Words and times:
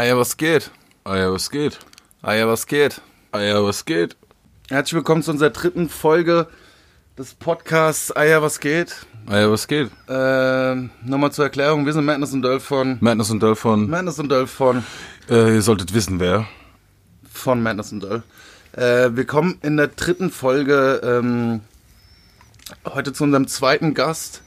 Ah 0.00 0.04
ja, 0.04 0.16
was 0.16 0.38
geht? 0.38 0.70
Ah 1.04 1.16
ja, 1.18 1.30
was 1.30 1.50
geht? 1.50 1.78
Ah 2.22 2.32
ja, 2.32 2.48
was 2.48 2.66
geht? 2.66 3.02
Ah 3.32 3.42
ja, 3.42 3.62
was 3.62 3.84
geht? 3.84 4.16
Herzlich 4.70 4.94
willkommen 4.94 5.22
zu 5.22 5.30
unserer 5.30 5.50
dritten 5.50 5.90
Folge 5.90 6.46
des 7.18 7.34
Podcasts 7.34 8.10
Ah 8.10 8.24
ja, 8.24 8.40
was 8.40 8.60
geht? 8.60 8.96
Ah 9.26 9.40
ja, 9.40 9.50
was 9.50 9.68
geht? 9.68 9.90
Ähm, 10.08 10.88
nochmal 11.04 11.32
zur 11.32 11.44
Erklärung, 11.44 11.84
wir 11.84 11.92
sind 11.92 12.06
Madness 12.06 12.32
und 12.32 12.40
Dolph 12.40 12.64
von... 12.64 12.96
Madness 13.02 13.30
und 13.30 13.42
Döll 13.42 13.56
von. 13.56 13.90
Madness 13.90 14.18
und 14.18 14.30
Dolph 14.30 14.50
von... 14.50 14.84
Äh, 15.28 15.56
ihr 15.56 15.60
solltet 15.60 15.92
wissen, 15.92 16.18
wer. 16.18 16.48
Von 17.30 17.62
Madness 17.62 17.92
und 17.92 18.02
Dolph. 18.02 18.22
Äh, 18.72 19.10
wir 19.12 19.26
kommen 19.26 19.58
in 19.60 19.76
der 19.76 19.88
dritten 19.88 20.30
Folge 20.30 21.02
ähm, 21.04 21.60
heute 22.86 23.12
zu 23.12 23.24
unserem 23.24 23.48
zweiten 23.48 23.92
Gast. 23.92 24.40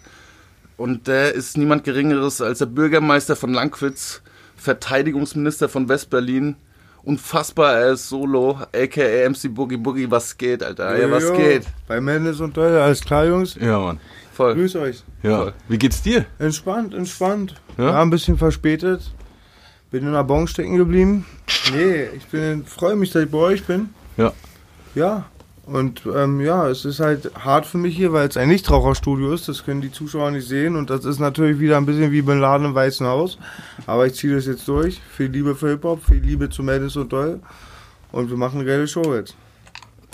Und 0.77 1.05
der 1.05 1.35
ist 1.35 1.57
niemand 1.59 1.83
Geringeres 1.83 2.41
als 2.41 2.57
der 2.57 2.65
Bürgermeister 2.65 3.35
von 3.35 3.53
Langwitz, 3.53 4.22
Verteidigungsminister 4.63 5.67
von 5.67 5.89
Westberlin. 5.89 6.55
Unfassbar, 7.03 7.73
er 7.73 7.91
ist 7.93 8.07
Solo, 8.07 8.59
aka 8.73 9.29
MC 9.29 9.53
Boogie 9.53 9.75
Boogie. 9.75 10.09
Was 10.09 10.37
geht, 10.37 10.63
Alter? 10.63 10.97
Ja, 10.97 11.11
was 11.11 11.25
Jo, 11.25 11.35
geht? 11.35 11.65
Bei 11.85 11.99
Mendes 11.99 12.39
und 12.39 12.55
Doll, 12.55 12.77
alles 12.77 13.01
klar, 13.01 13.25
Jungs? 13.25 13.55
Ja, 13.59 13.77
Mann. 13.77 13.99
Voll. 14.31 14.55
Grüß 14.55 14.77
euch. 14.77 15.03
Ja. 15.21 15.37
Voll. 15.37 15.53
Wie 15.67 15.77
geht's 15.77 16.01
dir? 16.01 16.25
Entspannt, 16.39 16.93
entspannt. 16.93 17.55
Ja? 17.77 17.89
Ja, 17.89 18.01
ein 18.01 18.09
bisschen 18.09 18.37
verspätet. 18.37 19.11
Bin 19.91 20.07
in 20.07 20.13
der 20.13 20.23
Bon 20.23 20.47
stecken 20.47 20.77
geblieben. 20.77 21.25
Nee, 21.73 22.05
ich 22.15 22.25
bin, 22.27 22.65
freue 22.65 22.95
mich, 22.95 23.11
dass 23.11 23.23
ich 23.23 23.29
bei 23.29 23.37
euch 23.37 23.65
bin. 23.65 23.89
Ja. 24.15 24.31
Ja. 24.95 25.25
Und 25.65 26.01
ähm, 26.13 26.41
ja, 26.41 26.67
es 26.67 26.83
ist 26.83 26.99
halt 26.99 27.31
hart 27.39 27.65
für 27.65 27.77
mich 27.77 27.95
hier, 27.95 28.11
weil 28.11 28.27
es 28.27 28.35
ein 28.35 28.49
Nichtraucherstudio 28.49 29.33
ist. 29.33 29.47
Das 29.47 29.63
können 29.63 29.79
die 29.79 29.91
Zuschauer 29.91 30.31
nicht 30.31 30.47
sehen. 30.47 30.75
Und 30.75 30.89
das 30.89 31.05
ist 31.05 31.19
natürlich 31.19 31.59
wieder 31.59 31.77
ein 31.77 31.85
bisschen 31.85 32.11
wie 32.11 32.21
Bin 32.21 32.39
Laden 32.39 32.67
im 32.67 32.75
Weißen 32.75 33.07
Haus. 33.07 33.37
Aber 33.87 34.05
ich 34.05 34.15
ziehe 34.15 34.35
das 34.35 34.45
jetzt 34.45 34.67
durch. 34.67 34.99
Viel 35.15 35.27
Liebe 35.27 35.55
für 35.55 35.69
Hip-Hop, 35.69 36.03
viel 36.03 36.21
Liebe 36.21 36.49
zu 36.49 36.63
Mendes 36.63 36.97
und 36.97 37.13
Doll. 37.13 37.39
Und 38.11 38.29
wir 38.29 38.37
machen 38.37 38.59
eine 38.59 38.67
geile 38.67 38.87
Show 38.87 39.15
jetzt. 39.15 39.35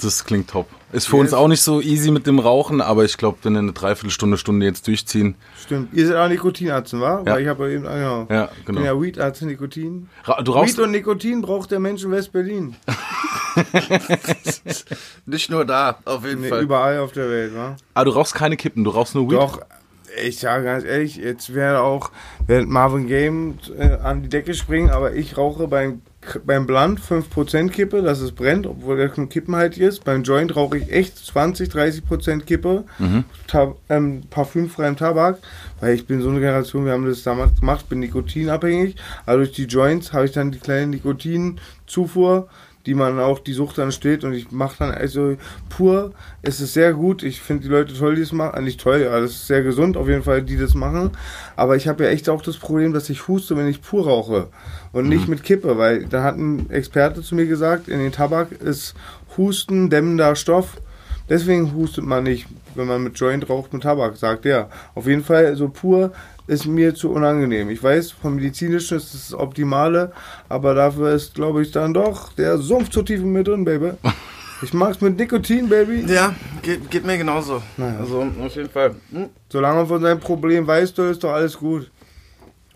Das 0.01 0.25
klingt 0.25 0.49
top. 0.49 0.67
Ist 0.91 1.07
für 1.07 1.17
uns 1.17 1.31
Yes. 1.31 1.39
auch 1.39 1.47
nicht 1.47 1.61
so 1.61 1.81
easy 1.81 2.09
mit 2.09 2.25
dem 2.25 2.39
Rauchen, 2.39 2.81
aber 2.81 3.05
ich 3.05 3.17
glaube, 3.17 3.37
wenn 3.43 3.53
wir 3.53 3.59
eine 3.59 3.73
Dreiviertelstunde, 3.73 4.37
Stunde 4.37 4.65
jetzt 4.65 4.87
durchziehen. 4.87 5.35
Stimmt. 5.63 5.93
Ihr 5.93 6.07
seid 6.07 6.15
auch 6.17 6.27
Nikotinarzen, 6.27 6.99
wa? 6.99 7.21
Ja. 7.25 7.33
Weil 7.33 7.41
ich 7.43 7.47
habe 7.47 7.67
ja 7.67 7.75
eben, 7.75 7.83
genau. 7.83 8.27
Ja, 8.29 8.49
Ich 8.57 8.65
bin 8.65 8.75
genau. 8.75 8.87
ja 8.87 8.99
Weed-Arzt, 9.01 9.41
Nikotin. 9.43 10.09
Ra 10.23 10.41
du 10.41 10.51
rauchst. 10.51 10.77
Weed 10.77 10.83
und 10.85 10.91
Nikotin 10.91 11.41
braucht 11.41 11.69
der 11.71 11.79
Mensch 11.79 12.03
in 12.03 12.11
West-Berlin. 12.11 12.75
Nicht 15.25 15.49
nur 15.51 15.65
da, 15.65 15.99
auf 16.05 16.25
jeden 16.25 16.41
Nee, 16.41 16.49
Fall. 16.49 16.61
überall 16.63 16.99
auf 16.99 17.11
der 17.11 17.29
Welt, 17.29 17.55
wa? 17.55 17.75
Ah, 17.93 18.03
du 18.03 18.11
rauchst 18.11 18.33
keine 18.33 18.57
Kippen, 18.57 18.83
du 18.83 18.89
rauchst 18.91 19.15
nur 19.15 19.25
Weed. 19.29 19.37
Doch, 19.37 19.59
ich 20.21 20.39
sage 20.39 20.65
ganz 20.65 20.83
ehrlich, 20.83 21.17
jetzt 21.17 21.53
wäre 21.53 21.81
auch, 21.81 22.11
während 22.47 22.69
Marvin 22.69 23.07
Game 23.07 23.57
äh, 23.77 23.97
an 24.03 24.23
die 24.23 24.29
Decke 24.29 24.53
springen, 24.53 24.89
aber 24.89 25.13
ich 25.13 25.37
rauche 25.37 25.67
beim, 25.67 26.01
beim 26.45 26.65
Blunt 26.65 26.99
5% 26.99 27.69
Kippe, 27.69 28.01
dass 28.01 28.19
es 28.19 28.31
brennt, 28.31 28.67
obwohl 28.67 28.97
der 28.97 29.13
schon 29.13 29.29
kippenhaltig 29.29 29.81
ist. 29.81 30.03
Beim 30.03 30.23
Joint 30.23 30.55
rauche 30.55 30.77
ich 30.77 30.91
echt 30.91 31.17
20, 31.17 31.69
30% 31.69 32.41
Kippe, 32.41 32.83
Tab 33.47 33.77
ähm, 33.89 34.23
parfümfreiem 34.29 34.97
Tabak, 34.97 35.39
weil 35.79 35.95
ich 35.95 36.05
bin 36.05 36.21
so 36.21 36.29
eine 36.29 36.39
Generation, 36.39 36.85
wir 36.85 36.93
haben 36.93 37.05
das 37.05 37.23
damals 37.23 37.59
gemacht, 37.59 37.89
bin 37.89 37.99
nikotinabhängig, 37.99 38.95
aber 39.25 39.37
durch 39.37 39.53
die 39.53 39.65
Joints 39.65 40.13
habe 40.13 40.25
ich 40.25 40.31
dann 40.31 40.51
die 40.51 40.59
kleine 40.59 40.87
Nikotinzufuhr, 40.87 42.49
die 42.85 42.93
man 42.93 43.19
auch 43.19 43.39
die 43.39 43.53
Sucht 43.53 43.77
dann 43.77 43.91
steht 43.91 44.23
und 44.23 44.33
ich 44.33 44.51
mache 44.51 44.77
dann 44.79 44.91
also 44.91 45.35
pur, 45.69 46.13
es 46.41 46.61
ist 46.61 46.73
sehr 46.73 46.93
gut, 46.93 47.23
ich 47.23 47.41
finde 47.41 47.63
die 47.63 47.69
Leute 47.69 47.93
toll, 47.93 48.15
die 48.15 48.21
es 48.21 48.31
machen, 48.31 48.57
äh, 48.57 48.61
nicht 48.61 48.79
toll, 48.79 49.01
ja, 49.01 49.19
das 49.19 49.31
ist 49.31 49.47
sehr 49.47 49.63
gesund 49.63 49.97
auf 49.97 50.07
jeden 50.07 50.23
Fall, 50.23 50.41
die 50.41 50.57
das 50.57 50.73
machen, 50.73 51.11
aber 51.55 51.75
ich 51.75 51.87
habe 51.87 52.05
ja 52.05 52.09
echt 52.09 52.29
auch 52.29 52.41
das 52.41 52.57
Problem, 52.57 52.93
dass 52.93 53.09
ich 53.09 53.27
huste, 53.27 53.57
wenn 53.57 53.67
ich 53.67 53.81
pur 53.81 54.05
rauche 54.05 54.47
und 54.91 55.09
nicht 55.09 55.27
mit 55.27 55.43
Kippe, 55.43 55.77
weil 55.77 56.05
da 56.05 56.23
hat 56.23 56.37
ein 56.37 56.69
Experte 56.69 57.21
zu 57.21 57.35
mir 57.35 57.45
gesagt, 57.45 57.87
in 57.87 57.99
den 57.99 58.11
Tabak 58.11 58.51
ist 58.51 58.95
Husten 59.37 59.89
dämmender 59.89 60.35
Stoff, 60.35 60.77
deswegen 61.29 61.73
hustet 61.75 62.03
man 62.05 62.23
nicht, 62.23 62.47
wenn 62.75 62.87
man 62.87 63.03
mit 63.03 63.17
Joint 63.19 63.49
raucht 63.49 63.73
mit 63.73 63.83
Tabak, 63.83 64.17
sagt 64.17 64.45
er. 64.45 64.69
Auf 64.95 65.07
jeden 65.07 65.23
Fall 65.23 65.55
so 65.55 65.69
pur 65.69 66.11
ist 66.47 66.65
mir 66.65 66.95
zu 66.95 67.11
unangenehm. 67.11 67.69
Ich 67.69 67.81
weiß, 67.83 68.11
vom 68.11 68.35
medizinischen 68.35 68.97
ist 68.97 69.13
das, 69.13 69.29
das 69.29 69.33
Optimale, 69.39 70.11
aber 70.49 70.73
dafür 70.73 71.11
ist, 71.13 71.35
glaube 71.35 71.61
ich, 71.61 71.71
dann 71.71 71.93
doch 71.93 72.33
der 72.33 72.57
Sumpf 72.57 72.89
zu 72.89 73.03
tief 73.03 73.19
in 73.21 73.31
mir 73.31 73.43
drin, 73.43 73.65
Baby. 73.65 73.91
Ich 74.61 74.73
mag's 74.73 74.99
mit 74.99 75.17
Nikotin, 75.17 75.69
Baby. 75.69 76.03
Ja, 76.11 76.35
geht, 76.61 76.91
geht 76.91 77.05
mir 77.05 77.17
genauso. 77.17 77.63
Naja. 77.77 77.97
Also 78.01 78.27
auf 78.43 78.55
jeden 78.57 78.69
Fall. 78.69 78.93
Hm, 79.09 79.29
Solange 79.47 79.77
man 79.77 79.87
von 79.87 80.01
seinem 80.01 80.19
Problem 80.19 80.67
weiß, 80.67 80.93
du, 80.95 81.03
ist 81.03 81.23
doch 81.23 81.31
alles 81.31 81.57
gut. 81.57 81.89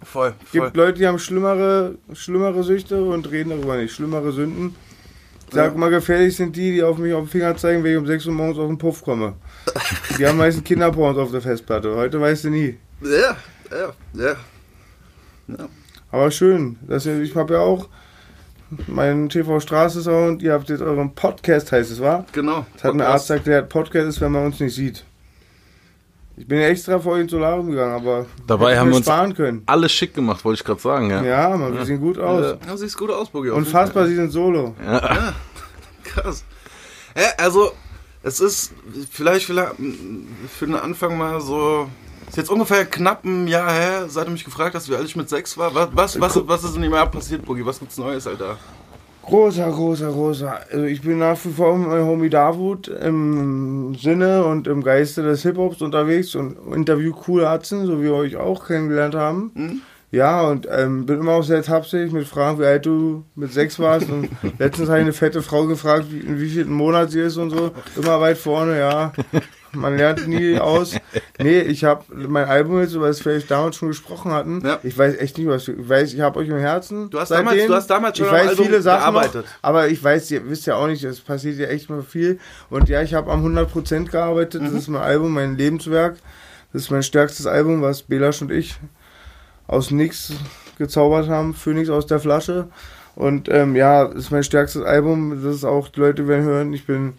voll, 0.02 0.34
voll. 0.46 0.62
Gibt 0.62 0.78
Leute, 0.78 1.00
die 1.00 1.06
haben 1.08 1.20
schlimmere, 1.20 1.96
schlimmere 2.14 2.64
Süchte 2.64 3.04
und 3.04 3.30
reden 3.30 3.50
darüber 3.50 3.76
nicht. 3.76 3.94
Schlimmere 3.94 4.32
Sünden. 4.32 4.76
Ich 5.54 5.58
sag 5.58 5.78
mal, 5.78 5.92
gefährlich 5.92 6.36
sind 6.36 6.56
die, 6.56 6.72
die 6.72 6.82
auf 6.82 6.98
mich 6.98 7.14
auf 7.14 7.26
den 7.26 7.30
Finger 7.30 7.56
zeigen, 7.56 7.84
wenn 7.84 7.92
ich 7.92 7.98
um 8.00 8.08
6 8.08 8.26
Uhr 8.26 8.34
morgens 8.34 8.58
aus 8.58 8.68
dem 8.68 8.80
Puff 8.80 9.04
komme. 9.04 9.34
Die 10.18 10.26
haben 10.26 10.40
meistens 10.40 10.64
Kinderporns 10.64 11.16
auf 11.20 11.30
der 11.30 11.42
Festplatte. 11.42 11.96
Heute 11.96 12.20
weißt 12.20 12.46
du 12.46 12.50
nie. 12.50 12.80
Ja, 13.04 13.38
ja, 13.72 14.36
ja. 15.48 15.68
Aber 16.10 16.32
schön. 16.32 16.78
Ihr, 16.88 17.06
ich 17.22 17.36
habe 17.36 17.54
ja 17.54 17.60
auch 17.60 17.88
meinen 18.88 19.30
TV 19.30 19.60
Straße 19.60 20.02
Sound. 20.02 20.42
Ihr 20.42 20.54
habt 20.54 20.70
jetzt 20.70 20.82
euren 20.82 21.14
Podcast, 21.14 21.72
heißt 21.72 21.92
es, 21.92 22.02
war? 22.02 22.26
Genau. 22.32 22.66
Das 22.74 22.86
hat 22.86 22.96
ein 22.96 23.02
Arzt 23.02 23.30
erklärt, 23.30 23.70
Podcast 23.70 24.08
ist, 24.08 24.22
wenn 24.22 24.32
man 24.32 24.48
uns 24.48 24.60
nicht 24.60 24.74
sieht. 24.74 25.06
Ich 26.36 26.48
bin 26.48 26.60
ja 26.60 26.68
extra 26.68 26.98
vor 27.00 27.18
ins 27.20 27.30
Solarium 27.32 27.70
gegangen, 27.70 27.94
aber 27.94 28.26
Dabei 28.48 28.78
haben 28.78 28.90
wir 28.90 28.98
uns 28.98 29.06
sparen 29.06 29.36
können. 29.36 29.62
alles 29.68 29.92
schick 29.92 30.16
gemacht, 30.16 30.44
wollte 30.44 30.60
ich 30.62 30.66
gerade 30.66 30.82
sagen, 30.82 31.10
ja. 31.12 31.24
Ja, 31.24 31.56
man, 31.56 31.76
wir 31.78 31.86
sehen 31.86 32.02
gut 32.02 32.18
aus. 32.18 32.58
Ja, 32.66 32.76
siehst 32.76 32.98
gut 32.98 33.12
aus, 33.12 33.30
Boogie. 33.30 33.52
Unfassbar, 33.52 34.08
sie 34.08 34.16
sind 34.16 34.32
solo. 34.32 34.74
Fall. 34.84 35.34
Krass. 36.04 36.44
Ja, 37.16 37.28
also, 37.38 37.72
es 38.24 38.40
ist 38.40 38.74
vielleicht, 39.12 39.46
vielleicht 39.46 39.76
für 40.58 40.66
den 40.66 40.76
Anfang 40.76 41.18
mal 41.18 41.40
so. 41.40 41.88
Ist 42.28 42.38
jetzt 42.38 42.50
ungefähr 42.50 42.86
knapp 42.86 43.26
ein 43.26 43.48
Jahr 43.48 43.72
her, 43.72 44.10
seit 44.10 44.26
du 44.28 44.32
mich 44.32 44.44
gefragt 44.46 44.74
hast, 44.74 44.90
wie 44.90 44.96
alt 44.96 45.06
ich 45.06 45.16
mit 45.16 45.30
sechs 45.30 45.56
war. 45.58 45.76
Was, 45.76 45.90
was, 45.94 46.20
was, 46.20 46.48
was 46.48 46.64
ist 46.64 46.76
in 46.76 46.82
dem 46.82 46.94
Jahr 46.94 47.06
passiert, 47.12 47.46
Boogie? 47.46 47.64
Was 47.66 47.80
gibt's 47.80 47.98
Neues, 47.98 48.26
Alter? 48.26 48.58
Großer, 49.26 49.72
großer, 49.72 50.12
großer. 50.12 50.60
Also 50.70 50.86
ich 50.86 51.02
bin 51.02 51.20
nach 51.20 51.38
wie 51.46 51.50
vor 51.50 51.78
mit 51.78 51.88
meinem 51.88 52.06
Homie 52.06 52.30
Davut 52.30 52.90
im 52.90 53.96
Sinne 53.96 54.44
und 54.44 54.68
im 54.68 54.84
Geiste 54.84 55.24
des 55.24 55.44
Hip-Hops 55.44 55.82
unterwegs 55.82 56.36
und 56.36 56.58
interview 56.74 57.14
coole 57.14 57.48
Atzen, 57.48 57.86
so 57.86 58.00
wie 58.00 58.06
wir 58.06 58.16
euch 58.16 58.36
auch 58.36 58.68
kennengelernt 58.68 59.16
haben. 59.16 59.52
Mhm. 59.54 59.82
Ja, 60.14 60.42
und 60.44 60.68
ähm, 60.70 61.08
bin 61.08 61.20
immer 61.22 61.32
auch 61.32 61.44
sehr 61.44 61.64
tapsig 61.64 62.12
mit 62.12 62.28
Fragen, 62.28 62.60
wie 62.60 62.66
alt 62.66 62.86
du 62.86 63.26
mit 63.34 63.52
sechs 63.52 63.80
warst. 63.80 64.10
Und 64.12 64.30
letztens 64.60 64.88
habe 64.88 65.00
ich 65.00 65.06
eine 65.06 65.14
fette 65.14 65.42
Frau 65.42 65.66
gefragt, 65.66 66.06
wie, 66.12 66.20
in 66.20 66.40
wie 66.40 66.50
vielen 66.50 66.72
Monat 66.72 67.10
sie 67.10 67.22
ist 67.22 67.38
und 67.38 67.50
so. 67.50 67.72
Immer 67.96 68.22
weit 68.22 68.38
vorne, 68.38 68.78
ja. 68.78 69.12
Man 69.72 69.98
lernt 69.98 70.28
nie 70.28 70.60
aus. 70.60 70.96
Nee, 71.42 71.62
ich 71.62 71.84
habe 71.84 72.04
mein 72.16 72.46
Album 72.48 72.80
jetzt, 72.80 72.94
über 72.94 73.08
das 73.08 73.26
wir 73.26 73.32
vielleicht 73.32 73.50
damals 73.50 73.76
schon 73.78 73.88
gesprochen 73.88 74.32
hatten. 74.32 74.62
Ja. 74.64 74.80
Ich 74.84 74.96
weiß 74.96 75.18
echt 75.18 75.36
nicht, 75.40 75.48
was 75.48 75.68
ich 75.68 75.90
weiß. 75.90 76.14
Ich 76.14 76.22
habe 76.22 76.38
euch 76.42 76.48
im 76.48 76.60
Herzen. 76.60 77.10
Du 77.10 77.20
hast 77.20 77.30
seitdem. 77.30 77.46
damals- 77.48 77.66
du 77.68 77.74
hast 77.74 77.88
damals 77.90 78.18
schon 78.20 78.28
ich 78.28 78.32
weiß 78.34 78.50
Album 78.50 78.66
viele 78.68 78.82
Sachen 78.84 79.00
gearbeitet. 79.14 79.46
Noch, 79.46 79.52
aber 79.64 79.88
ich 79.88 80.04
weiß, 80.04 80.30
ihr 80.30 80.48
wisst 80.48 80.68
ja 80.68 80.76
auch 80.76 80.86
nicht, 80.86 81.04
es 81.04 81.22
passiert 81.22 81.58
ja 81.58 81.66
echt 81.70 81.90
mal 81.90 82.04
viel. 82.04 82.38
Und 82.70 82.88
ja, 82.88 83.02
ich 83.02 83.16
habe 83.16 83.32
am 83.32 83.44
100% 83.44 84.12
gearbeitet. 84.12 84.62
Mhm. 84.62 84.66
Das 84.66 84.74
ist 84.76 84.90
mein 84.90 85.02
Album, 85.02 85.34
mein 85.34 85.58
Lebenswerk. 85.58 86.18
Das 86.72 86.84
ist 86.84 86.92
mein 86.92 87.02
stärkstes 87.02 87.48
Album, 87.48 87.82
was 87.82 88.04
Belasch 88.04 88.44
und 88.44 88.52
ich 88.52 88.76
aus 89.68 89.92
nichts 89.92 90.34
gezaubert 90.78 91.30
haben. 91.30 91.54
Phoenix 91.54 91.90
aus 91.90 92.06
der 92.06 92.20
Flasche. 92.20 92.68
Und 93.16 93.48
ähm, 93.50 93.76
ja, 93.76 94.06
ist 94.06 94.32
mein 94.32 94.44
stärkstes 94.44 94.84
Album. 94.84 95.44
Das 95.44 95.56
ist 95.56 95.66
auch, 95.66 95.88
die 95.88 96.00
Leute 96.00 96.28
werden 96.28 96.46
hören, 96.46 96.74
ich 96.74 96.88
bin, 96.88 97.14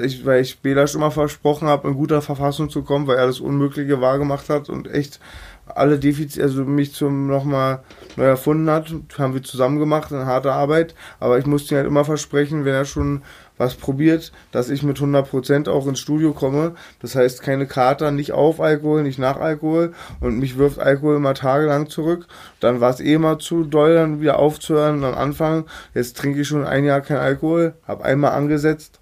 ich, 0.00 0.24
weil 0.24 0.42
ich 0.42 0.60
Belasch 0.60 0.94
immer 0.94 1.10
versprochen 1.10 1.66
habe, 1.66 1.88
in 1.88 1.94
guter 1.94 2.22
Verfassung 2.22 2.70
zu 2.70 2.82
kommen, 2.82 3.08
weil 3.08 3.18
er 3.18 3.26
das 3.26 3.40
Unmögliche 3.40 4.00
wahrgemacht 4.00 4.48
hat 4.48 4.68
und 4.68 4.88
echt 4.88 5.18
alle 5.66 5.98
Defizite, 5.98 6.42
also 6.42 6.64
mich 6.64 6.94
zum 6.94 7.26
nochmal 7.26 7.82
neu 8.16 8.24
erfunden 8.24 8.70
hat, 8.70 8.92
haben 9.18 9.34
wir 9.34 9.42
zusammen 9.42 9.78
gemacht, 9.78 10.10
in 10.10 10.26
harter 10.26 10.52
Arbeit. 10.52 10.94
Aber 11.18 11.38
ich 11.38 11.46
musste 11.46 11.74
ihm 11.74 11.78
halt 11.78 11.86
immer 11.86 12.04
versprechen, 12.04 12.64
wenn 12.64 12.74
er 12.74 12.84
schon 12.84 13.22
was 13.60 13.74
probiert, 13.74 14.32
dass 14.52 14.70
ich 14.70 14.82
mit 14.82 14.96
100% 14.96 15.68
auch 15.68 15.86
ins 15.86 16.00
Studio 16.00 16.32
komme. 16.32 16.72
Das 17.00 17.14
heißt, 17.14 17.42
keine 17.42 17.66
Kater, 17.66 18.10
nicht 18.10 18.32
auf 18.32 18.58
Alkohol, 18.58 19.02
nicht 19.02 19.18
nach 19.18 19.36
Alkohol. 19.36 19.92
Und 20.18 20.38
mich 20.38 20.56
wirft 20.56 20.78
Alkohol 20.78 21.16
immer 21.16 21.34
tagelang 21.34 21.90
zurück. 21.90 22.26
Dann 22.60 22.80
war 22.80 22.88
es 22.88 23.00
eh 23.00 23.18
mal 23.18 23.36
zu 23.38 23.64
doll, 23.64 23.94
dann 23.94 24.22
wieder 24.22 24.38
aufzuhören 24.38 25.04
am 25.04 25.14
Anfang. 25.14 25.66
Jetzt 25.92 26.16
trinke 26.16 26.40
ich 26.40 26.48
schon 26.48 26.64
ein 26.64 26.86
Jahr 26.86 27.02
kein 27.02 27.18
Alkohol, 27.18 27.74
habe 27.86 28.02
einmal 28.02 28.32
angesetzt. 28.32 28.98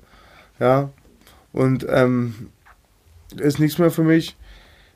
Ja. 0.58 0.90
Und 1.52 1.86
ähm, 1.88 2.48
ist 3.36 3.60
nichts 3.60 3.78
mehr 3.78 3.92
für 3.92 4.02
mich. 4.02 4.36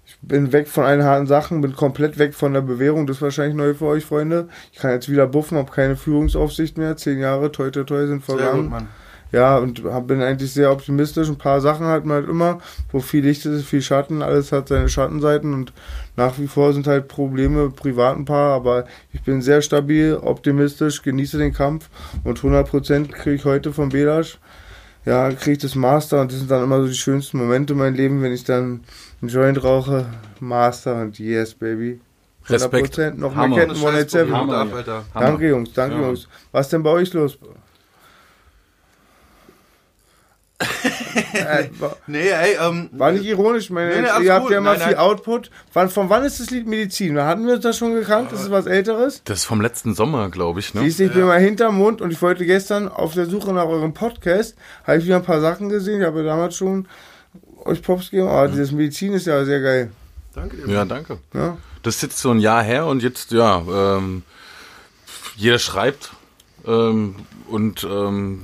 Ich 0.04 0.18
bin 0.22 0.52
weg 0.52 0.66
von 0.66 0.82
allen 0.84 1.04
harten 1.04 1.28
Sachen, 1.28 1.60
bin 1.60 1.76
komplett 1.76 2.18
weg 2.18 2.34
von 2.34 2.52
der 2.52 2.62
Bewährung. 2.62 3.06
Das 3.06 3.18
ist 3.18 3.22
wahrscheinlich 3.22 3.54
neu 3.54 3.74
für 3.74 3.86
euch, 3.86 4.04
Freunde. 4.04 4.48
Ich 4.72 4.80
kann 4.80 4.90
jetzt 4.90 5.08
wieder 5.08 5.28
buffen, 5.28 5.56
habe 5.56 5.70
keine 5.70 5.94
Führungsaufsicht 5.94 6.76
mehr. 6.78 6.96
Zehn 6.96 7.20
Jahre, 7.20 7.52
toi 7.52 7.70
toi 7.70 7.84
toi, 7.84 8.08
sind 8.08 8.24
Sehr 8.24 8.34
gut, 8.34 8.42
vergangen. 8.42 8.68
Mann. 8.68 8.88
Ja, 9.32 9.56
und 9.56 9.82
hab, 9.84 10.06
bin 10.08 10.20
eigentlich 10.20 10.52
sehr 10.52 10.70
optimistisch. 10.70 11.28
Ein 11.28 11.38
paar 11.38 11.62
Sachen 11.62 11.86
hat 11.86 12.04
man 12.04 12.18
halt 12.18 12.28
immer, 12.28 12.58
wo 12.90 13.00
viel 13.00 13.24
Licht 13.24 13.46
ist, 13.46 13.64
viel 13.64 13.80
Schatten, 13.80 14.20
alles 14.22 14.52
hat 14.52 14.68
seine 14.68 14.90
Schattenseiten 14.90 15.54
und 15.54 15.72
nach 16.16 16.38
wie 16.38 16.46
vor 16.46 16.74
sind 16.74 16.86
halt 16.86 17.08
Probleme 17.08 17.70
privat 17.70 18.16
ein 18.16 18.26
paar, 18.26 18.52
aber 18.54 18.84
ich 19.14 19.22
bin 19.22 19.40
sehr 19.40 19.62
stabil, 19.62 20.14
optimistisch, 20.20 21.00
genieße 21.02 21.38
den 21.38 21.54
Kampf 21.54 21.88
und 22.24 22.38
100% 22.40 23.08
kriege 23.08 23.36
ich 23.36 23.44
heute 23.46 23.72
vom 23.72 23.88
Belasch. 23.88 24.38
Ja, 25.06 25.30
kriege 25.30 25.52
ich 25.52 25.58
das 25.58 25.74
Master 25.74 26.20
und 26.20 26.30
das 26.30 26.38
sind 26.38 26.50
dann 26.50 26.62
immer 26.62 26.82
so 26.82 26.86
die 26.88 26.94
schönsten 26.94 27.38
Momente 27.38 27.72
in 27.72 27.78
meinem 27.78 27.94
Leben, 27.94 28.22
wenn 28.22 28.32
ich 28.32 28.44
dann 28.44 28.82
einen 29.20 29.30
Joint 29.30 29.64
rauche, 29.64 30.06
Master 30.40 31.00
und 31.00 31.18
yes, 31.18 31.54
baby. 31.54 32.00
100%, 32.46 32.50
Respekt. 32.52 33.18
noch 33.18 33.34
mehr 33.34 33.44
Hammer. 33.44 33.56
Ketten, 33.56 33.70
Ohne 33.82 33.98
Scheiß, 33.98 34.14
107. 34.14 34.26
Hut 34.28 34.36
Hammer, 34.36 34.58
ab, 34.58 34.68
ja. 34.70 34.76
Alter. 34.76 35.04
Hammer. 35.14 35.26
Danke, 35.26 35.48
Jungs, 35.48 35.72
danke, 35.72 35.96
Ja. 35.96 36.02
Jungs. 36.02 36.28
Was 36.52 36.68
denn 36.68 36.82
bei 36.82 36.90
euch 36.90 37.12
los? 37.14 37.38
Äh, 41.34 41.68
wa- 41.78 41.96
Nee, 42.06 42.28
ey, 42.28 42.56
ähm, 42.60 42.88
war 42.92 43.12
nicht 43.12 43.24
ironisch, 43.24 43.70
meine 43.70 43.90
Nee, 43.90 44.02
nee, 44.02 44.24
ihr 44.24 44.32
habt 44.34 44.42
gut. 44.44 44.52
ja 44.52 44.58
immer 44.58 44.72
Nein, 44.72 44.80
viel 44.80 44.92
nein. 44.92 45.00
Output. 45.00 45.50
Wann, 45.72 45.88
von 45.90 46.08
wann 46.10 46.24
ist 46.24 46.40
das 46.40 46.50
Lied 46.50 46.66
Medizin? 46.66 47.18
Hatten 47.20 47.46
wir 47.46 47.58
das 47.58 47.76
schon 47.78 47.94
gekannt? 47.94 48.32
Das 48.32 48.40
ist 48.42 48.50
was 48.50 48.66
Älteres? 48.66 49.22
Das 49.24 49.38
ist 49.40 49.44
vom 49.44 49.60
letzten 49.60 49.94
Sommer, 49.94 50.28
glaube 50.30 50.60
ich, 50.60 50.74
ne? 50.74 50.82
Siehst 50.82 50.98
du, 51.00 51.04
ich 51.04 51.12
bin 51.12 51.24
mal 51.24 51.40
hinterm 51.40 51.76
Mund 51.76 52.00
und 52.00 52.10
ich 52.12 52.20
wollte 52.22 52.44
gestern 52.46 52.88
auf 52.88 53.14
der 53.14 53.26
Suche 53.26 53.52
nach 53.52 53.66
eurem 53.66 53.94
Podcast, 53.94 54.56
habe 54.86 54.98
ich 54.98 55.04
wieder 55.04 55.16
ein 55.16 55.24
paar 55.24 55.40
Sachen 55.40 55.68
gesehen. 55.68 56.00
Ich 56.00 56.06
habe 56.06 56.18
ja 56.20 56.24
damals 56.26 56.56
schon 56.56 56.86
euch 57.64 57.82
Pops 57.82 58.10
gegeben, 58.10 58.28
aber 58.28 58.48
dieses 58.48 58.72
Medizin 58.72 59.12
ist 59.12 59.26
ja 59.26 59.44
sehr 59.44 59.60
geil. 59.60 59.90
danke 60.34 60.56
dir. 60.56 60.72
Ja, 60.72 60.84
danke. 60.84 61.18
Ja? 61.34 61.56
Das 61.82 61.96
ist 61.96 62.02
jetzt 62.02 62.18
so 62.18 62.30
ein 62.30 62.38
Jahr 62.40 62.62
her 62.62 62.86
und 62.86 63.02
jetzt, 63.02 63.32
ja, 63.32 63.62
ähm, 63.68 64.22
jeder 65.36 65.58
schreibt 65.58 66.10
ähm, 66.66 67.16
und 67.48 67.84
ähm, 67.84 68.42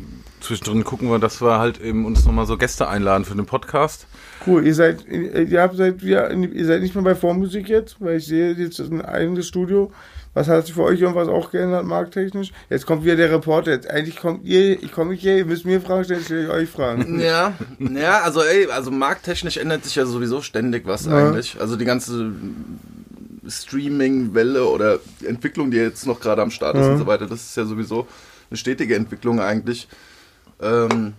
zwischendrin 0.49 0.83
gucken 0.83 1.09
wir, 1.11 1.19
dass 1.19 1.41
wir 1.41 1.59
halt 1.59 1.81
eben 1.81 2.05
uns 2.07 2.25
nochmal 2.25 2.47
so 2.47 2.57
Gäste 2.57 2.89
einladen 2.89 3.25
für 3.25 3.35
den 3.37 3.47
Podcast. 3.47 4.07
Cool, 4.47 4.67
ihr 4.67 4.75
seid, 4.75 5.05
ihr 5.07 5.61
habt 5.63 5.77
seit, 5.77 6.03
ihr, 6.03 6.31
ihr 6.31 6.67
seid 6.67 6.81
nicht 6.83 6.95
mehr 6.95 7.05
bei 7.05 7.15
Vormusik 7.15 7.69
jetzt, 7.69 7.97
weil 8.01 8.17
ich 8.17 8.27
sehe 8.27 8.53
jetzt 8.53 8.79
ein 8.81 9.03
eigenes 9.03 9.47
Studio. 9.47 9.93
Was 10.35 10.47
hat 10.49 10.67
sich 10.67 10.75
für 10.75 10.85
euch 10.85 11.01
irgendwas 11.01 11.27
auch 11.29 11.51
geändert, 11.51 11.85
markttechnisch? 11.85 12.53
Jetzt 12.71 12.87
kommt 12.87 13.05
wieder 13.05 13.17
der 13.17 13.31
Reporter. 13.33 13.73
Jetzt 13.73 13.91
eigentlich 13.91 14.17
kommt 14.17 14.45
ihr, 14.45 14.83
ich 14.83 14.93
komme 14.93 15.11
nicht 15.11 15.21
hier, 15.23 15.37
ihr 15.39 15.45
müsst 15.47 15.65
mir 15.65 15.81
Fragen 15.81 16.05
stellen, 16.05 16.23
stelle 16.23 16.45
ich 16.45 16.49
euch 16.51 16.69
Fragen. 16.69 17.19
Ja, 17.29 17.55
ja, 17.79 18.21
also 18.21 18.43
ey, 18.43 18.67
also 18.71 18.91
markttechnisch 18.91 19.57
ändert 19.57 19.85
sich 19.85 19.97
ja 19.97 20.07
sowieso 20.07 20.41
ständig 20.41 20.87
was 20.87 21.07
Ja. 21.07 21.17
eigentlich. 21.17 21.57
Also 21.61 21.77
die 21.77 21.85
ganze 21.85 22.31
Streaming-Welle 23.47 24.65
oder 24.67 24.99
Entwicklung, 25.27 25.71
die 25.71 25.79
jetzt 25.79 26.07
noch 26.07 26.21
gerade 26.21 26.43
am 26.43 26.51
Start 26.51 26.77
ist 26.77 26.87
Ja. 26.87 26.93
und 26.93 26.99
so 26.99 27.07
weiter, 27.07 27.27
das 27.27 27.43
ist 27.43 27.57
ja 27.57 27.65
sowieso 27.65 28.07
eine 28.51 28.57
stetige 28.57 28.95
Entwicklung 28.95 29.41
eigentlich. 29.41 29.89
Ähm, 30.61 31.15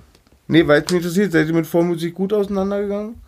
Nee, 0.52 0.66
weil 0.68 0.82
es 0.82 0.92
mich 0.92 1.02
interessiert, 1.04 1.32
seid 1.32 1.48
ihr 1.48 1.54
mit 1.54 1.68
Vormusik 1.68 2.16
gut 2.16 2.34
auseinandergegangen? 2.34 3.22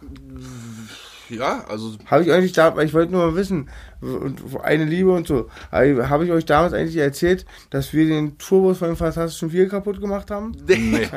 ja, 1.30 1.64
also 1.70 1.96
Habe 2.08 2.24
ich 2.24 2.32
eigentlich 2.32 2.54
da, 2.54 2.76
ich 2.82 2.96
wollte 2.96 3.12
nur 3.12 3.28
mal 3.28 3.36
wissen, 3.36 3.70
und 4.02 4.40
eine 4.64 4.86
Liebe 4.86 5.12
und 5.12 5.28
so. 5.28 5.50
Habe 5.72 6.26
ich 6.26 6.32
euch 6.32 6.46
damals 6.46 6.74
eigentlich 6.74 6.98
erzählt, 6.98 7.46
dass 7.70 7.94
wir 7.94 8.06
den 8.08 8.38
Tourbus 8.38 8.80
von 8.80 8.88
den 8.90 8.98
Fantastischen 8.98 9.52
Vier 9.52 9.70
kaputt 9.70 10.02
gemacht 10.02 10.32
haben? 10.32 10.56
Nee. 10.68 11.08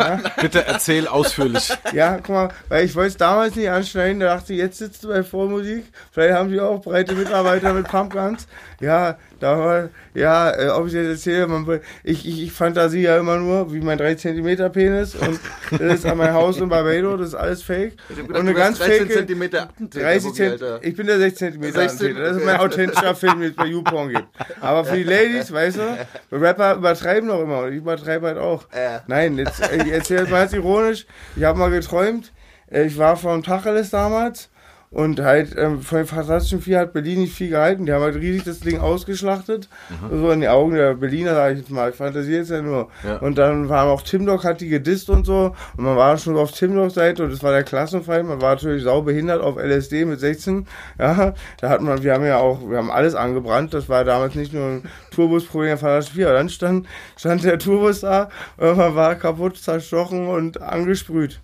Bitte 0.40 0.66
erzähl 0.66 1.06
ausführlich. 1.08 1.70
Ja, 1.92 2.16
guck 2.18 2.28
mal, 2.30 2.48
weil 2.68 2.84
ich 2.84 2.94
wollte 2.94 3.08
es 3.08 3.16
damals 3.16 3.56
nicht 3.56 3.70
anschneiden, 3.70 4.20
da 4.20 4.26
dachte 4.36 4.52
ich, 4.52 4.58
jetzt 4.58 4.78
sitzt 4.78 5.04
du 5.04 5.08
bei 5.08 5.22
Vormusik, 5.22 5.84
vielleicht 6.12 6.34
haben 6.34 6.50
die 6.50 6.60
auch 6.60 6.82
breite 6.82 7.14
Mitarbeiter 7.14 7.72
mit 7.72 7.88
Pumpguns. 7.88 8.46
Ja, 8.80 9.16
da 9.40 9.58
war, 9.58 9.88
ja, 10.14 10.50
äh, 10.50 10.68
ob 10.68 10.86
ich 10.86 10.92
jetzt 10.92 11.06
erzähle, 11.08 11.46
man, 11.46 11.66
will- 11.66 11.80
ich, 12.02 12.26
ich, 12.26 12.42
ich 12.42 12.52
fantasie 12.52 13.02
ja 13.02 13.16
immer 13.18 13.36
nur, 13.38 13.72
wie 13.72 13.80
mein 13.80 13.98
3 13.98 14.14
cm 14.16 14.72
Penis 14.72 15.14
und 15.14 15.38
das 15.70 15.80
ist 16.00 16.06
an 16.06 16.18
mein 16.18 16.32
Haus 16.34 16.58
in 16.58 16.68
Barbados, 16.68 17.18
das 17.20 17.28
ist 17.28 17.34
alles 17.34 17.62
fake. 17.62 17.94
Und 18.28 18.34
eine 18.36 18.52
ganz 18.54 18.78
fake, 18.78 19.08
13 19.08 19.54
Attentäter, 19.54 20.04
30 20.04 20.22
Bobby, 20.24 20.36
Cent, 20.36 20.62
ich 20.82 20.96
bin 20.96 21.06
der 21.06 21.18
16 21.18 21.52
cm 21.54 21.72
16, 21.72 22.16
Das 22.16 22.36
ist 22.36 22.44
mein 22.44 22.58
authentischer 22.74 23.14
Film, 23.14 23.40
den 23.40 23.50
es 23.50 23.56
bei 23.56 23.66
YouPorn 23.66 24.10
gibt. 24.10 24.28
Aber 24.60 24.84
für 24.84 24.96
die 24.96 25.04
Ladies, 25.04 25.52
weißt 25.52 25.78
du, 25.78 26.06
Rapper 26.32 26.74
übertreiben 26.74 27.28
doch 27.28 27.40
immer 27.40 27.60
und 27.60 27.72
ich 27.72 27.78
übertreibe 27.78 28.26
halt 28.28 28.38
auch. 28.38 28.64
Ja. 28.74 29.02
Nein, 29.06 29.38
jetzt, 29.38 29.60
äh, 29.60 29.82
ich 29.82 29.92
erzähle 29.92 30.26
mal 30.28 30.42
jetzt 30.42 30.54
ironisch. 30.54 31.06
Ich 31.36 31.44
habe 31.44 31.58
mal 31.58 31.70
geträumt, 31.70 32.32
äh, 32.70 32.84
ich 32.84 32.98
war 32.98 33.16
vom 33.16 33.42
Tacheles 33.42 33.90
damals 33.90 34.50
und 34.94 35.20
halt 35.20 35.54
ähm, 35.58 35.82
von 35.82 35.98
den 35.98 36.06
Fantastischen 36.06 36.60
Vier 36.60 36.78
hat 36.78 36.92
Berlin 36.92 37.20
nicht 37.20 37.34
viel 37.34 37.50
gehalten. 37.50 37.84
Die 37.84 37.92
haben 37.92 38.02
halt 38.02 38.14
riesig 38.14 38.44
das 38.44 38.60
Ding 38.60 38.78
ausgeschlachtet. 38.78 39.68
So 40.10 40.30
in 40.30 40.40
die 40.40 40.48
Augen 40.48 40.74
der 40.74 40.94
Berliner, 40.94 41.34
sage 41.34 41.54
ich 41.54 41.60
jetzt 41.60 41.70
mal. 41.70 41.90
Ich 41.90 41.96
fantasiere 41.96 42.38
jetzt 42.38 42.50
ja 42.50 42.62
nur. 42.62 42.88
Ja. 43.02 43.16
Und 43.16 43.36
dann 43.36 43.68
waren 43.68 43.88
auch 43.88 44.02
Tim 44.02 44.24
Dog 44.24 44.44
hat 44.44 44.60
die 44.60 44.68
gedisst 44.68 45.10
und 45.10 45.26
so. 45.26 45.54
Und 45.76 45.84
man 45.84 45.96
war 45.96 46.16
schon 46.16 46.36
auf 46.36 46.52
Tim 46.52 46.76
Dogs 46.76 46.94
Seite 46.94 47.24
und 47.24 47.32
das 47.32 47.42
war 47.42 47.50
der 47.50 47.64
Klassenfeind. 47.64 48.28
Man 48.28 48.40
war 48.40 48.54
natürlich 48.54 48.84
sau 48.84 49.02
behindert 49.02 49.42
auf 49.42 49.56
LSD 49.56 50.04
mit 50.04 50.20
16. 50.20 50.66
Ja, 50.98 51.34
da 51.60 51.68
hat 51.68 51.80
man, 51.82 52.04
wir 52.04 52.14
haben 52.14 52.24
ja 52.24 52.38
auch, 52.38 52.60
wir 52.70 52.78
haben 52.78 52.92
alles 52.92 53.16
angebrannt. 53.16 53.74
Das 53.74 53.88
war 53.88 54.04
damals 54.04 54.36
nicht 54.36 54.52
nur 54.52 54.64
ein 54.64 54.82
Tourbusproblem 55.10 55.70
der 55.70 55.78
Fantastischen 55.78 56.18
Vier. 56.18 56.28
Aber 56.28 56.38
dann 56.38 56.48
stand, 56.48 56.86
stand 57.16 57.42
der 57.42 57.58
Tourbus 57.58 58.00
da, 58.00 58.28
irgendwann 58.58 58.94
war 58.94 59.10
er 59.10 59.16
kaputt, 59.16 59.56
zerstochen 59.56 60.28
und 60.28 60.62
angesprüht. 60.62 61.40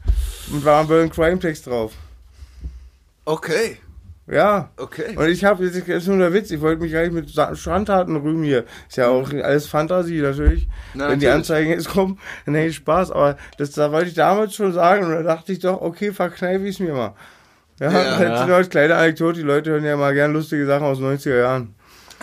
Und 0.52 0.64
war 0.64 0.82
ein 0.82 0.86
Burn 0.86 1.10
Crime 1.10 1.40
Text 1.40 1.66
drauf. 1.66 1.92
Okay, 3.24 3.76
Ja. 4.26 4.70
okay. 4.76 5.16
Und 5.16 5.28
ich 5.28 5.44
habe, 5.44 5.64
jetzt 5.64 5.76
ist 5.88 6.06
nur 6.06 6.18
der 6.18 6.32
Witz, 6.32 6.50
ich 6.50 6.60
wollte 6.60 6.80
mich 6.82 6.92
gar 6.92 7.02
nicht 7.02 7.12
mit 7.12 7.30
Schandtaten 7.58 8.16
rühmen 8.16 8.44
hier. 8.44 8.64
Ist 8.88 8.96
ja 8.96 9.08
auch 9.08 9.30
alles 9.32 9.66
Fantasie 9.66 10.20
natürlich. 10.20 10.68
Na, 10.94 11.08
Wenn 11.10 11.18
die 11.20 11.26
natürlich. 11.26 11.34
Anzeigen 11.34 11.70
jetzt 11.70 11.88
kommen, 11.88 12.18
dann 12.46 12.54
hätte 12.54 12.68
ich 12.68 12.76
Spaß. 12.76 13.10
Aber 13.10 13.36
das 13.58 13.72
da 13.72 13.90
wollte 13.92 14.08
ich 14.08 14.14
damals 14.14 14.54
schon 14.54 14.72
sagen 14.72 15.04
und 15.06 15.12
da 15.12 15.22
dachte 15.22 15.52
ich 15.52 15.58
doch, 15.58 15.80
okay, 15.80 16.12
verkneife 16.12 16.64
ich 16.64 16.76
es 16.76 16.80
mir 16.80 16.92
mal. 16.94 17.14
Ja, 17.78 17.90
Ja. 17.90 18.46
halt 18.48 18.70
kleine 18.70 18.94
Anekdote, 18.96 19.38
die 19.40 19.44
Leute 19.44 19.70
hören 19.70 19.84
ja 19.84 19.96
mal 19.96 20.14
gern 20.14 20.32
lustige 20.32 20.66
Sachen 20.66 20.84
aus 20.84 20.98
den 20.98 21.06
90er 21.16 21.38
Jahren. 21.38 21.74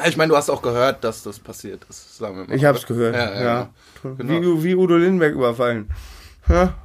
Ich 0.07 0.15
meine, 0.15 0.29
du 0.29 0.37
hast 0.37 0.49
auch 0.51 0.61
gehört, 0.61 1.03
dass 1.03 1.23
das 1.23 1.39
passiert 1.39 1.83
ist, 1.89 2.17
sagen 2.17 2.37
wir 2.37 2.45
mal. 2.47 2.55
Ich 2.55 2.63
hab's 2.63 2.85
gehört, 2.85 3.15
Ja, 3.15 3.33
ja, 3.33 3.41
ja. 3.43 3.69
Genau. 4.03 4.59
Wie, 4.59 4.63
wie 4.63 4.75
Udo 4.75 4.95
Lindenberg 4.95 5.33
überfallen. 5.33 5.89
Ja, 6.47 6.75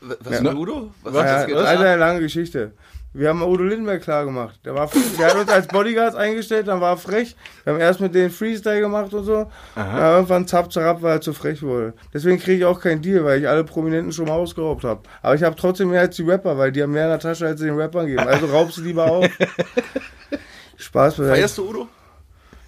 Was 0.00 0.34
Ja. 0.34 0.40
mit 0.42 0.54
Udo? 0.54 0.90
Was 1.04 1.14
ja, 1.14 1.20
hat 1.20 1.26
das 1.26 1.34
das 1.34 1.42
ist 1.42 1.46
getan? 1.70 1.76
eine 1.86 1.96
lange 1.96 2.20
Geschichte. 2.20 2.72
Wir 3.16 3.30
haben 3.30 3.42
Udo 3.42 3.64
Lindenberg 3.64 4.02
klar 4.02 4.26
gemacht. 4.26 4.60
Der, 4.62 4.74
war, 4.74 4.90
der 5.18 5.26
hat 5.26 5.36
uns 5.36 5.48
als 5.48 5.66
Bodyguards 5.68 6.14
eingestellt, 6.14 6.68
dann 6.68 6.82
war 6.82 6.92
er 6.92 6.96
frech. 6.98 7.34
Wir 7.64 7.72
haben 7.72 7.80
erst 7.80 7.98
mit 8.00 8.14
denen 8.14 8.30
Freestyle 8.30 8.80
gemacht 8.80 9.14
und 9.14 9.24
so. 9.24 9.50
Ja, 9.74 10.16
irgendwann 10.16 10.46
zapp, 10.46 10.70
zapp, 10.70 11.00
weil 11.00 11.16
er 11.16 11.20
zu 11.22 11.32
frech 11.32 11.62
wurde. 11.62 11.94
Deswegen 12.12 12.38
kriege 12.38 12.58
ich 12.58 12.64
auch 12.66 12.78
keinen 12.78 13.00
Deal, 13.00 13.24
weil 13.24 13.40
ich 13.40 13.48
alle 13.48 13.64
Prominenten 13.64 14.12
schon 14.12 14.26
mal 14.26 14.34
ausgeraubt 14.34 14.84
habe. 14.84 15.00
Aber 15.22 15.34
ich 15.34 15.42
habe 15.42 15.56
trotzdem 15.56 15.90
mehr 15.90 16.02
als 16.02 16.16
die 16.16 16.24
Rapper, 16.24 16.58
weil 16.58 16.72
die 16.72 16.82
haben 16.82 16.92
mehr 16.92 17.04
in 17.04 17.10
der 17.10 17.18
Tasche, 17.18 17.46
als 17.46 17.58
sie 17.58 17.66
den 17.66 17.78
Rappern 17.78 18.06
geben. 18.06 18.28
Also 18.28 18.46
raub 18.46 18.70
sie 18.70 18.82
lieber 18.82 19.10
auf. 19.10 19.26
Spaß 20.76 21.16
beiseite. 21.16 21.36
Feierst 21.36 21.56
du 21.56 21.70
Udo? 21.70 21.88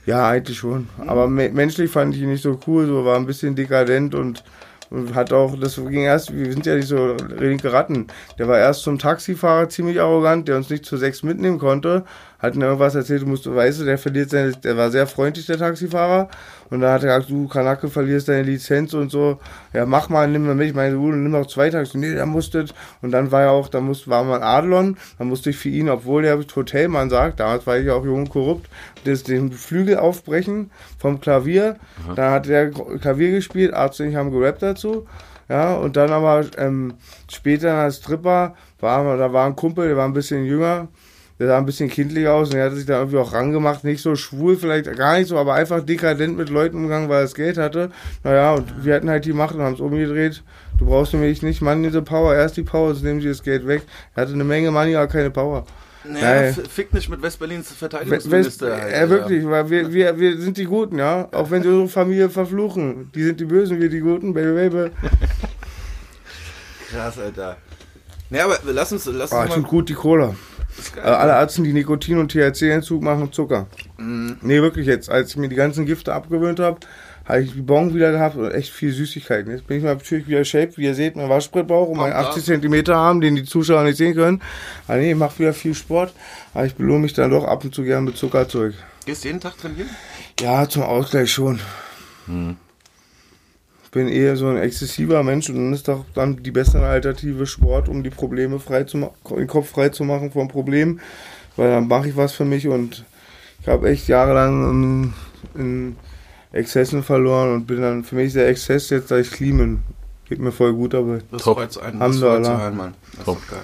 Ja, 0.07 0.29
eigentlich 0.29 0.57
schon. 0.57 0.89
Aber 1.07 1.29
me 1.29 1.51
menschlich 1.51 1.91
fand 1.91 2.15
ich 2.15 2.23
ihn 2.23 2.31
nicht 2.31 2.43
so 2.43 2.59
cool, 2.67 2.87
so 2.87 3.05
war 3.05 3.17
ein 3.17 3.27
bisschen 3.27 3.55
dekadent 3.55 4.15
und, 4.15 4.23
und 4.29 4.45
hat 5.15 5.33
auch, 5.33 5.59
das 5.59 5.77
ging 5.77 6.03
erst, 6.03 6.35
wir 6.35 6.53
sind 6.53 6.67
ja 6.67 6.75
nicht 6.75 6.89
so 6.89 7.17
linke 7.39 7.73
Ratten. 7.73 8.07
Der 8.39 8.49
war 8.49 8.59
erst 8.59 8.83
zum 8.83 8.99
Taxifahrer 8.99 9.69
ziemlich 9.69 10.01
arrogant, 10.01 10.49
der 10.49 10.57
uns 10.57 10.71
nicht 10.71 10.85
zu 10.85 10.97
sechs 10.97 11.23
mitnehmen 11.23 11.59
konnte, 11.59 12.05
hat 12.39 12.55
mir 12.55 12.67
irgendwas 12.67 12.95
erzählt, 12.95 13.23
du 13.23 13.27
musst, 13.27 13.53
weißt 13.53 13.81
du, 13.81 13.85
der 13.85 13.99
verliert 13.99 14.31
seine, 14.31 14.53
der 14.53 14.77
war 14.77 14.91
sehr 14.91 15.07
freundlich, 15.07 15.47
der 15.47 15.59
Taxifahrer. 15.59 16.29
Und 16.71 16.81
dann 16.81 16.93
hat 16.93 17.03
er 17.03 17.17
gesagt, 17.17 17.31
du 17.31 17.49
Kanake 17.49 17.89
verlierst 17.89 18.29
deine 18.29 18.43
Lizenz 18.43 18.95
und 18.95 19.11
so. 19.11 19.39
Ja, 19.73 19.87
mach 19.87 20.09
mal, 20.09 20.29
nimm 20.29 20.47
mal 20.47 20.55
mit. 20.55 20.69
Ich 20.69 20.75
meine, 20.75 20.95
du 20.95 21.11
nimm 21.11 21.33
noch 21.33 21.47
zwei 21.47 21.71
Taxis. 21.71 21.95
Nee, 21.95 22.15
der 22.15 22.27
musste. 22.27 22.67
Und 23.03 23.11
dann 23.11 23.33
war 23.33 23.43
ja 23.43 23.51
auch, 23.51 23.69
da 23.69 23.81
musste, 23.81 24.09
war 24.11 24.23
mal 24.23 24.37
ein 24.37 24.43
Adlon, 24.43 24.97
dann 25.19 25.29
musste 25.29 25.51
ich 25.51 25.57
für 25.57 25.69
ihn, 25.69 25.89
obwohl 25.89 26.23
der 26.23 26.39
Hotelmann 26.39 27.11
sagt, 27.11 27.41
damals 27.41 27.67
war 27.67 27.79
ich 27.79 27.87
ja 27.87 27.95
auch 27.95 28.05
jung 28.05 28.21
und 28.21 28.31
korrupt, 28.31 28.69
das, 29.05 29.25
den 29.25 29.51
Flügel 29.51 29.97
aufbrechen 29.97 30.71
vom 30.99 31.21
Klavier. 31.21 31.77
Dann 32.15 32.31
hat 32.31 32.47
der 32.47 32.71
Klavier 32.71 33.33
gespielt, 33.33 33.75
Arzt 33.75 34.01
und 34.01 34.09
ich 34.09 34.17
haben 34.17 34.31
gerappt 34.31 34.63
dazu. 34.63 35.07
Ja, 35.49 35.75
und 35.77 35.97
dann 35.97 36.11
aber 36.11 36.45
ähm, 36.59 36.95
später 37.31 37.75
als 37.75 37.97
Stripper 37.97 38.55
war, 38.81 39.17
da 39.17 39.33
war 39.33 39.47
ein 39.47 39.57
Kumpel, 39.57 39.89
der 39.89 39.97
war 39.97 40.05
ein 40.05 40.13
bisschen 40.13 40.45
jünger, 40.45 40.89
der 41.39 41.47
sah 41.47 41.59
ein 41.59 41.67
bisschen 41.67 41.89
kindlich 41.89 42.27
aus 42.29 42.51
und 42.51 42.57
er 42.57 42.67
hat 42.67 42.75
sich 42.77 42.87
da 42.87 42.99
irgendwie 42.99 43.19
auch 43.19 43.33
rangemacht, 43.33 43.85
nicht 43.85 44.03
so 44.03 44.17
schwul, 44.17 44.57
vielleicht 44.57 44.95
gar 44.97 45.19
nicht 45.19 45.29
so, 45.29 45.37
aber 45.39 45.55
einfach 45.55 45.81
dekadent 45.85 46.37
mit 46.37 46.49
Leuten 46.49 46.77
umgegangen, 46.77 47.09
weil 47.09 47.19
er 47.19 47.23
das 47.23 47.35
Geld 47.35 47.59
hatte. 47.59 47.91
Naja, 48.25 48.55
und 48.55 48.85
wir 48.85 48.95
hatten 48.95 49.09
halt 49.11 49.25
die 49.25 49.33
Macht 49.33 49.55
und 49.55 49.63
haben 49.63 49.75
es 49.75 49.81
umgedreht. 49.81 50.43
Du 50.79 50.87
brauchst 50.87 51.13
nämlich 51.13 51.43
nicht 51.43 51.61
Money 51.63 51.89
diese 51.89 52.03
Power, 52.03 52.35
erst 52.35 52.57
die 52.57 52.63
Power, 52.63 52.89
sonst 52.89 53.03
nehmen 53.05 53.21
sie 53.21 53.29
das 53.29 53.43
Geld 53.43 53.67
weg. 53.67 53.83
Er 54.15 54.23
hatte 54.23 54.33
eine 54.33 54.45
Menge 54.45 54.71
Money, 54.71 54.95
aber 54.97 55.07
keine 55.09 55.31
Power. 55.31 55.65
Naja, 56.05 56.53
fick 56.71 56.95
nicht 56.95 57.09
mit 57.11 57.21
Westberlins 57.21 57.69
West, 57.71 57.79
Verteidigungsminister. 57.79 58.81
halt, 58.81 58.93
ja, 58.93 59.11
wirklich, 59.11 59.45
weil 59.45 59.69
wir, 59.69 59.93
wir, 59.93 60.19
wir 60.19 60.39
sind 60.41 60.57
die 60.57 60.65
Guten, 60.65 60.97
ja. 60.99 61.29
Auch 61.33 61.51
wenn 61.51 61.63
sie 61.63 61.69
unsere 61.69 61.89
Familie 61.89 62.31
verfluchen. 62.31 63.11
Die 63.15 63.25
sind 63.25 63.41
die 63.41 63.45
Bösen, 63.45 63.81
wir 63.81 63.91
die 63.91 64.01
Guten, 64.01 64.33
baby, 64.33 64.69
baby. 64.71 64.91
Krass, 66.91 67.19
Alter. 67.19 67.57
Naja, 68.31 68.45
aber 68.47 68.59
lass 68.73 68.93
uns, 68.93 69.07
lass 69.07 69.33
Ah, 69.33 69.43
uns 69.43 69.55
tut 69.55 69.63
mal. 69.65 69.69
gut, 69.69 69.89
die 69.89 69.95
Cola. 69.95 70.35
Also 71.03 71.15
alle 71.15 71.33
Ärzte, 71.33 71.63
die 71.63 71.73
Nikotin 71.73 72.19
und 72.19 72.33
THC-Entzug 72.33 73.03
machen, 73.03 73.33
Zucker. 73.33 73.67
Mhm. 73.99 74.37
Nee, 74.43 74.61
wirklich 74.63 74.87
jetzt. 74.87 75.11
Als 75.11 75.31
ich 75.31 75.37
mir 75.37 75.49
die 75.49 75.57
ganzen 75.57 75.87
Gifte 75.87 76.13
abgewöhnt 76.13 76.61
habe, 76.61 76.79
habe 77.25 77.43
ich 77.43 77.53
die 77.53 77.61
Bon 77.61 77.95
wieder 77.95 78.11
gehabt 78.11 78.37
und 78.37 78.51
echt 78.53 78.71
viel 78.71 78.91
Süßigkeiten. 78.91 79.53
Jetzt 79.53 79.67
bin 79.67 79.79
ich 79.79 79.83
mal 79.83 79.95
natürlich 79.95 80.27
wieder 80.29 80.45
shaped, 80.45 80.79
wie 80.79 80.85
ihr 80.85 80.95
seht, 80.95 81.15
mein 81.15 81.29
Waschbrettbauch 81.29 81.89
und 81.89 81.99
meinen 81.99 82.15
80 82.15 82.45
Zentimeter 82.45 82.97
Arm, 82.97 83.21
den 83.21 83.37
die 83.37 83.45
Zuschauer 83.45 83.83
nicht 83.83 83.99
sehen 83.99 84.15
können. 84.15 84.41
Aber 84.87 84.99
nee, 84.99 85.11
ich 85.11 85.17
mache 85.17 85.39
wieder 85.39 85.53
viel 85.53 85.75
Sport, 85.75 86.15
aber 86.55 86.65
ich 86.65 86.75
belohne 86.75 87.01
mich 87.01 87.13
dann 87.13 87.31
doch 87.31 87.45
ab 87.45 87.65
und 87.65 87.75
zu 87.75 87.83
gern 87.83 88.05
mit 88.05 88.17
Zuckerzeug. 88.17 88.75
Gehst 89.05 89.25
du 89.25 89.29
jeden 89.29 89.41
Tag 89.41 89.59
trainieren? 89.59 89.91
Ja, 90.41 90.69
zum 90.69 90.83
Ausgleich 90.85 91.31
schon. 91.31 91.61
Ich 92.27 92.33
bin 93.99 94.09
eher 94.09 94.37
so 94.37 94.47
ein 94.47 94.57
exzessiver 94.59 95.23
Mensch 95.25 95.49
und 95.51 95.57
dann 95.57 95.73
ist 95.73 95.89
doch 95.89 96.05
dann 96.15 96.41
die 96.43 96.53
beste 96.53 96.79
Alternative 96.81 97.47
Sport, 97.47 97.89
um 97.89 98.03
die 98.05 98.11
Probleme 98.11 98.61
frei 98.61 98.85
zu 98.85 98.97
machen, 98.99 99.15
den 99.37 99.47
Kopf 99.49 99.71
frei 99.71 99.89
zu 99.89 100.05
machen 100.05 100.31
vom 100.31 100.47
Problem, 100.49 101.01
weil 101.57 101.71
dann 101.71 101.89
mache 101.89 102.09
ich 102.09 102.17
was 102.17 102.33
für 102.33 102.45
mich 102.45 102.69
und 102.69 103.05
ich 103.61 103.67
habe 103.67 103.89
echt 103.91 104.07
jahrelang 104.07 104.71
in, 104.71 105.61
in 105.61 105.97
Exzessen 106.53 107.03
verloren 107.03 107.53
und 107.53 107.67
bin 107.67 107.81
dann 107.81 108.05
für 108.05 108.15
mich 108.15 108.33
der 108.33 108.49
Exzess 108.49 108.89
jetzt, 108.91 109.11
da 109.11 109.19
ich 109.19 109.31
clean 109.33 109.59
bin. 109.59 109.83
Geht 110.29 110.39
mir 110.39 110.53
voll 110.53 110.75
gut, 110.75 110.95
aber 110.95 111.19
Das 111.31 111.43
Top. 111.43 111.57
freut's 111.57 111.77
einen. 111.79 111.99
Das 111.99 112.21
wir 112.21 112.29
freut's 112.31 112.49
einen, 112.49 112.77
Mann. 112.77 112.95
Das 113.17 113.25
Top. 113.25 113.39
ist 113.39 113.51
geil. 113.51 113.61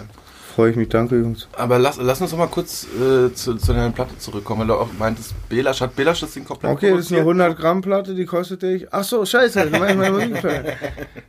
Freue 0.55 0.71
ich 0.71 0.77
mich. 0.77 0.89
Danke, 0.89 1.17
Jungs. 1.17 1.49
Aber 1.57 1.79
lass, 1.79 1.99
lass 2.01 2.21
uns 2.21 2.31
doch 2.31 2.39
mal 2.39 2.47
kurz 2.47 2.87
äh, 2.95 3.33
zu, 3.35 3.57
zu 3.57 3.73
deiner 3.73 3.91
Platte 3.91 4.17
zurückkommen, 4.19 4.61
weil 4.61 4.69
du 4.69 4.75
auch 4.75 4.89
meintest, 4.99 5.35
Belasch 5.49 5.81
hat 5.81 5.97
Belasch 5.97 6.21
das 6.21 6.33
Ding 6.33 6.45
komplett 6.45 6.73
Okay, 6.73 6.91
das 6.91 7.07
ist 7.07 7.13
eine 7.13 7.23
produziert? 7.23 7.47
100 7.49 7.59
Gramm 7.59 7.81
Platte, 7.83 8.15
die 8.15 8.25
kostet 8.25 8.63
ich. 8.63 8.93
Ach 8.93 9.05
so, 9.05 9.25
scheiße, 9.25 9.71
du 9.71 9.79
meinst 9.79 9.97
meine. 9.97 10.77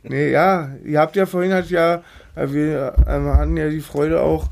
Nee, 0.02 0.30
ja, 0.30 0.70
ihr 0.84 1.00
habt 1.00 1.16
ja 1.16 1.26
vorhin 1.26 1.52
halt 1.52 1.68
ja, 1.70 2.02
äh, 2.36 2.46
wir 2.48 2.94
ähm, 3.08 3.26
hatten 3.26 3.56
ja 3.56 3.68
die 3.68 3.80
Freude 3.80 4.20
auch, 4.20 4.48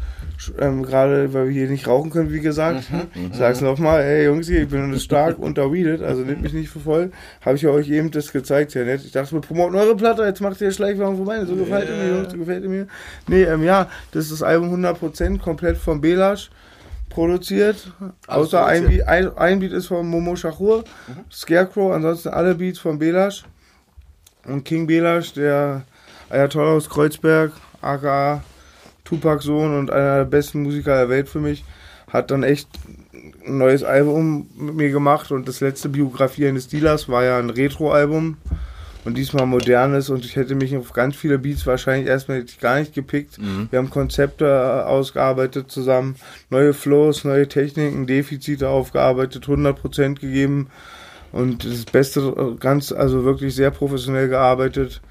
ähm, 0.59 0.83
gerade 0.83 1.33
weil 1.35 1.47
wir 1.47 1.53
hier 1.53 1.69
nicht 1.69 1.87
rauchen 1.89 2.11
können, 2.11 2.33
wie 2.33 2.41
gesagt. 2.41 2.85
Ich 3.15 3.37
sag's 3.37 3.61
nochmal, 3.61 4.03
ey 4.03 4.25
Jungs, 4.27 4.49
ich 4.49 4.69
bin 4.69 4.99
stark 5.01 5.39
unterweedet, 5.39 6.03
also 6.03 6.23
nehmt 6.23 6.43
mich 6.43 6.53
nicht 6.53 6.69
für 6.71 6.81
voll. 6.81 7.11
Habe 7.45 7.57
ich 7.57 7.63
ja 7.63 7.71
euch 7.71 7.89
eben 7.89 8.11
das 8.11 8.33
gezeigt, 8.33 8.75
ja 8.75 8.85
nett. 8.85 9.03
Ich 9.05 9.13
dachte, 9.13 9.33
wir 9.33 9.41
promoten 9.41 9.75
eure 9.77 9.97
Platte, 9.97 10.23
jetzt 10.25 10.41
macht 10.41 10.61
ihr 10.61 10.71
Schleichwagen 10.71 11.17
vorbei. 11.17 11.45
So 11.45 11.55
gefällt 11.57 11.89
ihr 11.89 11.97
mir, 11.97 12.09
Jungs, 12.17 12.33
so 12.33 12.39
gefällt 12.39 12.63
ihr 12.65 12.69
mir. 12.71 12.87
Nee, 13.27 13.43
ähm, 13.45 13.63
ja, 13.63 13.89
das 14.13 14.25
ist 14.25 14.33
das 14.33 14.43
Album 14.43 14.75
100% 14.75 15.39
komplett 15.41 15.77
von 15.77 16.01
Belasch 16.01 16.51
produziert. 17.11 17.93
Alles 18.27 18.49
Außer 18.49 18.67
ein. 18.67 18.89
Beat- 18.89 19.07
ein, 19.07 19.37
ein 19.39 19.61
Beat 19.61 19.73
ist 19.73 19.87
von 19.87 20.07
Momo 20.07 20.35
Shachur, 20.37 20.85
Scarecrow, 21.31 21.93
ansonsten 21.93 22.29
alle 22.31 22.55
Beats 22.55 22.79
von 22.79 22.99
Belasch. 22.99 23.45
Und 24.47 24.65
King 24.65 24.87
Belasch, 24.87 25.33
der 25.33 25.83
Ayatollah 26.29 26.73
aus 26.73 26.89
Kreuzberg, 26.91 27.53
aka 27.81 28.43
Tupac-Sohn 29.05 29.79
und 29.79 29.91
einer 29.91 30.19
der 30.19 30.25
besten 30.25 30.63
Musiker 30.63 30.97
der 30.97 31.09
Welt 31.09 31.29
für 31.29 31.41
mich, 31.41 31.65
hat 32.09 32.31
dann 32.31 32.43
echt 32.43 32.69
ein 33.47 33.59
neues 33.59 33.83
Album 33.83 34.49
mit 34.57 34.75
mir 34.75 34.91
gemacht 34.91 35.31
und 35.33 35.49
das 35.49 35.61
letzte 35.61 35.89
Biografie 35.89 36.47
eines 36.47 36.69
Dealers 36.69 37.09
war 37.09 37.25
ja 37.25 37.39
ein 37.39 37.51
Retro-Album 37.51 38.37
und 39.05 39.19
diesmal 39.19 39.47
modernes 39.47 40.11
und 40.11 40.25
ich 40.25 40.37
hätte 40.37 40.55
mich 40.55 40.77
auf 40.77 40.93
ganz 40.93 41.17
viele 41.17 41.39
Beats 41.39 41.67
wahrscheinlich 41.67 42.09
erstmal 42.09 42.45
gar 42.61 42.79
nicht 42.79 42.95
gepickt. 42.95 43.39
Wir 43.71 43.79
haben 43.79 43.91
Konzepte 43.91 44.47
äh, 44.47 44.89
ausgearbeitet 44.89 45.71
zusammen, 45.71 46.17
neue 46.51 46.73
Flows, 46.73 47.25
neue 47.25 47.49
Techniken, 47.49 48.07
Defizite 48.07 48.69
aufgearbeitet, 48.69 49.45
100% 49.45 50.21
gegeben 50.21 50.69
und 51.33 51.65
das 51.65 51.85
Beste 51.85 52.21
äh, 52.21 52.57
ganz, 52.59 52.93
also 52.93 53.25
wirklich 53.25 53.55
sehr 53.55 53.71
professionell 53.71 54.29
gearbeitet. 54.29 55.03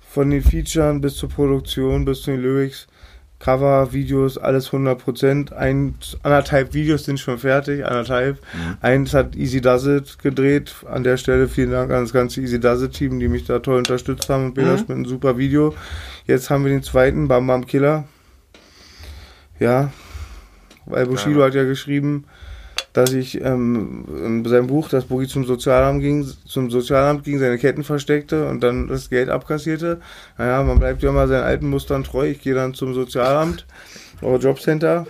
Von 0.00 0.30
den 0.30 0.42
Featuren 0.42 1.00
bis 1.00 1.16
zur 1.16 1.28
Produktion, 1.28 2.04
bis 2.04 2.22
zu 2.22 2.30
den 2.30 2.42
Lyrics, 2.42 2.86
Cover, 3.38 3.92
Videos, 3.92 4.38
alles 4.38 4.70
100%. 4.70 5.52
Ein, 5.52 5.94
anderthalb 6.22 6.72
Videos 6.72 7.04
sind 7.04 7.20
schon 7.20 7.38
fertig, 7.38 7.84
anderthalb. 7.84 8.38
Eins 8.80 9.12
hat 9.12 9.36
Easy 9.36 9.60
Does 9.60 9.86
It 9.86 10.18
gedreht. 10.18 10.74
An 10.90 11.04
der 11.04 11.16
Stelle 11.16 11.48
vielen 11.48 11.70
Dank 11.70 11.90
an 11.90 12.02
das 12.02 12.12
ganze 12.12 12.40
Easy 12.40 12.58
Does 12.58 12.82
It 12.82 12.92
Team, 12.92 13.20
die 13.20 13.28
mich 13.28 13.44
da 13.44 13.58
toll 13.58 13.78
unterstützt 13.78 14.28
haben 14.30 14.46
und 14.46 14.54
Belasch 14.54 14.80
mit 14.82 14.92
einem 14.92 15.04
super 15.04 15.36
Video. 15.36 15.74
Jetzt 16.26 16.48
haben 16.48 16.64
wir 16.64 16.70
den 16.70 16.82
zweiten, 16.82 17.28
Bam 17.28 17.46
Bam 17.46 17.66
Killer. 17.66 18.04
Ja, 19.58 19.92
weil 20.86 21.06
Bushido 21.06 21.42
hat 21.42 21.54
ja 21.54 21.64
geschrieben, 21.64 22.24
dass 22.94 23.12
ich 23.12 23.40
ähm, 23.42 24.04
in 24.24 24.44
seinem 24.46 24.68
Buch, 24.68 24.88
das 24.88 25.04
Boogie 25.04 25.26
zum 25.26 25.44
Sozialamt 25.44 26.00
ging, 26.00 26.26
zum 26.46 26.70
Sozialamt 26.70 27.24
ging, 27.24 27.38
seine 27.38 27.58
Ketten 27.58 27.84
versteckte 27.84 28.46
und 28.48 28.60
dann 28.62 28.86
das 28.88 29.10
Geld 29.10 29.28
abkassierte. 29.28 30.00
Naja, 30.38 30.62
man 30.62 30.78
bleibt 30.78 31.02
ja 31.02 31.10
immer 31.10 31.28
seinen 31.28 31.44
alten 31.44 31.68
Mustern 31.68 32.04
treu. 32.04 32.28
Ich 32.28 32.40
gehe 32.40 32.54
dann 32.54 32.72
zum 32.72 32.94
Sozialamt 32.94 33.66
oder 34.22 34.38
Jobcenter, 34.38 35.06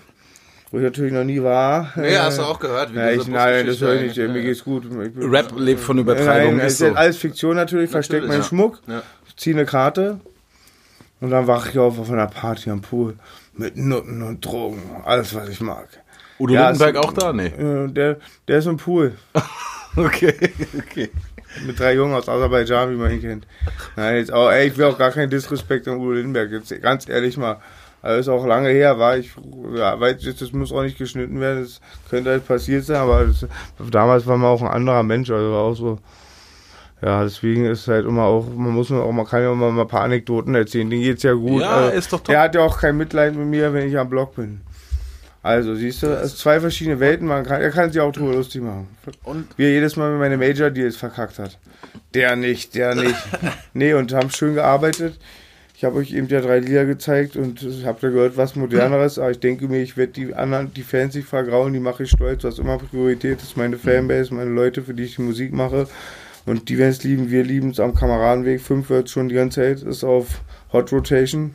wo 0.71 0.79
ich 0.79 0.83
natürlich 0.83 1.13
noch 1.13 1.25
nie 1.25 1.43
war. 1.43 1.93
Nee, 1.97 2.17
hast 2.17 2.39
du 2.39 2.43
auch 2.43 2.59
gehört? 2.59 2.93
wie 2.95 2.99
Ja, 2.99 3.11
ich, 3.11 3.29
nein, 3.29 3.67
das 3.67 3.81
höre 3.83 3.97
ich 3.97 4.03
nicht. 4.09 4.19
eigentlich- 4.19 4.33
Mir 4.33 4.43
geht's 4.43 4.65
gut. 4.65 4.85
Ich 4.87 5.13
bin- 5.15 5.31
Rap 5.31 5.53
lebt 5.57 5.81
von 5.81 5.99
Übertreibung, 5.99 6.57
Nein, 6.57 6.67
ist 6.67 6.73
ist 6.73 6.79
so. 6.79 6.87
ja 6.87 6.93
alles 6.95 7.19
Fiktion 7.19 7.55
natürlich. 7.55 7.91
Versteck 7.91 8.23
Natürlich, 8.23 8.29
meinen 8.31 8.43
ja. 8.43 8.49
Schmuck, 8.49 8.81
Ja. 8.89 9.03
ziehe 9.37 9.55
eine 9.55 9.67
Karte 9.67 10.21
und 11.21 11.29
dann 11.31 11.47
wache 11.47 11.69
ich 11.71 11.79
auf 11.79 11.99
auf 11.99 12.11
einer 12.11 12.29
Party 12.29 12.71
am 12.71 12.81
Pool 12.81 13.15
mit 13.57 13.77
Nutten 13.77 14.23
und 14.23 14.43
Drogen. 14.43 14.83
Alles, 15.05 15.35
was 15.35 15.51
ich 15.51 15.61
mag. 15.61 15.87
Udo 16.39 16.55
Ja, 16.55 16.71
Lindenberg 16.71 16.97
es- 16.97 17.01
auch 17.03 17.13
da? 17.13 17.33
Nee. 17.33 17.47
Äh, 17.47 17.89
Der, 17.93 18.17
der 18.49 18.59
ist 18.59 18.67
im 18.67 18.77
Pool. 18.77 19.13
Okay, 19.97 20.35
okay. 20.77 21.09
Mit 21.65 21.79
drei 21.79 21.95
Jungen 21.95 22.15
aus 22.15 22.29
Aserbaidschan, 22.29 22.91
wie 22.91 22.97
man 22.97 23.13
ihn 23.13 23.21
kennt. 23.21 23.47
Nein, 23.95 24.17
jetzt 24.17 24.33
auch, 24.33 24.51
ey, 24.51 24.67
ich 24.67 24.77
will 24.77 24.87
auch 24.87 24.99
gar 24.99 25.13
keinen 25.13 25.31
Disrespekt 25.31 25.87
an 25.87 25.99
Udo 25.99 26.11
Lindenberg. 26.15 26.51
Jetzt 26.51 26.83
ganz 26.83 27.09
ehrlich 27.09 27.37
mal. 27.37 27.59
Also 28.03 28.19
ist 28.19 28.29
auch 28.29 28.45
lange 28.45 28.71
her, 28.71 28.99
war 28.99 29.17
ich, 29.17 29.31
ja, 29.77 30.01
weil 30.01 30.17
das 30.17 30.53
muss 30.53 30.73
auch 30.73 30.83
nicht 30.83 30.99
geschnitten 30.99 31.39
werden, 31.41 31.63
das 31.63 31.81
könnte 32.11 32.31
halt 32.31 32.45
passiert 32.47 32.85
sein, 32.85 32.97
aber 32.97 33.25
das, 33.25 33.47
damals 33.91 34.27
war 34.27 34.37
man 34.37 34.51
auch 34.51 34.61
ein 34.63 34.69
anderer 34.69 35.05
Mensch, 35.05 35.31
also 35.31 35.53
war 35.53 35.61
auch 35.63 35.75
so, 35.75 35.99
ja, 37.01 37.23
deswegen 37.23 37.65
ist 37.65 37.87
halt 37.89 38.05
immer 38.05 38.25
auch, 38.25 38.47
man 38.55 38.73
muss 38.73 38.91
auch, 38.93 39.11
man 39.13 39.25
kann 39.25 39.43
ja 39.43 39.53
immer 39.53 39.71
mal 39.71 39.83
ein 39.83 39.89
paar 39.89 40.03
Anekdoten 40.03 40.55
erzählen, 40.55 40.91
denen 40.91 41.03
geht's 41.03 41.23
ja 41.23 41.33
gut. 41.35 41.63
Ja, 41.63 41.71
also, 41.71 41.97
ist 41.97 42.13
doch 42.13 42.19
top. 42.19 42.27
Der 42.27 42.41
hat 42.41 42.55
ja 42.55 42.63
auch 42.63 42.79
kein 42.79 42.97
Mitleid 42.97 43.37
mit 43.37 43.47
mir, 43.47 43.73
wenn 43.73 43.89
ich 43.89 43.97
am 43.97 44.11
Block 44.11 44.35
bin. 44.37 44.61
Also, 45.45 45.75
siehst 45.75 46.03
du, 46.03 46.07
es 46.07 46.31
sind 46.31 46.39
zwei 46.39 46.59
verschiedene 46.59 47.01
Welten, 47.01 47.27
man 47.27 47.45
kann, 47.45 47.61
er 47.61 47.71
kann 47.71 47.93
sich 47.93 48.01
auch 48.01 48.13
drüber 48.13 48.33
lustig 48.33 48.63
machen. 48.63 48.89
Und 49.25 49.47
Wie 49.59 49.65
er 49.65 49.73
jedes 49.73 49.95
Mal 49.95 50.11
mit 50.11 50.19
meine 50.19 50.39
Major 50.39 50.71
Deals 50.71 50.97
verkackt 50.97 51.39
hat. 51.39 51.59
Der 52.15 52.35
nicht, 52.35 52.75
der 52.75 52.95
nicht. 52.95 53.15
nee, 53.75 53.93
und 53.93 54.15
haben 54.15 54.31
schön 54.31 54.55
gearbeitet. 54.55 55.21
Ich 55.77 55.85
habe 55.85 55.97
euch 55.97 56.15
eben 56.15 56.29
ja 56.29 56.41
drei 56.41 56.61
Lieder 56.61 56.87
gezeigt 56.87 57.37
und 57.37 57.61
habt 57.85 58.03
ihr 58.03 58.11
gehört, 58.11 58.39
was 58.39 58.57
moderneres, 58.57 59.19
aber 59.19 59.33
ich 59.33 59.41
denke 59.41 59.69
mir, 59.69 59.83
ich 59.83 59.99
werde 59.99 60.13
die 60.13 60.33
anderen, 60.33 60.73
die 60.73 60.83
Fans 60.83 61.15
nicht 61.15 61.29
vergrauen, 61.29 61.75
die 61.75 61.81
mache 61.81 62.05
ich 62.05 62.11
stolz, 62.11 62.43
was 62.45 62.59
immer 62.59 62.79
Priorität 62.79 63.43
ist, 63.43 63.59
meine 63.59 63.77
Fanbase, 63.77 64.33
meine 64.33 64.51
Leute, 64.51 64.81
für 64.81 64.95
die 64.95 65.03
ich 65.03 65.17
die 65.17 65.23
Musik 65.23 65.53
mache. 65.53 65.89
Und 66.47 66.71
die 66.71 66.79
werden 66.79 66.93
es 66.93 67.05
lieben, 67.05 67.31
wir 67.31 67.45
lieben 67.45 67.69
es 67.69 67.81
am 67.81 67.95
Kameradenweg. 67.95 68.63
Fünf 68.63 68.89
wird 68.89 69.11
schon 69.11 69.29
die 69.29 69.35
ganze 69.35 69.61
Zeit, 69.61 69.83
ist 69.83 70.05
auf 70.05 70.41
Hot 70.73 70.91
Rotation. 70.91 71.55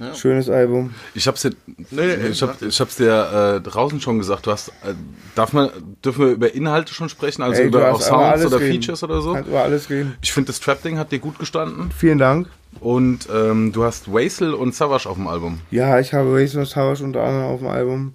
Ja. 0.00 0.14
Schönes 0.14 0.48
Album. 0.48 0.94
Ich 1.14 1.28
hab's 1.28 1.42
dir, 1.42 1.50
Nee, 1.90 2.16
nee, 2.16 2.28
ich, 2.28 2.40
hab, 2.42 2.60
ich 2.62 2.80
hab's 2.80 2.96
dir 2.96 3.56
äh, 3.56 3.60
draußen 3.60 4.00
schon 4.00 4.18
gesagt. 4.18 4.46
Du 4.46 4.50
hast, 4.50 4.68
äh, 4.68 4.94
darf 5.34 5.52
man, 5.52 5.68
dürfen 6.02 6.24
wir 6.24 6.32
über 6.32 6.54
Inhalte 6.54 6.94
schon 6.94 7.10
sprechen? 7.10 7.42
Also 7.42 7.60
Ey, 7.60 7.68
über 7.68 7.92
auch 7.92 8.00
Sounds 8.00 8.46
oder 8.46 8.60
reden. 8.60 8.82
Features 8.82 9.02
oder 9.02 9.20
so? 9.20 9.34
Kannst 9.34 9.48
über 9.50 9.62
alles 9.62 9.90
reden. 9.90 10.16
Ich 10.22 10.32
finde, 10.32 10.46
das 10.46 10.60
Trap-Ding 10.60 10.96
hat 10.96 11.12
dir 11.12 11.18
gut 11.18 11.38
gestanden. 11.38 11.90
Vielen 11.96 12.16
Dank. 12.16 12.48
Und 12.80 13.28
ähm, 13.30 13.72
du 13.72 13.84
hast 13.84 14.10
Waisel 14.10 14.54
und 14.54 14.74
Savage 14.74 15.06
auf 15.06 15.16
dem 15.16 15.26
Album. 15.28 15.60
Ja, 15.70 16.00
ich 16.00 16.14
habe 16.14 16.32
Racist 16.32 16.56
und 16.56 16.66
Savage 16.68 17.04
unter 17.04 17.22
anderem 17.22 17.46
auf 17.50 17.58
dem 17.58 17.68
Album. 17.68 18.14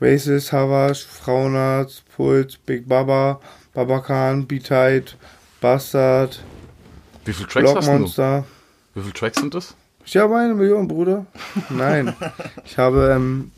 Racist, 0.00 0.48
Savage, 0.48 1.04
Frauenarzt, 1.08 2.02
Puls, 2.16 2.56
Big 2.56 2.88
Baba, 2.88 3.38
Babakan, 3.74 4.46
B-Tight, 4.46 5.16
Bastard, 5.60 6.42
Wie 7.24 7.32
viele 7.32 7.48
Tracks 7.48 7.68
hast 7.68 7.86
du? 7.86 7.90
Blockmonster. 7.90 8.44
Wie 8.94 9.02
viele 9.02 9.14
Tracks 9.14 9.38
sind 9.38 9.54
das? 9.54 9.76
Ich 10.04 10.16
habe 10.16 10.36
eine 10.36 10.54
Million, 10.54 10.88
Bruder. 10.88 11.26
Nein. 11.70 12.14
ich 12.64 12.76
habe 12.78 13.12
ähm, 13.14 13.50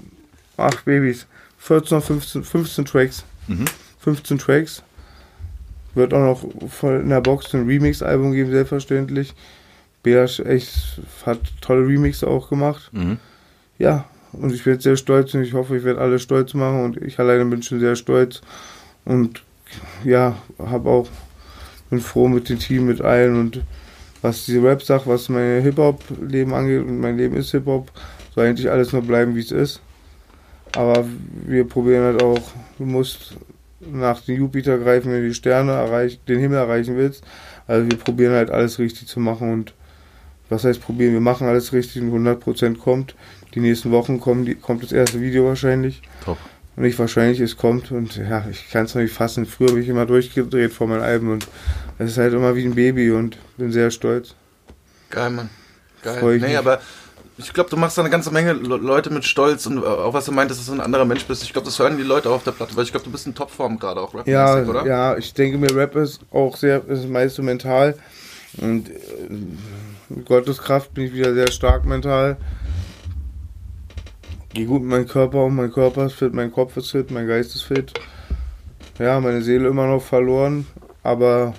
acht 0.56 0.84
Babys. 0.84 1.26
14, 1.58 2.02
15, 2.02 2.44
15 2.44 2.84
Tracks. 2.84 3.24
15 4.00 4.38
Tracks. 4.38 4.82
Wird 5.94 6.12
auch 6.12 6.18
noch 6.42 6.70
voll 6.70 7.00
in 7.00 7.08
der 7.08 7.20
Box 7.20 7.54
ein 7.54 7.66
Remix-Album 7.66 8.32
geben, 8.32 8.50
selbstverständlich. 8.50 9.34
Beasch 10.02 10.40
echt 10.40 11.00
hat 11.24 11.40
tolle 11.60 11.86
Remixe 11.86 12.26
auch 12.28 12.50
gemacht. 12.50 12.90
Mhm. 12.92 13.18
Ja, 13.78 14.04
und 14.32 14.52
ich 14.52 14.66
werde 14.66 14.82
sehr 14.82 14.96
stolz 14.96 15.34
und 15.34 15.42
ich 15.42 15.54
hoffe, 15.54 15.76
ich 15.76 15.84
werde 15.84 16.00
alle 16.00 16.18
stolz 16.18 16.54
machen 16.54 16.84
und 16.84 16.96
ich 16.98 17.18
alleine 17.18 17.44
bin 17.46 17.62
schon 17.62 17.80
sehr 17.80 17.96
stolz 17.96 18.42
und 19.04 19.42
ja, 20.04 20.36
habe 20.58 20.90
auch, 20.90 21.08
bin 21.90 22.00
froh 22.00 22.28
mit 22.28 22.48
dem 22.48 22.58
Team, 22.58 22.86
mit 22.86 23.00
allen 23.00 23.38
und 23.38 23.62
was 24.24 24.46
die 24.46 24.56
Rap-Sache, 24.56 25.06
was 25.06 25.28
mein 25.28 25.60
Hip-Hop-Leben 25.60 26.54
angeht 26.54 26.80
und 26.80 26.98
mein 26.98 27.18
Leben 27.18 27.36
ist 27.36 27.50
Hip-Hop, 27.50 27.90
soll 28.34 28.46
eigentlich 28.46 28.70
alles 28.70 28.90
nur 28.90 29.02
bleiben, 29.02 29.36
wie 29.36 29.40
es 29.40 29.52
ist. 29.52 29.82
Aber 30.74 31.04
wir 31.46 31.68
probieren 31.68 32.04
halt 32.04 32.22
auch, 32.22 32.40
du 32.78 32.86
musst 32.86 33.36
nach 33.80 34.22
den 34.22 34.38
Jupiter 34.38 34.78
greifen, 34.78 35.12
wenn 35.12 35.20
du 35.20 35.28
die 35.28 35.34
Sterne 35.34 35.72
erreichen, 35.72 36.20
den 36.26 36.38
Himmel 36.38 36.56
erreichen 36.56 36.96
willst. 36.96 37.22
Also 37.66 37.86
wir 37.90 37.98
probieren 37.98 38.32
halt 38.32 38.50
alles 38.50 38.78
richtig 38.78 39.08
zu 39.08 39.20
machen 39.20 39.52
und 39.52 39.74
was 40.48 40.64
heißt 40.64 40.80
probieren? 40.80 41.12
Wir 41.12 41.20
machen 41.20 41.46
alles 41.46 41.74
richtig 41.74 42.00
und 42.00 42.10
100% 42.10 42.78
kommt. 42.78 43.14
Die 43.54 43.60
nächsten 43.60 43.90
Wochen 43.90 44.20
kommen 44.20 44.46
die, 44.46 44.54
kommt 44.54 44.82
das 44.82 44.92
erste 44.92 45.20
Video 45.20 45.44
wahrscheinlich. 45.44 46.00
Top. 46.24 46.38
Und 46.76 46.82
nicht 46.82 46.98
wahrscheinlich, 46.98 47.40
es 47.40 47.56
kommt. 47.56 47.90
Und 47.92 48.16
ja, 48.16 48.44
ich 48.50 48.70
kann 48.70 48.86
es 48.86 48.94
noch 48.94 49.02
nicht 49.02 49.14
fassen. 49.14 49.46
Früher 49.46 49.68
habe 49.70 49.80
ich 49.80 49.88
immer 49.88 50.06
durchgedreht 50.06 50.72
vor 50.72 50.86
meinen 50.88 51.02
Alben 51.02 51.30
und 51.30 51.46
es 51.98 52.12
ist 52.12 52.18
halt 52.18 52.34
immer 52.34 52.56
wie 52.56 52.64
ein 52.64 52.74
Baby 52.74 53.12
und 53.12 53.38
bin 53.56 53.70
sehr 53.70 53.90
stolz. 53.90 54.34
Geil, 55.10 55.30
Mann. 55.30 55.50
Geil. 56.02 56.18
Freu 56.18 56.34
ich 56.34 56.42
nee, 56.42 56.48
mich. 56.48 56.58
aber 56.58 56.80
ich 57.36 57.52
glaube, 57.52 57.70
du 57.70 57.76
machst 57.76 57.96
da 57.98 58.02
eine 58.02 58.10
ganze 58.10 58.30
Menge 58.30 58.52
Le- 58.52 58.76
Leute 58.76 59.10
mit 59.10 59.24
Stolz 59.24 59.66
und 59.66 59.84
auch 59.84 60.12
was 60.12 60.24
du 60.24 60.32
meintest, 60.32 60.60
dass 60.60 60.66
du 60.66 60.72
ein 60.72 60.80
anderer 60.80 61.04
Mensch 61.04 61.24
bist. 61.24 61.42
Ich 61.42 61.52
glaube, 61.52 61.66
das 61.66 61.78
hören 61.78 61.96
die 61.96 62.02
Leute 62.04 62.28
auch 62.28 62.34
auf 62.34 62.44
der 62.44 62.52
Platte, 62.52 62.76
weil 62.76 62.84
ich 62.84 62.90
glaube, 62.90 63.04
du 63.04 63.10
bist 63.12 63.26
in 63.26 63.34
Topform 63.34 63.78
gerade 63.78 64.00
auch 64.00 64.14
rap 64.14 64.26
Ja, 64.26 64.62
oder? 64.62 64.86
ja, 64.86 65.16
ich 65.16 65.34
denke 65.34 65.58
mir, 65.58 65.74
Rap 65.74 65.96
ist 65.96 66.20
auch 66.30 66.56
sehr, 66.56 66.86
ist 66.88 67.08
meist 67.08 67.36
so 67.36 67.42
mental. 67.42 67.96
Und 68.58 68.88
äh, 68.88 68.94
mit 70.08 70.26
Gottes 70.26 70.58
Kraft 70.58 70.94
bin 70.94 71.06
ich 71.06 71.12
wieder 71.12 71.34
sehr 71.34 71.50
stark 71.50 71.84
mental. 71.84 72.36
Geh 74.54 74.66
gut 74.66 74.82
mit 74.82 74.90
meinem 74.90 75.08
Körper 75.08 75.44
um, 75.44 75.56
mein 75.56 75.72
Körper 75.72 76.06
ist 76.06 76.14
fit, 76.14 76.32
mein 76.32 76.52
Kopf 76.52 76.76
ist 76.76 76.92
fit, 76.92 77.10
mein 77.10 77.26
Geist 77.26 77.56
ist 77.56 77.64
fit. 77.64 77.92
Ja, 79.00 79.20
meine 79.20 79.42
Seele 79.42 79.66
immer 79.68 79.88
noch 79.88 80.00
verloren, 80.00 80.66
aber 81.02 81.54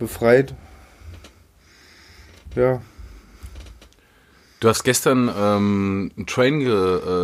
befreit. 0.00 0.54
Ja, 2.56 2.80
Du 4.58 4.70
hast 4.70 4.84
gestern 4.84 5.28
ähm, 5.28 6.10
einen 6.16 6.26
Train 6.26 6.60
ge, 6.60 6.68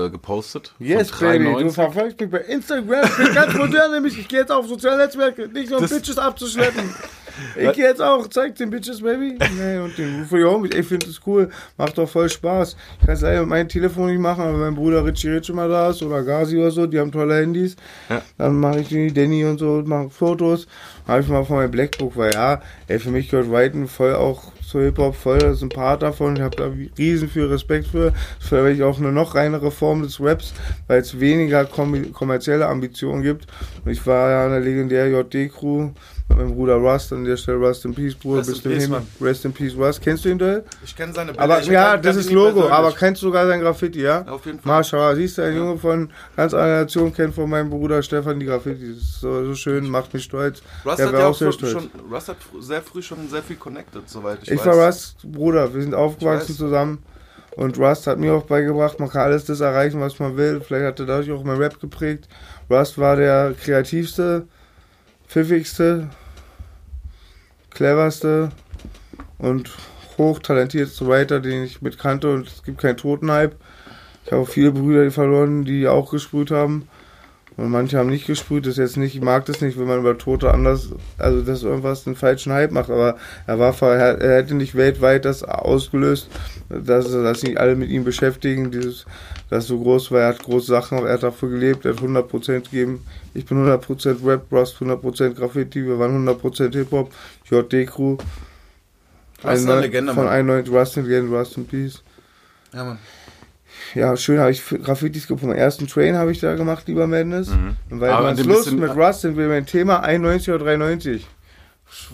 äh, 0.06 0.10
gepostet. 0.10 0.74
Yes, 0.78 1.10
Baby, 1.10 1.44
93. 1.44 1.66
du 1.66 1.72
verfolgst 1.72 2.20
mich 2.20 2.30
bei 2.30 2.38
Instagram. 2.38 3.04
Ich 3.04 3.16
bin 3.16 3.34
ganz 3.34 3.54
modern, 3.54 3.90
nämlich 3.94 4.18
ich 4.18 4.28
gehe 4.28 4.40
jetzt 4.40 4.52
auf 4.52 4.68
soziale 4.68 4.98
Netzwerke, 4.98 5.48
nicht 5.48 5.70
nur 5.70 5.80
um 5.80 5.88
Bitches 5.88 6.18
abzuschleppen. 6.18 6.94
Ich 7.56 7.72
gehe 7.72 7.84
jetzt 7.84 8.00
auch, 8.02 8.26
zeig 8.28 8.54
den 8.56 8.70
Bitches, 8.70 9.00
Baby. 9.02 9.38
Nee, 9.58 9.78
und 9.78 9.96
den 9.96 10.20
Ruf 10.20 10.28
die 10.30 10.44
Homies. 10.44 10.70
Ey, 10.74 10.80
Ich 10.80 10.86
finde 10.86 11.06
es 11.06 11.20
cool, 11.26 11.48
macht 11.76 11.96
doch 11.98 12.08
voll 12.08 12.28
Spaß. 12.28 12.76
Ich 13.00 13.06
kann 13.06 13.14
es 13.14 13.20
leider 13.22 13.40
mit 13.40 13.48
meinem 13.48 13.68
Telefon 13.68 14.10
nicht 14.10 14.20
machen, 14.20 14.42
aber 14.42 14.58
mein 14.58 14.74
Bruder 14.74 15.04
Richie 15.04 15.28
Rich 15.30 15.52
mal 15.52 15.68
da 15.68 15.90
ist 15.90 16.02
oder 16.02 16.22
Gazi 16.22 16.58
oder 16.58 16.70
so, 16.70 16.86
die 16.86 16.98
haben 16.98 17.12
tolle 17.12 17.36
Handys. 17.40 17.76
Ja. 18.08 18.22
Dann 18.38 18.56
mache 18.60 18.80
ich 18.80 18.88
die 18.88 19.12
Danny 19.12 19.44
und 19.44 19.58
so, 19.58 19.82
mache 19.84 20.10
Fotos. 20.10 20.66
Habe 21.06 21.22
ich 21.22 21.28
mal 21.28 21.44
von 21.44 21.56
meinem 21.56 21.70
Blackbook, 21.70 22.16
weil 22.16 22.32
ja, 22.32 22.60
ey, 22.88 22.98
für 22.98 23.10
mich 23.10 23.28
gehört 23.30 23.50
Whiten 23.50 23.88
voll 23.88 24.14
auch 24.14 24.52
zu 24.66 24.80
Hip-Hop, 24.80 25.14
voll, 25.14 25.38
das 25.38 25.56
ist 25.58 25.62
ein 25.62 25.68
Part 25.68 26.02
davon. 26.02 26.36
Ich 26.36 26.42
habe 26.42 26.56
da 26.56 26.70
riesen 26.96 27.28
viel 27.28 27.44
Respekt 27.44 27.88
für. 27.88 28.14
Vielleicht 28.40 28.80
auch 28.82 28.98
eine 28.98 29.12
noch 29.12 29.34
reinere 29.34 29.70
Form 29.70 30.02
des 30.02 30.18
Raps, 30.20 30.54
weil 30.86 31.00
es 31.00 31.18
weniger 31.20 31.62
kommi- 31.64 32.10
kommerzielle 32.12 32.66
Ambitionen 32.68 33.22
gibt. 33.22 33.46
Und 33.84 33.90
ich 33.90 34.06
war 34.06 34.30
ja 34.30 34.44
in 34.46 34.52
der 34.52 34.60
legendären 34.60 35.12
JD-Crew 35.12 35.90
mit 36.28 36.38
meinem 36.38 36.54
Bruder 36.54 36.76
Rust, 36.76 37.12
an 37.12 37.24
der 37.24 37.36
Stelle 37.36 37.58
Rust 37.58 37.84
in 37.84 37.94
Peace, 37.94 38.14
Bruder, 38.14 38.38
Rest 38.38 38.48
in 38.48 38.54
bis 38.72 38.88
du 38.88 38.94
hin. 38.94 39.06
Rest 39.20 39.44
in 39.44 39.52
Peace, 39.52 39.76
Rust. 39.76 40.00
Kennst 40.00 40.24
du 40.24 40.30
ihn, 40.30 40.38
Dell? 40.38 40.64
Ich 40.84 40.96
kenne 40.96 41.12
seine 41.12 41.32
Bilder. 41.32 41.42
Aber 41.44 41.60
ich 41.60 41.66
ja, 41.66 41.96
das 41.96 42.16
ist 42.16 42.30
Logo, 42.30 42.68
aber 42.68 42.92
kennst 42.92 43.22
du 43.22 43.26
sogar 43.26 43.46
sein 43.46 43.60
Graffiti, 43.60 44.02
ja? 44.02 44.22
Auf 44.28 44.46
jeden 44.46 44.58
Fall. 44.60 44.72
Marshall, 44.72 45.16
siehst 45.16 45.38
du, 45.38 45.42
ein 45.42 45.56
Junge 45.56 45.78
von 45.78 46.10
ganz 46.36 46.54
einer 46.54 46.82
Nation 46.82 47.12
kennt 47.12 47.34
von 47.34 47.48
meinem 47.50 47.70
Bruder 47.70 48.02
Stefan 48.02 48.40
die 48.40 48.46
Graffiti. 48.46 48.88
Das 48.94 48.98
ist 49.02 49.20
so, 49.20 49.44
so 49.44 49.54
schön, 49.54 49.88
macht 49.90 50.12
mich 50.14 50.24
stolz. 50.24 50.62
Rust 50.84 50.98
Der 50.98 51.06
hat 51.08 51.14
ja 51.14 51.26
auch 51.26 51.34
sehr 51.34 51.52
stolz. 51.52 51.72
schon, 51.72 51.90
Rust 52.10 52.28
hat 52.28 52.36
sehr 52.60 52.82
früh 52.82 53.02
schon 53.02 53.28
sehr 53.28 53.42
viel 53.42 53.56
connected, 53.56 54.08
soweit 54.08 54.38
ich, 54.42 54.50
Ich, 54.50 54.58
weiß. 54.60 54.66
war 54.66 54.86
Rust 54.86 55.16
Bruder, 55.24 55.74
wir 55.74 55.82
sind 55.82 55.94
aufgewachsen 55.94 56.54
zusammen. 56.56 56.98
Und 57.54 57.78
Rust 57.78 58.06
hat 58.06 58.18
mir 58.18 58.32
auch 58.32 58.44
beigebracht, 58.44 58.98
man 58.98 59.10
kann 59.10 59.22
alles 59.24 59.44
das 59.44 59.60
erreichen, 59.60 60.00
was 60.00 60.18
man 60.18 60.38
will. 60.38 60.62
Vielleicht 60.66 60.86
hat 60.86 61.00
er 61.00 61.04
dadurch 61.06 61.30
auch 61.32 61.44
mein 61.44 61.58
Rap 61.58 61.78
geprägt. 61.80 62.26
Rust 62.70 62.96
war 62.96 63.16
der 63.16 63.52
kreativste, 63.62 64.46
pfiffigste, 65.32 66.10
cleverste 67.70 68.52
und 69.38 69.70
hochtalentierteste 70.18 71.06
Writer, 71.06 71.40
den 71.40 71.64
ich 71.64 71.80
mit 71.80 71.98
kannte. 71.98 72.30
Und 72.34 72.48
es 72.48 72.62
gibt 72.62 72.82
keinen 72.82 72.98
Totenhype. 72.98 73.56
Ich 74.26 74.32
habe 74.32 74.44
viele 74.44 74.72
Brüder 74.72 75.10
verloren, 75.10 75.64
die 75.64 75.88
auch 75.88 76.10
gesprüht 76.10 76.50
haben. 76.50 76.86
Und 77.56 77.70
manche 77.70 77.98
haben 77.98 78.08
nicht 78.08 78.26
gesprüht, 78.26 78.64
das 78.64 78.72
ist 78.72 78.78
jetzt 78.78 78.96
nicht, 78.96 79.14
ich 79.14 79.20
mag 79.20 79.44
das 79.44 79.60
nicht, 79.60 79.78
wenn 79.78 79.86
man 79.86 80.00
über 80.00 80.16
Tote 80.16 80.52
anders, 80.52 80.88
also 81.18 81.42
dass 81.42 81.62
irgendwas 81.62 82.06
einen 82.06 82.16
falschen 82.16 82.52
Hype 82.52 82.70
macht, 82.70 82.88
aber 82.88 83.16
er 83.46 83.58
war 83.58 83.74
er, 83.82 84.20
er 84.20 84.36
hätte 84.36 84.54
nicht 84.54 84.74
weltweit 84.74 85.26
das 85.26 85.42
ausgelöst, 85.42 86.28
dass, 86.70 87.10
dass 87.10 87.40
sich 87.40 87.60
alle 87.60 87.76
mit 87.76 87.90
ihm 87.90 88.04
beschäftigen, 88.04 88.70
dieses, 88.70 89.04
das 89.50 89.66
so 89.66 89.78
groß 89.78 90.10
war, 90.12 90.20
er 90.20 90.28
hat 90.28 90.42
große 90.42 90.66
Sachen, 90.66 90.98
er 90.98 91.12
hat 91.12 91.22
dafür 91.22 91.50
gelebt, 91.50 91.84
er 91.84 91.92
hat 91.92 92.00
100% 92.00 92.62
gegeben, 92.62 93.04
ich 93.34 93.44
bin 93.44 93.58
100% 93.58 94.26
Rap, 94.26 94.50
Rust 94.50 94.78
100% 94.78 95.34
Graffiti, 95.34 95.84
wir 95.86 95.98
waren 95.98 96.26
100% 96.26 96.72
Hip-Hop, 96.72 97.12
Rust 99.44 99.54
ist 99.54 99.68
eine 99.68 99.80
Legende, 99.80 100.14
von 100.14 100.24
Mann. 100.24 100.34
91, 100.34 100.72
Rust 100.72 100.96
in 100.96 101.06
Legend, 101.06 101.32
Rust 101.32 101.56
in 101.56 101.66
Peace. 101.66 102.02
Ja, 102.72 102.84
Mann. 102.84 102.98
Ja, 103.94 104.16
schön 104.16 104.38
habe 104.38 104.50
ich 104.50 104.62
Graffitis 104.66 105.26
gemacht. 105.26 105.42
Vom 105.42 105.52
ersten 105.52 105.86
Train 105.86 106.16
habe 106.16 106.32
ich 106.32 106.40
da 106.40 106.54
gemacht, 106.54 106.86
lieber 106.88 107.06
Madness. 107.06 107.48
Mhm. 107.50 107.76
Und 107.90 108.00
weil 108.00 108.10
Aber 108.10 108.32
Lust 108.34 108.46
bisschen- 108.64 108.80
mit 108.80 108.94
Rust 108.96 109.20
sind 109.22 109.36
wir 109.36 109.48
beim 109.48 109.66
Thema 109.66 110.00
91 110.02 110.50
oder 110.54 110.64
93. 110.64 111.26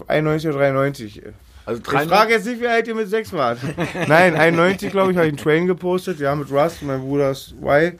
91 0.08 0.48
oder 0.50 0.58
93. 0.58 1.22
Also 1.64 1.80
Ich 1.80 1.86
93 1.86 2.10
frage 2.18 2.32
jetzt 2.32 2.46
nicht, 2.46 2.60
wie 2.60 2.66
alt 2.66 2.88
ihr 2.88 2.94
mit 2.94 3.08
6 3.08 3.32
wart. 3.32 3.58
Nein, 4.08 4.34
91, 4.34 4.90
glaube 4.90 5.12
ich, 5.12 5.16
habe 5.18 5.26
ich 5.26 5.32
einen 5.32 5.38
Train 5.42 5.66
gepostet. 5.66 6.18
Ja, 6.18 6.34
mit 6.34 6.50
Rust, 6.50 6.82
mein 6.82 7.00
Bruder 7.00 7.30
Y. 7.30 7.98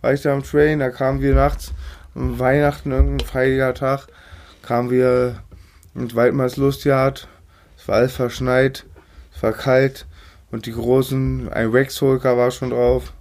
War 0.00 0.12
ich 0.12 0.22
da 0.22 0.32
am 0.32 0.44
Train, 0.44 0.78
da 0.78 0.90
kamen 0.90 1.20
wir 1.20 1.34
nachts, 1.34 1.72
um 2.14 2.38
Weihnachten, 2.38 2.92
irgendein 2.92 3.26
feierlicher 3.26 3.74
Tag, 3.74 4.06
kamen 4.62 4.90
wir 4.90 5.42
mit 5.94 6.14
Waldmars 6.14 6.56
Lustjagd. 6.56 7.26
Es 7.76 7.88
war 7.88 7.96
alles 7.96 8.12
verschneit, 8.14 8.86
es 9.34 9.42
war 9.42 9.52
kalt 9.52 10.06
und 10.52 10.66
die 10.66 10.72
großen, 10.72 11.48
ein 11.52 11.70
Rex-Holker 11.70 12.36
war 12.36 12.52
schon 12.52 12.70
drauf. 12.70 13.12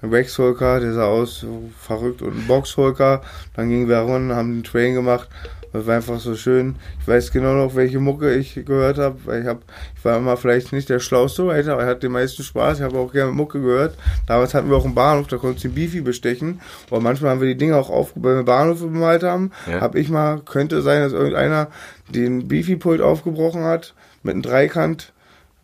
Ein 0.00 0.10
Rex-Holker, 0.10 0.80
der 0.80 0.92
sah 0.92 1.06
aus 1.06 1.40
so 1.40 1.70
verrückt 1.78 2.22
und 2.22 2.36
ein 2.36 2.46
Box-Holker. 2.46 3.22
Dann 3.54 3.68
gingen 3.68 3.88
wir 3.88 3.98
runter, 3.98 4.36
haben 4.36 4.54
den 4.54 4.64
Train 4.64 4.94
gemacht. 4.94 5.28
Das 5.72 5.86
war 5.86 5.96
einfach 5.96 6.18
so 6.18 6.34
schön. 6.34 6.76
Ich 7.00 7.08
weiß 7.08 7.30
genau 7.30 7.54
noch, 7.54 7.74
welche 7.74 7.98
Mucke 7.98 8.34
ich 8.34 8.54
gehört 8.64 8.98
habe, 8.98 9.18
weil 9.26 9.42
ich 9.42 9.46
hab, 9.46 9.62
ich 9.96 10.04
war 10.04 10.16
immer 10.16 10.36
vielleicht 10.36 10.72
nicht 10.72 10.88
der 10.88 10.98
schlauste 10.98 11.46
Writer, 11.46 11.74
aber 11.74 11.82
ich 11.82 11.88
hatte 11.88 12.00
den 12.00 12.12
meisten 12.12 12.42
Spaß. 12.42 12.78
Ich 12.78 12.84
habe 12.84 12.98
auch 12.98 13.12
gerne 13.12 13.32
Mucke 13.32 13.60
gehört. 13.60 13.94
Damals 14.26 14.54
hatten 14.54 14.70
wir 14.70 14.76
auch 14.76 14.86
einen 14.86 14.94
Bahnhof, 14.94 15.26
da 15.26 15.36
konntest 15.36 15.64
du 15.64 15.68
den 15.68 15.74
Beefy 15.74 16.00
bestechen. 16.00 16.60
Aber 16.90 17.00
manchmal 17.00 17.32
haben 17.32 17.40
wir 17.40 17.48
die 17.48 17.58
Dinge 17.58 17.76
auch 17.76 17.90
aufgebaut, 17.90 18.30
wenn 18.30 18.38
wir 18.38 18.44
Bahnhof 18.44 18.80
bemalt 18.80 19.22
haben. 19.22 19.50
Ja. 19.70 19.80
Habe 19.80 19.98
ich 19.98 20.08
mal, 20.08 20.40
könnte 20.40 20.80
sein, 20.80 21.02
dass 21.02 21.12
irgendeiner 21.12 21.68
den 22.08 22.48
Beefy-Pult 22.48 23.02
aufgebrochen 23.02 23.64
hat, 23.64 23.94
mit 24.22 24.32
einem 24.32 24.42
Dreikant, 24.42 25.12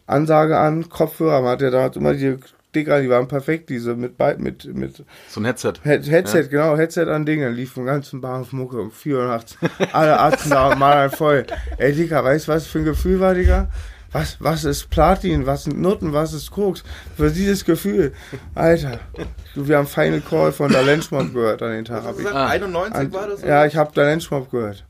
Ansage 0.06 0.58
an, 0.58 0.90
Kopfhörer. 0.90 1.40
Man 1.40 1.52
hat 1.52 1.62
ja 1.62 1.70
damals 1.70 1.96
immer 1.96 2.12
die 2.12 2.36
Dicker, 2.74 3.00
die 3.00 3.08
waren 3.08 3.28
perfekt, 3.28 3.70
diese 3.70 3.94
mit, 3.94 4.18
mit, 4.38 4.64
mit 4.74 5.04
so 5.28 5.40
ein 5.40 5.44
Headset. 5.44 5.74
Head 5.82 6.10
Headset, 6.10 6.48
genau, 6.50 6.76
Headset 6.76 7.06
an 7.08 7.24
Ding, 7.26 7.40
dann 7.40 7.54
lief 7.54 7.72
vom 7.72 7.86
ganzen 7.86 8.20
Bahnhof 8.20 8.52
Mucke 8.52 8.80
um 8.80 8.90
4 8.90 9.16
Uhr 9.16 9.26
nachts. 9.26 9.56
Alle 9.92 10.18
Atzen 10.18 10.50
da 10.50 10.74
mal 10.74 11.10
voll. 11.10 11.46
Ey, 11.78 11.92
Digga, 11.94 12.22
weißt 12.24 12.48
du, 12.48 12.52
was 12.52 12.66
für 12.66 12.78
ein 12.80 12.84
Gefühl 12.84 13.20
war, 13.20 13.34
Digga? 13.34 13.68
Was, 14.12 14.36
was 14.38 14.64
ist 14.64 14.90
Platin, 14.90 15.44
was 15.44 15.64
sind 15.64 15.80
Nutten, 15.80 16.12
was 16.12 16.32
ist 16.32 16.52
Koks? 16.52 16.84
Für 17.16 17.30
dieses 17.32 17.64
Gefühl. 17.64 18.12
Alter, 18.54 19.00
du, 19.56 19.66
wir 19.66 19.76
haben 19.76 19.88
Final 19.88 20.20
Call 20.20 20.52
von 20.52 20.70
der 20.70 20.84
Lenschmob 20.84 21.34
gehört 21.34 21.62
an 21.62 21.72
den 21.72 21.84
Tag. 21.84 22.04
Was 22.04 22.16
gesagt? 22.16 22.36
Ah. 22.36 22.46
91 22.46 22.96
An, 22.96 23.12
war 23.12 23.26
das? 23.26 23.40
oder? 23.42 23.48
ja, 23.48 23.66
ich 23.66 23.74
habe 23.74 23.92
der 23.92 24.04
Lenschmob 24.04 24.52
gehört. 24.52 24.84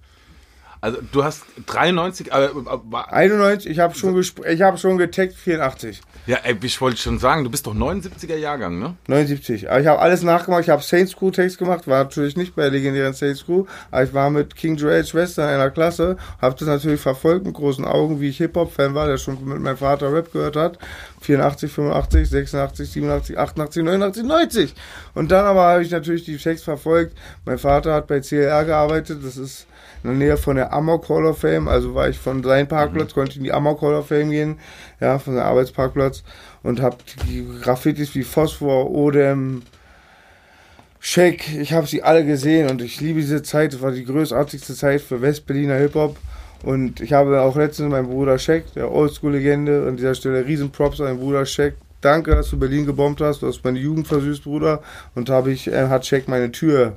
Also 0.83 0.99
du 1.11 1.25
hast 1.25 1.44
93, 1.64 2.31
aber, 2.35 2.70
aber 2.70 3.11
91, 3.14 3.70
ich 3.70 3.79
habe 3.79 3.94
schon, 3.94 4.20
ich 4.20 4.61
hab 4.61 4.79
schon 4.79 4.99
getaggt 4.99 5.33
84. 5.33 6.03
ja, 6.26 6.38
ey, 6.42 6.56
ich 6.62 6.80
wollte 6.80 6.96
schon 6.96 7.18
sagen, 7.18 7.44
du 7.44 7.50
bist 7.50 7.66
doch 7.66 7.74
79er 7.74 8.37
Jahrgang, 8.37 8.78
ne? 8.78 8.94
79. 9.08 9.68
Aber 9.68 9.80
ich 9.80 9.87
habe 9.87 9.98
alles 9.98 10.22
nachgemacht. 10.22 10.62
Ich 10.62 10.70
habe 10.70 10.82
Saints 10.82 11.14
Crew 11.14 11.30
Text 11.30 11.58
gemacht. 11.58 11.87
War 11.87 12.04
natürlich 12.04 12.34
nicht 12.34 12.56
bei 12.56 12.62
der 12.62 12.70
legendären 12.70 13.12
Saints 13.12 13.44
Crew. 13.44 13.66
Aber 13.90 14.04
ich 14.04 14.14
war 14.14 14.30
mit 14.30 14.56
King 14.56 14.76
Joel's 14.76 15.10
Schwester 15.10 15.42
in 15.44 15.60
einer 15.60 15.70
Klasse. 15.70 16.16
Habe 16.40 16.56
das 16.58 16.66
natürlich 16.66 17.00
verfolgt 17.00 17.44
mit 17.44 17.54
großen 17.54 17.84
Augen, 17.84 18.20
wie 18.20 18.30
ich 18.30 18.38
Hip-Hop-Fan 18.38 18.94
war, 18.94 19.06
der 19.06 19.18
schon 19.18 19.34
mit 19.46 19.60
meinem 19.60 19.76
Vater 19.76 20.10
Rap 20.12 20.32
gehört 20.32 20.56
hat. 20.56 20.78
84, 21.20 21.70
85, 21.70 22.30
86, 22.30 22.90
87, 22.90 23.38
88, 23.38 23.82
89, 23.82 24.24
90. 24.24 24.74
Und 25.14 25.30
dann 25.30 25.44
aber 25.44 25.62
habe 25.62 25.82
ich 25.82 25.90
natürlich 25.90 26.24
die 26.24 26.38
Text 26.38 26.64
verfolgt. 26.64 27.14
Mein 27.44 27.58
Vater 27.58 27.92
hat 27.92 28.06
bei 28.06 28.20
CLR 28.20 28.64
gearbeitet. 28.64 29.18
Das 29.22 29.37
ist 29.37 29.66
in 30.05 30.11
der 30.11 30.19
Nähe 30.19 30.37
von 30.37 30.57
der 30.57 30.73
Amok 30.73 31.09
Hall 31.09 31.25
of 31.25 31.38
Fame. 31.38 31.67
Also 31.67 31.95
war 31.95 32.09
ich 32.09 32.19
von 32.19 32.43
seinem 32.43 32.69
Parkplatz, 32.69 33.14
konnte 33.14 33.33
ich 33.33 33.38
in 33.38 33.45
die 33.45 33.53
Amok 33.53 33.81
Hall 33.83 33.95
of 33.95 34.09
Fame 34.09 34.31
gehen. 34.31 34.59
Ja, 35.01 35.19
von 35.19 35.35
seinem 35.35 35.47
Arbeitsparkplatz. 35.47 36.23
Und 36.62 36.81
habe 36.81 36.99
die 37.29 37.47
Graffitis 37.62 38.14
wie 38.14 38.23
Phosphor, 38.23 38.90
Odem, 38.90 39.62
Shake, 41.01 41.55
ich 41.59 41.75
habe 41.75 41.87
sie 41.87 42.03
alle 42.03 42.25
gesehen 42.25 42.71
und 42.71 42.81
ich 42.81 42.99
liebe 43.01 43.21
diese 43.21 43.43
Zeit. 43.43 43.75
Es 43.75 43.83
war 43.83 43.93
die 43.93 44.07
großartigste 44.07 44.75
Zeit 44.75 45.03
für 45.03 45.21
Westberliner 45.21 45.77
Hip-Hop. 45.77 46.17
Und 46.62 47.01
ich 47.01 47.12
habe 47.12 47.43
auch 47.43 47.57
letztens 47.57 47.90
meinen 47.90 48.09
Bruder 48.09 48.38
Shaq, 48.38 48.73
der 48.75 48.90
Oldschool-Legende, 48.90 49.87
an 49.87 49.99
dieser 49.99 50.14
Stelle 50.14 50.47
riesen 50.47 50.71
Props 50.71 51.01
an 51.01 51.09
meinen 51.09 51.21
Bruder 51.21 51.45
Shaq. 51.45 51.75
Danke, 52.01 52.35
dass 52.35 52.49
du 52.49 52.59
Berlin 52.59 52.87
gebombt 52.87 53.21
hast. 53.21 53.43
Du 53.43 53.47
hast 53.47 53.62
meine 53.64 53.79
Jugend 53.79 54.07
versüßt, 54.07 54.45
Bruder. 54.45 54.83
Und 55.14 55.29
habe 55.29 55.53
ich, 55.53 55.67
äh, 55.67 55.88
hat 55.88 56.07
Shaq 56.07 56.27
meine 56.27 56.53
Tür, 56.53 56.95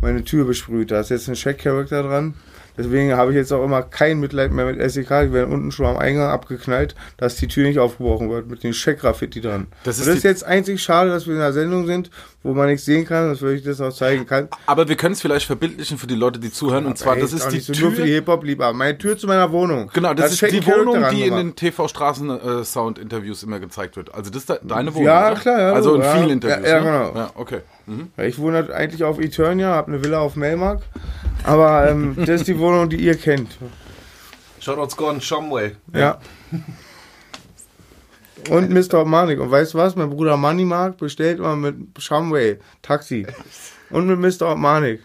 meine 0.00 0.24
Tür 0.24 0.44
besprüht. 0.44 0.90
Da 0.90 1.00
ist 1.00 1.10
jetzt 1.10 1.28
ein 1.28 1.36
Shaq-Charakter 1.36 2.02
dran. 2.02 2.34
Deswegen 2.74 3.12
habe 3.14 3.32
ich 3.32 3.36
jetzt 3.36 3.52
auch 3.52 3.62
immer 3.62 3.82
kein 3.82 4.18
Mitleid 4.18 4.50
mehr 4.50 4.64
mit 4.64 4.80
SEK. 4.90 5.08
Die 5.26 5.32
werden 5.34 5.52
unten 5.52 5.70
schon 5.72 5.84
am 5.84 5.98
Eingang 5.98 6.30
abgeknallt, 6.30 6.94
dass 7.18 7.36
die 7.36 7.46
Tür 7.46 7.66
nicht 7.68 7.78
aufgebrochen 7.78 8.30
wird 8.30 8.48
mit 8.48 8.62
den 8.62 8.72
Check-Graffiti 8.72 9.42
dran. 9.42 9.66
Das 9.84 9.98
Das 9.98 9.98
ist 9.98 10.08
das 10.08 10.16
ist 10.16 10.22
jetzt 10.24 10.44
einzig 10.44 10.82
schade, 10.82 11.10
dass 11.10 11.26
wir 11.26 11.34
in 11.34 11.40
einer 11.42 11.52
Sendung 11.52 11.86
sind, 11.86 12.10
wo 12.42 12.54
man 12.54 12.68
nichts 12.68 12.86
sehen 12.86 13.04
kann, 13.04 13.28
dass 13.28 13.42
ich 13.42 13.62
das 13.62 13.78
auch 13.82 13.92
zeigen 13.92 14.24
kann. 14.26 14.48
Aber 14.64 14.88
wir 14.88 14.96
können 14.96 15.12
es 15.12 15.20
vielleicht 15.20 15.44
verbildlichen 15.44 15.98
für 15.98 16.06
die 16.06 16.14
Leute, 16.14 16.40
die 16.40 16.50
zuhören. 16.50 16.86
Und 16.86 16.96
zwar, 16.96 17.14
das 17.16 17.34
ist 17.34 17.52
die 17.52 17.60
so 17.60 17.74
Tür. 17.74 17.88
nur 17.88 17.92
für 17.96 18.04
die 18.04 18.12
Hip-Hop-Liebhaber. 18.14 18.72
Meine 18.72 18.96
Tür 18.96 19.18
zu 19.18 19.26
meiner 19.26 19.52
Wohnung. 19.52 19.90
Genau, 19.92 20.14
das 20.14 20.38
Da 20.40 20.46
ist 20.46 20.54
die 20.54 20.66
Wohnung, 20.66 21.04
die 21.12 21.26
in 21.26 21.36
den 21.36 21.54
TV-Straßen-Sound-Interviews 21.54 23.42
immer 23.42 23.60
gezeigt 23.60 23.96
wird. 23.96 24.14
Also 24.14 24.30
das 24.30 24.44
ist 24.44 24.48
de- 24.48 24.58
deine 24.62 24.94
Wohnung. 24.94 25.06
Ja, 25.06 25.34
klar, 25.34 25.58
ja, 25.60 25.72
Also 25.74 25.94
in 25.96 26.02
vielen 26.02 26.30
Interviews. 26.30 26.66
Ja, 26.66 26.76
ja, 26.78 26.80
ne? 26.80 26.86
genau. 26.86 27.12
Ja, 27.20 27.30
okay. 27.34 27.60
Mhm. 27.92 28.10
Ich 28.22 28.38
wohne 28.38 28.56
halt 28.56 28.70
eigentlich 28.70 29.04
auf 29.04 29.18
Eternia, 29.18 29.74
habe 29.74 29.92
eine 29.92 30.04
Villa 30.04 30.20
auf 30.20 30.36
Melmark. 30.36 30.82
Aber 31.44 31.88
ähm, 31.88 32.14
das 32.26 32.40
ist 32.40 32.48
die 32.48 32.58
Wohnung, 32.58 32.88
die 32.88 32.96
ihr 32.96 33.16
kennt. 33.16 33.58
Shoutouts 34.60 34.96
Gordon 34.96 35.20
Shumway. 35.20 35.72
Ja. 35.92 36.18
Und 38.50 38.70
Mr. 38.70 39.04
Manik. 39.04 39.40
Und 39.40 39.50
weißt 39.50 39.74
du 39.74 39.78
was? 39.78 39.96
Mein 39.96 40.10
Bruder 40.10 40.36
Moneymark 40.36 40.96
bestellt 40.98 41.38
immer 41.38 41.56
mit 41.56 41.76
Shumway 41.98 42.58
Taxi. 42.80 43.26
Und 43.90 44.06
mit 44.06 44.40
Mr. 44.40 44.54
Manik. 44.56 45.00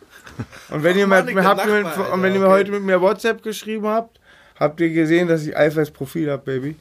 Und 0.69 0.84
wenn 0.84 0.97
ihr, 0.97 1.08
Manik, 1.08 1.36
der 1.36 1.43
habt 1.43 1.58
Nachbar, 1.58 1.86
Alter, 1.86 2.13
und 2.13 2.21
wenn 2.21 2.34
ihr 2.34 2.39
mir 2.39 2.45
okay. 2.45 2.56
heute 2.56 2.71
mit 2.71 2.84
mir 2.84 3.02
WhatsApp 3.02 3.41
geschrieben 3.41 3.88
habt, 3.88 4.19
habt 4.60 4.80
ihr 4.80 4.89
gesehen, 4.89 5.28
dass 5.28 5.45
ich 5.45 5.58
Alphas 5.58 5.91
Profil 5.91 6.32
hab, 6.32 6.45
Baby. 6.45 6.76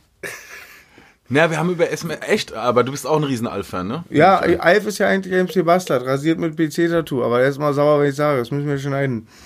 Na, 1.28 1.50
wir 1.50 1.58
haben 1.58 1.70
über 1.70 1.86
SM 1.90 2.10
echt, 2.10 2.52
aber 2.52 2.84
du 2.84 2.92
bist 2.92 3.06
auch 3.06 3.16
ein 3.16 3.24
riesen 3.24 3.46
Alf-Fan, 3.48 3.88
ne? 3.88 4.04
Ja, 4.10 4.38
Alf 4.38 4.86
ist 4.86 4.98
ja 4.98 5.08
eigentlich 5.08 5.34
MC 5.34 5.64
Bastard, 5.64 6.06
rasiert 6.06 6.38
mit 6.38 6.56
PC-Tattoo. 6.56 7.24
Aber 7.24 7.38
der 7.38 7.48
ist 7.48 7.58
mal 7.58 7.74
sauer, 7.74 8.00
wenn 8.00 8.10
ich 8.10 8.14
sage, 8.14 8.38
das 8.38 8.50
müssen 8.50 8.68
wir 8.68 8.78
schneiden. 8.78 9.26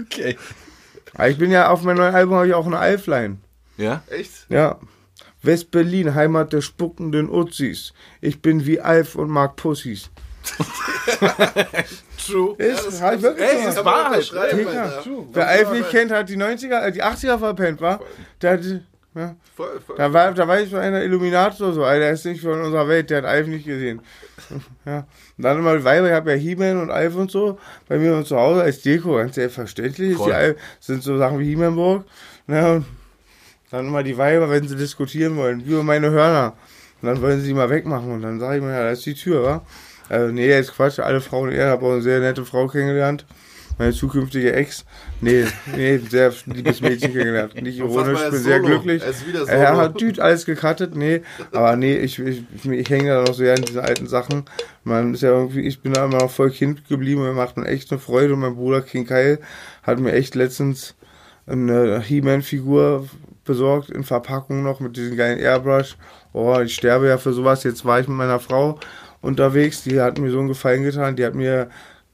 Okay. 0.00 0.38
Aber 1.14 1.28
ich 1.28 1.38
bin 1.38 1.50
ja 1.50 1.68
auf 1.68 1.82
meinem 1.82 1.96
neuen 1.96 2.14
Album 2.14 2.36
habe 2.36 2.46
ich 2.46 2.54
auch 2.54 2.66
eine 2.66 2.78
Alf-Line. 2.78 3.38
Ja? 3.78 4.02
Echt? 4.08 4.46
Ja. 4.48 4.78
West-Berlin, 5.42 6.14
Heimat 6.14 6.52
der 6.52 6.60
spuckenden 6.60 7.28
Uzis. 7.28 7.92
Ich 8.20 8.40
bin 8.40 8.64
wie 8.64 8.80
Alf 8.80 9.16
und 9.16 9.28
mag 9.28 9.56
Pussys. 9.56 10.08
True. 12.26 12.54
Ist, 12.58 13.02
hab 13.02 13.16
ich 13.16 13.22
wirklich 13.22 13.48
Ey, 13.48 13.56
gemacht. 13.56 13.76
ist 13.76 13.84
Wahrheit. 13.84 14.32
Wer 15.32 15.48
Alf 15.48 15.72
nicht 15.72 15.90
kennt, 15.90 16.12
hat 16.12 16.28
die 16.28 16.36
90er, 16.36 16.80
äh, 16.80 16.92
die 16.92 17.02
80er 17.02 17.38
verpennt, 17.38 17.80
war. 17.80 18.00
Der 18.40 18.52
hat, 18.52 18.60
ja, 19.14 19.36
Voll, 19.54 19.80
voll. 19.86 19.96
da 19.96 20.12
war, 20.12 20.32
da 20.32 20.48
war 20.48 20.60
ich 20.60 20.70
bei 20.70 20.80
einer 20.80 21.02
Illuminator 21.02 21.72
so, 21.72 21.82
der 21.82 22.12
ist 22.12 22.24
nicht 22.24 22.40
von 22.40 22.60
unserer 22.60 22.88
Welt, 22.88 23.10
der 23.10 23.18
hat 23.18 23.24
Alf 23.26 23.46
nicht 23.46 23.66
gesehen. 23.66 24.00
Ja. 24.84 25.06
Und 25.38 25.44
dann 25.44 25.58
immer 25.58 25.76
die 25.76 25.84
Weiber, 25.84 26.08
ich 26.08 26.14
habe 26.14 26.32
ja 26.32 26.36
He-Man 26.36 26.80
und 26.80 26.90
Alf 26.90 27.14
und 27.14 27.30
so, 27.30 27.58
bei 27.88 27.98
mir 27.98 28.24
zu 28.24 28.36
Hause 28.36 28.62
als 28.62 28.82
Deko, 28.82 29.16
ganz 29.16 29.36
selbstverständlich. 29.36 30.16
Voll. 30.16 30.28
die 30.28 30.34
Alf, 30.34 30.56
sind 30.80 31.02
so 31.02 31.16
Sachen 31.16 31.38
wie 31.38 31.44
He-Man-Burg. 31.44 32.04
Ja, 32.48 32.72
und 32.72 32.86
dann 33.70 33.86
immer 33.86 34.02
die 34.02 34.18
Weiber, 34.18 34.50
wenn 34.50 34.66
sie 34.66 34.76
diskutieren 34.76 35.36
wollen, 35.36 35.64
wie 35.64 35.72
über 35.72 35.82
meine 35.82 36.10
Hörner. 36.10 36.54
Und 37.00 37.08
dann 37.08 37.22
wollen 37.22 37.40
sie 37.40 37.48
die 37.48 37.54
mal 37.54 37.70
wegmachen. 37.70 38.10
Und 38.12 38.22
dann 38.22 38.40
sage 38.40 38.56
ich 38.56 38.62
mir, 38.62 38.72
ja, 38.72 38.82
da 38.82 38.90
ist 38.90 39.06
die 39.06 39.14
Tür, 39.14 39.42
wa? 39.44 39.66
Also, 40.08 40.32
nee, 40.32 40.48
jetzt 40.48 40.74
Quatsch, 40.74 40.98
alle 40.98 41.20
Frauen 41.20 41.52
eher, 41.52 41.68
habe 41.70 41.86
auch 41.86 41.92
eine 41.92 42.02
sehr 42.02 42.20
nette 42.20 42.44
Frau 42.44 42.66
kennengelernt. 42.66 43.24
Meine 43.78 43.92
zukünftige 43.92 44.52
Ex. 44.52 44.84
Nee, 45.20 45.46
nee, 45.74 45.98
sehr 45.98 46.32
liebes 46.46 46.80
Mädchen 46.80 47.12
kennengelernt. 47.12 47.60
Nicht 47.60 47.78
ironisch, 47.78 48.20
bin 48.30 48.38
sehr 48.38 48.60
solo. 48.60 48.68
glücklich. 48.68 49.02
Er 49.02 49.10
ist 49.10 49.26
wieder 49.26 49.48
Er 49.48 49.76
hat 49.76 50.00
Düt 50.00 50.20
alles 50.20 50.44
gecuttet, 50.44 50.94
nee. 50.94 51.22
Aber 51.52 51.76
nee, 51.76 51.96
ich, 51.96 52.18
ich, 52.18 52.44
ich, 52.54 52.66
ich 52.70 52.90
hänge 52.90 53.08
da 53.08 53.22
noch 53.22 53.34
sehr 53.34 53.54
an 53.54 53.62
diesen 53.62 53.80
alten 53.80 54.06
Sachen. 54.06 54.44
Man 54.84 55.14
ist 55.14 55.22
ja 55.22 55.30
irgendwie, 55.30 55.62
ich 55.62 55.80
bin 55.80 55.92
da 55.92 56.04
immer 56.04 56.18
noch 56.18 56.30
voll 56.30 56.50
Kind 56.50 56.88
geblieben, 56.88 57.22
mir 57.22 57.32
macht 57.32 57.56
mir 57.56 57.66
echt 57.66 57.90
eine 57.90 58.00
Freude. 58.00 58.34
Und 58.34 58.40
mein 58.40 58.56
Bruder 58.56 58.82
King 58.82 59.06
Kyle 59.06 59.38
hat 59.82 59.98
mir 59.98 60.12
echt 60.12 60.34
letztens 60.34 60.94
eine 61.46 62.00
He-Man-Figur 62.00 63.08
besorgt 63.44 63.90
in 63.90 64.04
Verpackung 64.04 64.62
noch 64.62 64.80
mit 64.80 64.96
diesem 64.96 65.16
geilen 65.16 65.38
Airbrush. 65.38 65.96
Oh, 66.32 66.58
ich 66.60 66.74
sterbe 66.74 67.08
ja 67.08 67.18
für 67.18 67.32
sowas. 67.32 67.64
Jetzt 67.64 67.84
war 67.84 68.00
ich 68.00 68.08
mit 68.08 68.16
meiner 68.16 68.38
Frau 68.38 68.78
unterwegs, 69.20 69.82
die 69.82 70.00
hat 70.00 70.18
mir 70.18 70.30
so 70.30 70.38
einen 70.38 70.48
Gefallen 70.48 70.82
getan. 70.82 71.16
Die 71.16 71.24
hat 71.24 71.34
mir, 71.34 71.68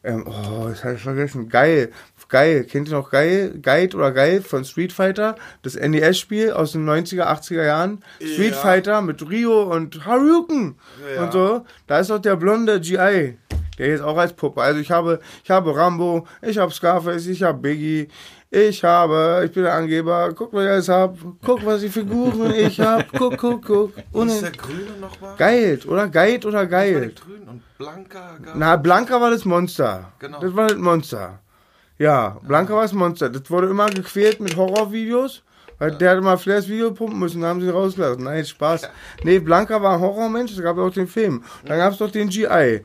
ähm, 0.09 0.25
oh, 0.27 0.69
das 0.69 0.83
habe 0.85 0.95
ich 0.95 1.03
vergessen. 1.03 1.49
Geil, 1.49 1.91
geil. 2.29 2.65
Kennt 2.65 2.89
ihr 2.89 2.95
noch 2.95 3.11
Geil? 3.11 3.55
Guide 3.63 3.97
oder 3.97 4.11
Geil 4.13 4.41
von 4.43 4.65
Street 4.65 4.93
Fighter? 4.93 5.37
Das 5.63 5.75
NES-Spiel 5.75 6.53
aus 6.53 6.73
den 6.73 6.89
90er, 6.89 7.27
80er 7.27 7.65
Jahren. 7.65 8.03
Street 8.17 8.53
Ja. 8.53 8.57
Fighter 8.57 9.03
mit 9.03 9.29
Rio 9.29 9.63
und 9.65 10.05
Haruken 10.07 10.77
Ja. 11.15 11.25
und 11.25 11.33
so. 11.33 11.65
Da 11.87 11.99
ist 11.99 12.11
doch 12.11 12.19
der 12.19 12.37
blonde 12.37 12.81
GI. 12.81 13.37
Der 13.79 13.87
jetzt 13.87 14.03
auch 14.03 14.17
als 14.17 14.33
Puppe. 14.33 14.61
Also 14.61 14.81
ich 14.81 14.91
habe, 14.91 15.21
ich 15.45 15.51
habe 15.51 15.77
Rambo, 15.77 16.27
ich 16.43 16.59
habe 16.59 16.73
Scarface, 16.73 17.27
ich 17.27 17.45
habe 17.45 17.59
Biggie, 17.61 18.09
ich 18.51 18.83
habe, 18.85 19.43
ich 19.45 19.53
bin 19.53 19.65
der 19.65 19.75
Angeber, 19.75 20.33
guck, 20.35 20.53
was 20.55 20.65
ich 20.65 20.71
alles 20.71 20.89
hab, 20.89 21.17
guck, 21.45 21.65
was 21.67 21.81
die 21.83 21.89
Figuren 21.89 22.53
ich 22.57 22.81
hab, 22.81 23.13
guck, 23.13 23.37
guck, 23.37 23.65
guck. 23.65 23.93
Wo 24.13 24.23
ist 24.23 24.33
Und 24.37 24.43
der 24.43 24.51
Grüne 24.53 24.91
nochmal? 25.01 25.35
Geilt, 25.37 25.87
oder? 25.87 26.09
Geilt 26.09 26.47
oder 26.47 26.67
Geilt? 26.67 27.21
Grün 27.21 27.43
und 27.49 27.63
Blanca. 27.77 28.37
gab- 28.43 28.55
Na, 28.57 28.77
Blanca 28.77 29.21
war 29.21 29.31
das 29.31 29.45
Monster. 29.45 30.13
Genau. 30.19 30.41
Das 30.41 30.55
war 30.57 30.69
das 30.69 30.79
Monster. 30.79 31.39
Ja, 31.99 32.39
Blanca 32.43 32.75
war 32.75 32.83
das 32.83 32.93
Monster. 32.93 33.29
Das 33.29 33.51
wurde 33.51 33.69
immer 33.69 33.87
gequält 33.91 34.41
mit 34.41 34.57
Horrorvideos. 34.57 35.43
Weil 35.81 35.93
der 35.93 36.11
hat 36.11 36.19
immer 36.19 36.37
Flairs 36.37 36.67
Video 36.69 36.91
pumpen 36.91 37.21
müssen, 37.21 37.41
dann 37.41 37.51
haben 37.51 37.61
sie 37.61 37.69
rausgelassen. 37.69 38.25
Nein, 38.25 38.45
Spaß. 38.45 38.89
Nee, 39.23 39.39
Blanca 39.39 39.81
war 39.81 39.95
ein 39.95 40.01
Horrormensch, 40.01 40.51
es 40.51 40.61
gab 40.61 40.77
auch 40.77 40.91
den 40.91 41.07
Film. 41.07 41.45
Dann 41.67 41.79
gab 41.79 41.93
es 41.93 41.99
doch 41.99 42.11
den 42.11 42.29
GI. 42.31 42.81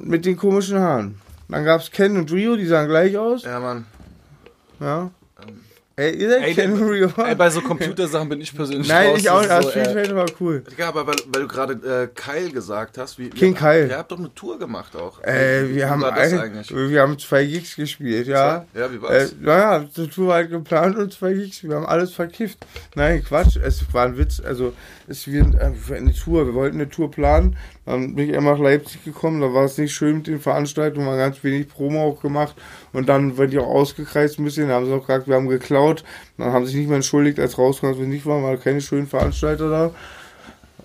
Mit 0.00 0.24
den 0.26 0.36
komischen 0.36 0.78
Haaren. 0.78 1.20
Dann 1.48 1.64
gab 1.64 1.80
es 1.80 1.90
Ken 1.90 2.16
und 2.16 2.30
Rio, 2.30 2.54
die 2.56 2.66
sahen 2.66 2.86
gleich 2.88 3.16
aus. 3.18 3.42
Ja, 3.42 3.58
Mann. 3.58 3.84
Ja. 4.80 5.10
Ey, 5.98 6.14
ihr 6.14 6.28
seid 6.28 6.42
Ey, 6.42 6.54
Ken. 6.54 7.14
Ey, 7.16 7.34
bei 7.36 7.48
so 7.48 7.62
Computersachen 7.62 8.28
bin 8.28 8.38
ich 8.42 8.54
persönlich 8.54 8.86
Nein, 8.86 9.12
raus. 9.12 9.18
ich 9.18 9.30
auch 9.30 9.40
nicht. 9.40 9.62
So, 9.62 9.70
Street 9.70 9.86
äh, 9.86 9.92
Fighter 9.94 10.16
war 10.16 10.26
cool. 10.40 10.62
Ja, 10.76 10.88
aber 10.88 11.06
weil, 11.06 11.16
weil 11.28 11.42
du 11.42 11.48
gerade 11.48 11.72
äh, 11.72 12.08
Kyle 12.14 12.50
gesagt 12.50 12.98
hast. 12.98 13.18
Wie, 13.18 13.30
King 13.30 13.54
ihr, 13.54 13.58
Kyle. 13.58 13.88
Ihr 13.88 13.96
habt 13.96 14.12
doch 14.12 14.18
eine 14.18 14.34
Tour 14.34 14.58
gemacht 14.58 14.94
auch. 14.94 15.22
Äh, 15.24 15.70
Wie 15.70 15.76
wir 15.76 15.88
haben, 15.88 16.02
war 16.02 16.12
das 16.14 16.34
ein, 16.34 16.38
eigentlich? 16.38 16.70
wir 16.70 17.00
haben 17.00 17.18
zwei 17.18 17.46
Gigs 17.46 17.76
gespielt, 17.76 18.26
ja. 18.26 18.66
Ja, 18.74 18.92
wie 18.92 18.96
Äh, 18.96 19.02
war's? 19.02 19.34
naja, 19.40 19.86
die 19.96 20.08
Tour 20.08 20.28
war 20.28 20.34
halt 20.34 20.50
geplant 20.50 20.98
und 20.98 21.14
zwei 21.14 21.32
Gigs. 21.32 21.62
Wir 21.62 21.74
haben 21.76 21.86
alles 21.86 22.12
verkifft. 22.12 22.58
Nein, 22.94 23.24
Quatsch. 23.24 23.56
Es 23.56 23.82
war 23.94 24.04
ein 24.04 24.18
Witz. 24.18 24.42
Also, 24.44 24.74
es 25.08 25.28
wird 25.28 25.54
äh, 25.54 25.94
eine 25.94 26.12
Tour. 26.12 26.46
Wir 26.46 26.54
wollten 26.54 26.76
eine 26.76 26.88
Tour 26.88 27.10
planen. 27.10 27.56
Dann 27.84 28.14
bin 28.14 28.28
ich 28.28 28.36
einmal 28.36 28.54
nach 28.54 28.62
Leipzig 28.62 29.04
gekommen. 29.04 29.40
Da 29.40 29.52
war 29.52 29.64
es 29.64 29.78
nicht 29.78 29.94
schön 29.94 30.16
mit 30.16 30.26
den 30.26 30.40
Veranstaltungen. 30.40 31.06
Wir 31.06 31.16
ganz 31.16 31.42
wenig 31.44 31.68
Promo 31.68 32.02
auch 32.04 32.20
gemacht. 32.20 32.56
Und 32.92 33.08
dann 33.08 33.36
wird 33.36 33.52
die 33.52 33.58
auch 33.58 33.68
ausgekreist 33.68 34.38
ein 34.38 34.44
bisschen. 34.44 34.68
Da 34.68 34.74
haben 34.74 34.86
sie 34.86 34.92
auch 34.92 35.06
gesagt, 35.06 35.28
wir 35.28 35.36
haben 35.36 35.48
geklaut. 35.48 36.04
Dann 36.38 36.52
haben 36.52 36.64
sie 36.64 36.72
sich 36.72 36.80
nicht 36.80 36.88
mehr 36.88 36.96
entschuldigt, 36.96 37.38
als 37.38 37.58
rauskam, 37.58 37.86
dass 37.88 37.98
wir 37.98 38.06
nicht 38.06 38.26
waren, 38.26 38.42
weil 38.42 38.58
keine 38.58 38.80
schönen 38.80 39.06
Veranstalter 39.06 39.70
da. 39.70 39.90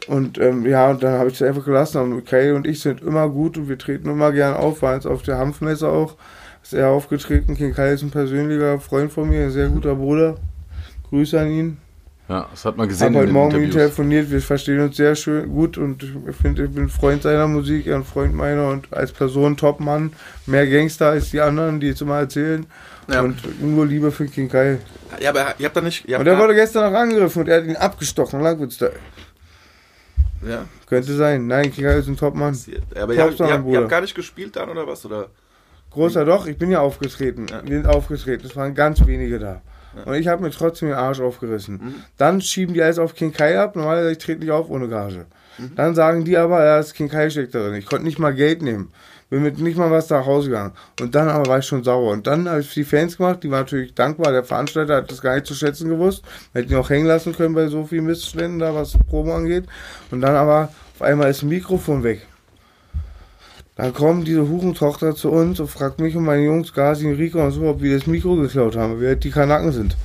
Und 0.07 0.39
ähm, 0.39 0.65
ja, 0.65 0.93
dann 0.93 1.19
habe 1.19 1.29
ich 1.29 1.35
es 1.35 1.41
einfach 1.41 1.65
gelassen. 1.65 2.01
Und 2.01 2.25
Kay 2.25 2.51
und 2.51 2.67
ich 2.67 2.79
sind 2.79 3.01
immer 3.01 3.27
gut 3.29 3.57
und 3.57 3.69
wir 3.69 3.77
treten 3.77 4.09
immer 4.09 4.31
gern 4.31 4.55
auf. 4.55 4.81
Waren 4.81 4.95
jetzt 4.95 5.07
auf 5.07 5.23
der 5.23 5.37
Hanfmesse 5.37 5.87
auch. 5.89 6.15
Ist 6.63 6.73
er 6.73 6.89
aufgetreten. 6.89 7.55
King 7.55 7.73
Kai 7.73 7.93
ist 7.93 8.03
ein 8.03 8.11
persönlicher 8.11 8.79
Freund 8.79 9.11
von 9.11 9.27
mir, 9.27 9.45
ein 9.45 9.51
sehr 9.51 9.69
guter 9.69 9.95
Bruder. 9.95 10.35
Grüße 11.09 11.39
an 11.39 11.49
ihn. 11.49 11.77
Ja, 12.31 12.47
das 12.49 12.63
hat 12.63 12.77
man 12.77 12.85
Ich 12.85 12.91
gesehen 12.93 13.07
habe 13.07 13.25
heute 13.25 13.33
Morgen 13.33 13.57
mit 13.57 13.63
ihm 13.63 13.71
telefoniert. 13.71 14.31
Wir 14.31 14.39
verstehen 14.39 14.79
uns 14.79 14.95
sehr 14.95 15.15
schön 15.15 15.49
gut 15.49 15.77
und 15.77 16.01
ich 16.01 16.35
finde, 16.37 16.63
ich 16.63 16.71
bin 16.71 16.87
Freund 16.87 17.23
seiner 17.23 17.45
Musik, 17.45 17.87
er 17.87 17.97
ein 17.97 18.05
Freund 18.05 18.33
meiner 18.33 18.69
und 18.69 18.87
als 18.93 19.11
Person 19.11 19.57
Topmann. 19.57 20.13
Mehr 20.45 20.65
Gangster 20.65 21.09
als 21.09 21.31
die 21.31 21.41
anderen, 21.41 21.81
die 21.81 21.87
jetzt 21.87 22.01
immer 22.01 22.19
erzählen. 22.19 22.65
Ja. 23.11 23.19
Und 23.19 23.61
nur 23.61 23.85
Liebe 23.85 24.13
für 24.13 24.27
King 24.27 24.47
Kai. 24.47 24.77
Ja, 25.19 25.31
aber 25.31 25.55
ihr 25.57 25.65
habt 25.65 25.75
da 25.75 25.81
nicht. 25.81 26.07
Habt 26.07 26.21
Und 26.21 26.27
er 26.27 26.39
wurde 26.39 26.55
gestern 26.55 26.89
noch 26.89 26.97
angegriffen 26.97 27.41
und 27.41 27.49
er 27.49 27.57
hat 27.57 27.65
ihn 27.65 27.75
abgestochen, 27.75 28.39
Langwitz-Style. 28.39 28.93
Ja, 30.47 30.63
Könnte 30.87 31.13
sein. 31.13 31.47
Nein, 31.47 31.69
King 31.73 31.83
Kai 31.83 31.97
ist 31.97 32.07
ein 32.07 32.15
Topmann. 32.15 32.57
Aber 32.95 33.13
ihr 33.13 33.23
habt, 33.23 33.39
ihr, 33.41 33.45
habt, 33.45 33.67
ihr 33.67 33.77
habt 33.77 33.89
gar 33.89 33.99
nicht 33.99 34.15
gespielt 34.15 34.55
dann 34.55 34.69
oder 34.69 34.87
was? 34.87 35.05
Oder? 35.05 35.27
Großer 35.89 36.23
doch, 36.23 36.47
ich 36.47 36.57
bin 36.57 36.71
ja 36.71 36.79
aufgetreten. 36.79 37.47
Ja. 37.49 37.61
Wir 37.65 37.81
sind 37.81 37.87
aufgetreten. 37.87 38.47
Es 38.47 38.55
waren 38.55 38.73
ganz 38.73 39.05
wenige 39.05 39.37
da. 39.37 39.61
Und 40.05 40.13
ich 40.15 40.27
habe 40.27 40.43
mir 40.43 40.51
trotzdem 40.51 40.89
den 40.89 40.97
Arsch 40.97 41.19
aufgerissen. 41.19 41.75
Mhm. 41.75 41.95
Dann 42.17 42.41
schieben 42.41 42.73
die 42.73 42.81
alles 42.81 42.99
auf 42.99 43.15
King 43.15 43.33
Kai 43.33 43.59
ab. 43.59 43.75
Normalerweise 43.75 44.11
ich 44.11 44.17
trete 44.17 44.39
nicht 44.39 44.51
auf 44.51 44.69
ohne 44.69 44.87
Gage. 44.87 45.25
Mhm. 45.57 45.75
Dann 45.75 45.95
sagen 45.95 46.25
die 46.25 46.37
aber, 46.37 46.63
ja, 46.63 46.77
das 46.77 46.93
King 46.93 47.09
Kai 47.09 47.29
steckt 47.29 47.55
darin. 47.55 47.75
Ich 47.75 47.85
konnte 47.85 48.05
nicht 48.05 48.19
mal 48.19 48.33
Geld 48.33 48.61
nehmen. 48.61 48.91
Bin 49.29 49.43
mit 49.43 49.59
nicht 49.59 49.77
mal 49.77 49.89
was 49.89 50.09
nach 50.09 50.25
Hause 50.25 50.49
gegangen. 50.49 50.73
Und 50.99 51.15
dann 51.15 51.29
aber 51.29 51.45
war 51.45 51.59
ich 51.59 51.65
schon 51.65 51.85
sauer. 51.85 52.11
Und 52.11 52.27
dann 52.27 52.49
habe 52.49 52.59
ich 52.59 52.73
die 52.73 52.83
Fans 52.83 53.15
gemacht. 53.15 53.41
Die 53.43 53.49
waren 53.49 53.61
natürlich 53.61 53.95
dankbar. 53.95 54.33
Der 54.33 54.43
Veranstalter 54.43 54.97
hat 54.97 55.11
das 55.11 55.21
gar 55.21 55.35
nicht 55.35 55.45
zu 55.45 55.53
schätzen 55.53 55.89
gewusst. 55.89 56.23
Wir 56.51 56.61
hätten 56.61 56.73
ihn 56.73 56.77
auch 56.77 56.89
hängen 56.89 57.07
lassen 57.07 57.33
können 57.33 57.55
bei 57.55 57.67
so 57.67 57.85
vielen 57.85 58.05
Missständen 58.05 58.59
da, 58.59 58.75
was 58.75 58.97
Promo 59.09 59.33
angeht. 59.33 59.65
Und 60.11 60.19
dann 60.19 60.35
aber 60.35 60.73
auf 60.95 61.01
einmal 61.01 61.29
ist 61.29 61.43
ein 61.43 61.49
Mikrofon 61.49 62.03
weg. 62.03 62.27
Dann 63.81 63.95
kommt 63.95 64.27
diese 64.27 64.47
Hurentochter 64.47 65.15
zu 65.15 65.31
uns 65.31 65.59
und 65.59 65.67
fragt 65.67 65.99
mich 65.99 66.15
und 66.15 66.23
meine 66.23 66.43
Jungs, 66.43 66.71
Gazi 66.71 67.09
Rico 67.09 67.43
und 67.43 67.49
so, 67.49 67.63
ob 67.63 67.81
wir 67.81 67.97
das 67.97 68.05
Mikro 68.05 68.35
geklaut 68.35 68.75
haben, 68.75 69.01
wie 69.01 69.07
halt 69.07 69.23
die 69.23 69.31
Kanaken 69.31 69.71
sind. 69.71 69.97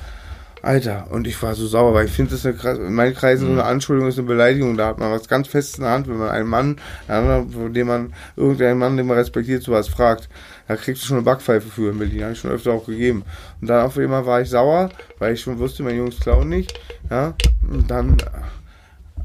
Alter, 0.63 1.05
und 1.11 1.27
ich 1.27 1.39
war 1.43 1.53
so 1.53 1.67
sauer, 1.67 1.93
weil 1.93 2.07
ich 2.07 2.11
finde 2.11 2.31
das 2.31 2.43
eine 2.43 2.55
krass, 2.55 2.79
in 2.79 2.95
meinen 2.95 3.13
Kreisen 3.13 3.45
so 3.45 3.51
eine 3.51 3.61
Mhm. 3.61 3.67
Anschuldigung 3.67 4.09
ist 4.09 4.17
eine 4.17 4.27
Beleidigung. 4.27 4.77
Da 4.77 4.87
hat 4.87 4.97
man 4.97 5.11
was 5.11 5.27
ganz 5.27 5.47
Festes 5.47 5.77
in 5.77 5.83
der 5.83 5.91
Hand, 5.91 6.07
wenn 6.07 6.17
man 6.17 6.29
einen 6.29 6.49
Mann, 6.49 6.77
einen 7.07 7.29
anderen, 7.29 7.51
von 7.51 7.71
dem 7.71 7.85
man, 7.85 8.13
irgendeinen 8.35 8.79
Mann, 8.79 8.97
den 8.97 9.05
man 9.05 9.17
respektiert, 9.17 9.61
sowas 9.61 9.87
fragt. 9.87 10.27
Da 10.67 10.75
kriegst 10.75 11.03
du 11.03 11.05
schon 11.05 11.17
eine 11.17 11.23
Backpfeife 11.23 11.69
für 11.69 11.91
in 11.91 11.99
Berlin. 11.99 12.23
Habe 12.23 12.33
ich 12.33 12.39
schon 12.39 12.49
öfter 12.49 12.71
auch 12.73 12.87
gegeben. 12.87 13.25
Und 13.61 13.67
dann 13.69 13.85
auf 13.85 13.95
einmal 13.99 14.25
war 14.25 14.41
ich 14.41 14.49
sauer, 14.49 14.89
weil 15.19 15.35
ich 15.35 15.41
schon 15.41 15.59
wusste, 15.59 15.83
meine 15.83 15.97
Jungs 15.99 16.19
klauen 16.19 16.49
nicht. 16.49 16.79
Ja, 17.11 17.35
und 17.71 17.91
dann 17.91 18.17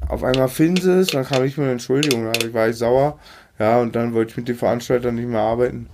auf 0.09 0.23
einmal 0.25 0.49
finden 0.49 0.83
sie 0.83 0.99
es, 1.01 1.07
dann 1.07 1.25
kam 1.25 1.43
ich 1.43 1.57
mit 1.57 1.65
einer 1.65 1.73
Entschuldigung, 1.73 2.31
da 2.31 2.53
war 2.53 2.69
ich 2.69 2.77
sauer. 2.77 3.19
Ja, 3.59 3.81
und 3.81 3.97
dann 3.97 4.13
wollte 4.15 4.33
ich 4.33 4.37
mit 4.37 4.49
den 4.49 4.57
Veranstaltern 4.57 5.15
nicht 5.15 5.29
mehr 5.29 5.41
arbeiten. 5.41 5.89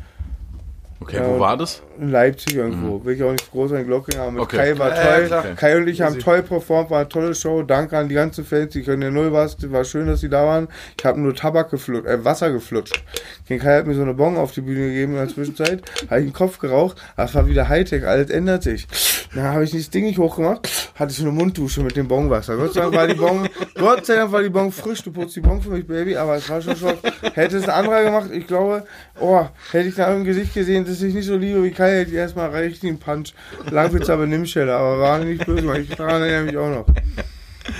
Okay, 1.00 1.16
Ja, 1.18 1.28
wo 1.28 1.38
war 1.38 1.56
das? 1.56 1.80
In 2.00 2.10
Leipzig 2.10 2.56
irgendwo. 2.56 3.04
Will 3.04 3.14
ich 3.14 3.22
auch 3.22 3.30
nicht 3.30 3.50
groß 3.52 3.70
an 3.72 3.78
die 3.78 3.84
Glocke 3.84 4.18
haben. 4.18 4.34
Mit 4.34 4.42
Okay. 4.42 4.56
Kai 4.56 4.78
war 4.78 4.90
Ja, 4.90 4.96
ja, 4.96 5.16
toll. 5.18 5.26
klar. 5.26 5.44
Kai 5.56 5.76
und 5.76 5.86
ich 5.88 6.00
haben 6.00 6.18
toll 6.18 6.42
performt, 6.42 6.90
war 6.90 7.00
eine 7.00 7.08
tolle 7.08 7.34
Show. 7.34 7.62
Danke 7.62 7.96
an 7.96 8.08
die 8.08 8.14
ganzen 8.16 8.44
Fans, 8.44 8.72
die 8.72 8.82
können 8.82 9.02
ja 9.02 9.10
null 9.10 9.32
was. 9.32 9.56
War 9.70 9.84
schön, 9.84 10.06
dass 10.08 10.20
sie 10.20 10.28
da 10.28 10.44
waren. 10.44 10.68
Ich 10.98 11.04
habe 11.04 11.20
nur 11.20 11.34
Tabak 11.34 11.70
geflutscht, 11.70 12.06
äh, 12.06 12.24
Wasser 12.24 12.50
geflutscht. 12.50 13.02
Den 13.48 13.60
Kai 13.60 13.76
hat 13.78 13.86
mir 13.86 13.94
so 13.94 14.02
eine 14.02 14.14
Bon 14.14 14.36
auf 14.36 14.52
die 14.52 14.60
Bühne 14.60 14.88
gegeben 14.88 15.12
in 15.12 15.18
der 15.18 15.28
Zwischenzeit. 15.28 15.82
Habe 16.10 16.20
ich 16.20 16.26
den 16.26 16.32
Kopf 16.32 16.58
geraucht. 16.58 16.96
Das 17.16 17.34
war 17.34 17.46
wieder 17.46 17.68
Hightech, 17.68 18.04
alles 18.06 18.30
ändert 18.30 18.62
sich. 18.64 18.86
Dann 19.34 19.44
habe 19.44 19.64
ich 19.64 19.72
das 19.72 19.90
Ding 19.90 20.04
nicht 20.06 20.18
hochgemacht. 20.18 20.68
Hatte 20.94 21.12
ich 21.12 21.20
eine 21.20 21.30
Munddusche 21.30 21.82
mit 21.82 21.96
dem 21.96 22.08
Bonwasser. 22.08 22.56
Gott 22.56 22.72
sei 22.74 22.80
Dank 22.80 22.94
war 22.94 23.06
die 23.06 23.14
Bon, 23.14 23.46
Gott 23.74 24.06
sei 24.06 24.16
Dank 24.16 24.32
war 24.32 24.42
die 24.42 24.48
Bon 24.48 24.72
frisch. 24.72 25.02
Du 25.02 25.12
putzt 25.12 25.36
die 25.36 25.40
Bon 25.40 25.60
für 25.60 25.70
mich, 25.70 25.86
Baby. 25.86 26.16
Aber 26.16 26.36
es 26.36 26.48
war 26.48 26.60
schon 26.62 26.74
Schock. 26.76 26.96
Hätte 27.34 27.58
es 27.58 27.64
ein 27.64 27.70
anderer 27.70 28.02
gemacht, 28.04 28.30
ich 28.32 28.46
glaube, 28.46 28.84
oh, 29.20 29.44
hätte 29.72 29.88
ich 29.88 29.94
da 29.94 30.12
im 30.14 30.24
Gesicht 30.24 30.54
gesehen, 30.54 30.86
dass 30.88 31.02
ich 31.02 31.14
nicht 31.14 31.26
so 31.26 31.36
liebe 31.36 31.62
wie 31.62 31.70
Kai, 31.70 31.98
hätte 31.98 32.10
ich 32.10 32.16
erstmal 32.16 32.50
richtig 32.50 32.88
einen 32.88 32.98
Punch. 32.98 33.34
Langwitz 33.70 34.08
aber 34.08 34.26
Nimmschelle, 34.26 34.74
aber 34.74 34.98
war 34.98 35.18
nicht 35.18 35.44
böse, 35.44 35.78
ich 35.78 35.88
daran 35.90 36.22
erinnere 36.22 36.44
mich 36.44 36.56
auch 36.56 36.70
noch. 36.70 36.86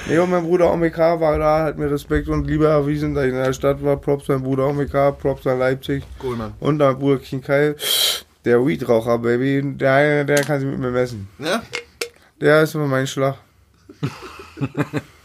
Nee, 0.07 0.19
und 0.19 0.31
mein 0.31 0.43
Bruder 0.43 0.73
Omeka 0.73 1.19
war 1.19 1.39
da, 1.39 1.65
hat 1.65 1.79
mir 1.79 1.91
Respekt 1.91 2.29
und 2.29 2.47
Liebe 2.47 2.67
erwiesen, 2.67 3.15
da 3.15 3.25
ich 3.25 3.31
in 3.31 3.37
der 3.37 3.53
Stadt 3.53 3.83
war. 3.83 3.97
Props 3.97 4.29
mein 4.29 4.43
Bruder 4.43 4.69
Omeka, 4.69 5.13
Props 5.13 5.47
an 5.47 5.59
Leipzig. 5.59 6.05
Cool, 6.23 6.37
Mann. 6.37 6.53
Und 6.61 6.79
mein 6.79 6.99
Bruder 6.99 7.19
King 7.19 7.41
Kai, 7.41 7.75
der 8.45 8.67
Weedraucher, 8.67 9.19
Baby, 9.19 9.63
der, 9.77 10.25
der 10.25 10.45
kann 10.45 10.61
sich 10.61 10.69
mit 10.69 10.79
mir 10.79 10.91
messen. 10.91 11.29
Ja? 11.39 11.63
Der 12.41 12.63
ist 12.63 12.75
immer 12.75 12.87
mein 12.87 13.07
Schlag. 13.07 13.37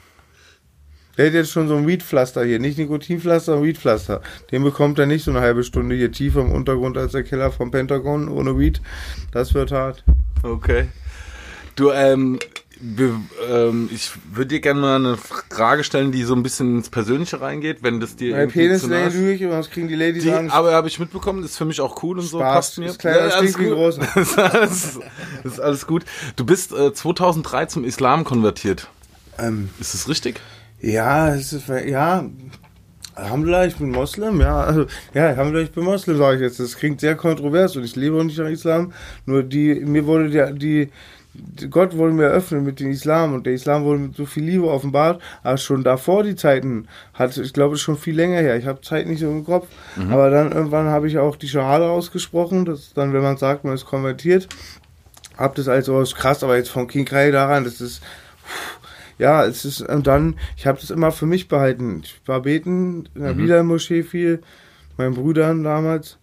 Der 1.18 1.28
hat 1.28 1.34
jetzt 1.34 1.52
schon 1.52 1.68
so 1.68 1.76
ein 1.76 1.86
Weedpflaster 1.88 2.44
hier. 2.44 2.60
Nicht 2.60 2.78
Nikotinpflaster, 2.80 3.54
sondern 3.54 3.66
Weedpflaster. 3.68 4.22
Den 4.52 4.64
bekommt 4.64 4.98
er 4.98 5.06
nicht 5.06 5.24
so 5.24 5.32
eine 5.32 5.42
halbe 5.42 5.64
Stunde 5.64 5.96
hier 5.96 6.12
tiefer 6.12 6.42
im 6.42 6.52
Untergrund 6.52 6.98
als 6.98 7.12
der 7.12 7.24
Keller 7.24 7.52
vom 7.52 7.70
Pentagon 7.72 8.28
ohne 8.30 8.58
Weed. 8.58 8.82
Das 9.32 9.54
wird 9.54 9.72
hart. 9.72 10.04
Okay. 10.42 10.88
Du, 11.76 11.92
ähm, 11.92 12.40
wir, 12.80 13.20
ähm, 13.50 13.90
ich 13.94 14.12
würde 14.32 14.48
dir 14.48 14.60
gerne 14.60 14.82
mal 14.82 14.96
eine 14.98 15.18
Frage 15.18 15.84
stellen, 15.84 16.12
die 16.12 16.24
so 16.24 16.36
ein 16.36 16.44
bisschen 16.44 16.78
ins 16.78 16.90
Persönliche 16.90 17.40
reingeht, 17.42 17.84
wenn 17.84 18.00
das 18.00 18.16
dir 18.16 18.32
Mein 18.32 18.42
irgendwie 18.50 18.60
Penis 18.60 18.84
ist. 18.84 18.90
lüge 19.16 19.32
ich, 19.46 19.50
was 19.52 19.70
kriegen 19.70 19.88
die 19.88 19.96
Ladies 19.96 20.24
Die, 20.24 20.32
Angst? 20.34 20.54
aber 20.54 20.74
habe 20.74 20.88
ich 20.88 21.00
mitbekommen, 21.00 21.44
ist 21.44 21.58
für 21.58 21.66
mich 21.66 21.80
auch 21.80 22.02
cool 22.04 22.20
und 22.20 22.26
so, 22.26 22.40
Spaß. 22.40 22.54
passt 22.56 22.78
mir. 22.80 22.88
Ist 22.88 23.00
kleiner, 23.00 23.18
Ja, 23.28 23.36
alles 23.36 23.52
stinkt 23.52 23.60
wie 23.60 23.66
gut. 23.66 23.74
groß. 23.76 24.00
Das 24.00 24.16
ist, 24.18 24.38
alles, 24.40 25.00
ist 25.44 25.60
alles 25.62 25.88
gut. 25.88 26.04
Du 26.36 26.46
bist 26.46 26.74
äh, 26.74 26.92
2003 26.94 27.68
zum 27.68 27.86
Islam 27.86 28.24
konvertiert. 28.26 28.90
Ähm, 29.40 29.70
Ist 29.80 29.94
das 29.94 30.10
richtig? 30.10 30.42
Ja, 30.84 31.34
es 31.34 31.54
ist, 31.54 31.68
ja, 31.70 32.26
Alhamdulillah, 33.16 33.66
ich 33.68 33.76
bin 33.76 33.92
Moslem, 33.92 34.42
ja, 34.42 34.62
also, 34.62 34.86
ja, 35.14 35.28
Alhamdulillah, 35.28 35.66
ich 35.68 35.72
bin 35.72 35.84
Moslem, 35.84 36.18
sage 36.18 36.38
ich 36.38 36.42
jetzt. 36.42 36.60
Das 36.60 36.76
klingt 36.76 37.00
sehr 37.00 37.16
kontrovers 37.16 37.76
und 37.76 37.84
ich 37.84 37.96
lebe 37.96 38.18
auch 38.20 38.24
nicht 38.24 38.38
nach 38.40 38.50
Islam. 38.50 38.92
Nur 39.26 39.44
die, 39.44 39.76
mir 39.86 40.06
wurde 40.08 40.30
der, 40.30 40.52
die, 40.52 40.90
die- 41.34 41.70
Gott 41.70 41.96
wurde 41.96 42.14
mir 42.14 42.26
eröffnet 42.26 42.64
mit 42.64 42.80
dem 42.80 42.90
Islam 42.92 43.34
und 43.34 43.46
der 43.46 43.54
Islam 43.54 43.84
wurde 43.84 44.00
mit 44.00 44.16
so 44.16 44.26
viel 44.26 44.44
Liebe 44.44 44.68
offenbart, 44.68 45.22
aber 45.44 45.58
schon 45.58 45.84
davor 45.84 46.24
die 46.24 46.36
Zeiten 46.36 46.88
hat, 47.14 47.38
ich 47.38 47.54
glaube, 47.54 47.78
schon 47.78 47.98
viel 47.98 48.16
länger 48.16 48.40
her. 48.40 48.58
Ich 48.58 48.66
habe 48.66 48.82
Zeit 48.82 49.08
nicht 49.08 49.20
so 49.20 49.30
im 49.30 49.46
Kopf, 49.46 49.68
aber 50.12 50.30
dann 50.32 50.52
irgendwann 50.52 50.88
habe 50.88 51.08
ich 51.08 51.18
auch 51.20 51.36
die 51.36 51.48
Shahada 51.48 51.90
ausgesprochen, 51.90 52.66
das 52.66 52.80
ist 52.80 52.98
dann, 52.98 53.14
wenn 53.14 53.22
man 53.24 53.38
sagt, 53.38 53.64
man 53.64 53.74
ist 53.76 53.86
konvertiert, 53.86 54.48
hab 55.38 55.54
das 55.56 55.68
also 55.68 55.98
als 55.98 56.14
krass, 56.16 56.44
aber 56.44 56.58
jetzt 56.58 56.70
vom 56.70 56.88
King 56.88 57.06
Kai 57.06 57.30
daran, 57.32 57.64
das 57.64 57.80
ist, 57.82 58.02
ja, 59.18 59.46
es 59.46 59.66
ist, 59.66 59.82
und 59.82 60.08
dann, 60.08 60.36
ich 60.58 60.66
habe 60.68 60.80
das 60.80 60.90
immer 60.90 61.12
für 61.12 61.26
mich 61.26 61.48
behalten. 61.48 62.02
Ich 62.04 62.20
war 62.26 62.42
beten 62.42 63.10
in 63.16 63.22
der 63.22 63.34
Bilal-Moschee 63.34 64.04
viel, 64.04 64.42
meinen 64.98 65.14
Brüdern 65.16 65.64
damals. 65.64 66.18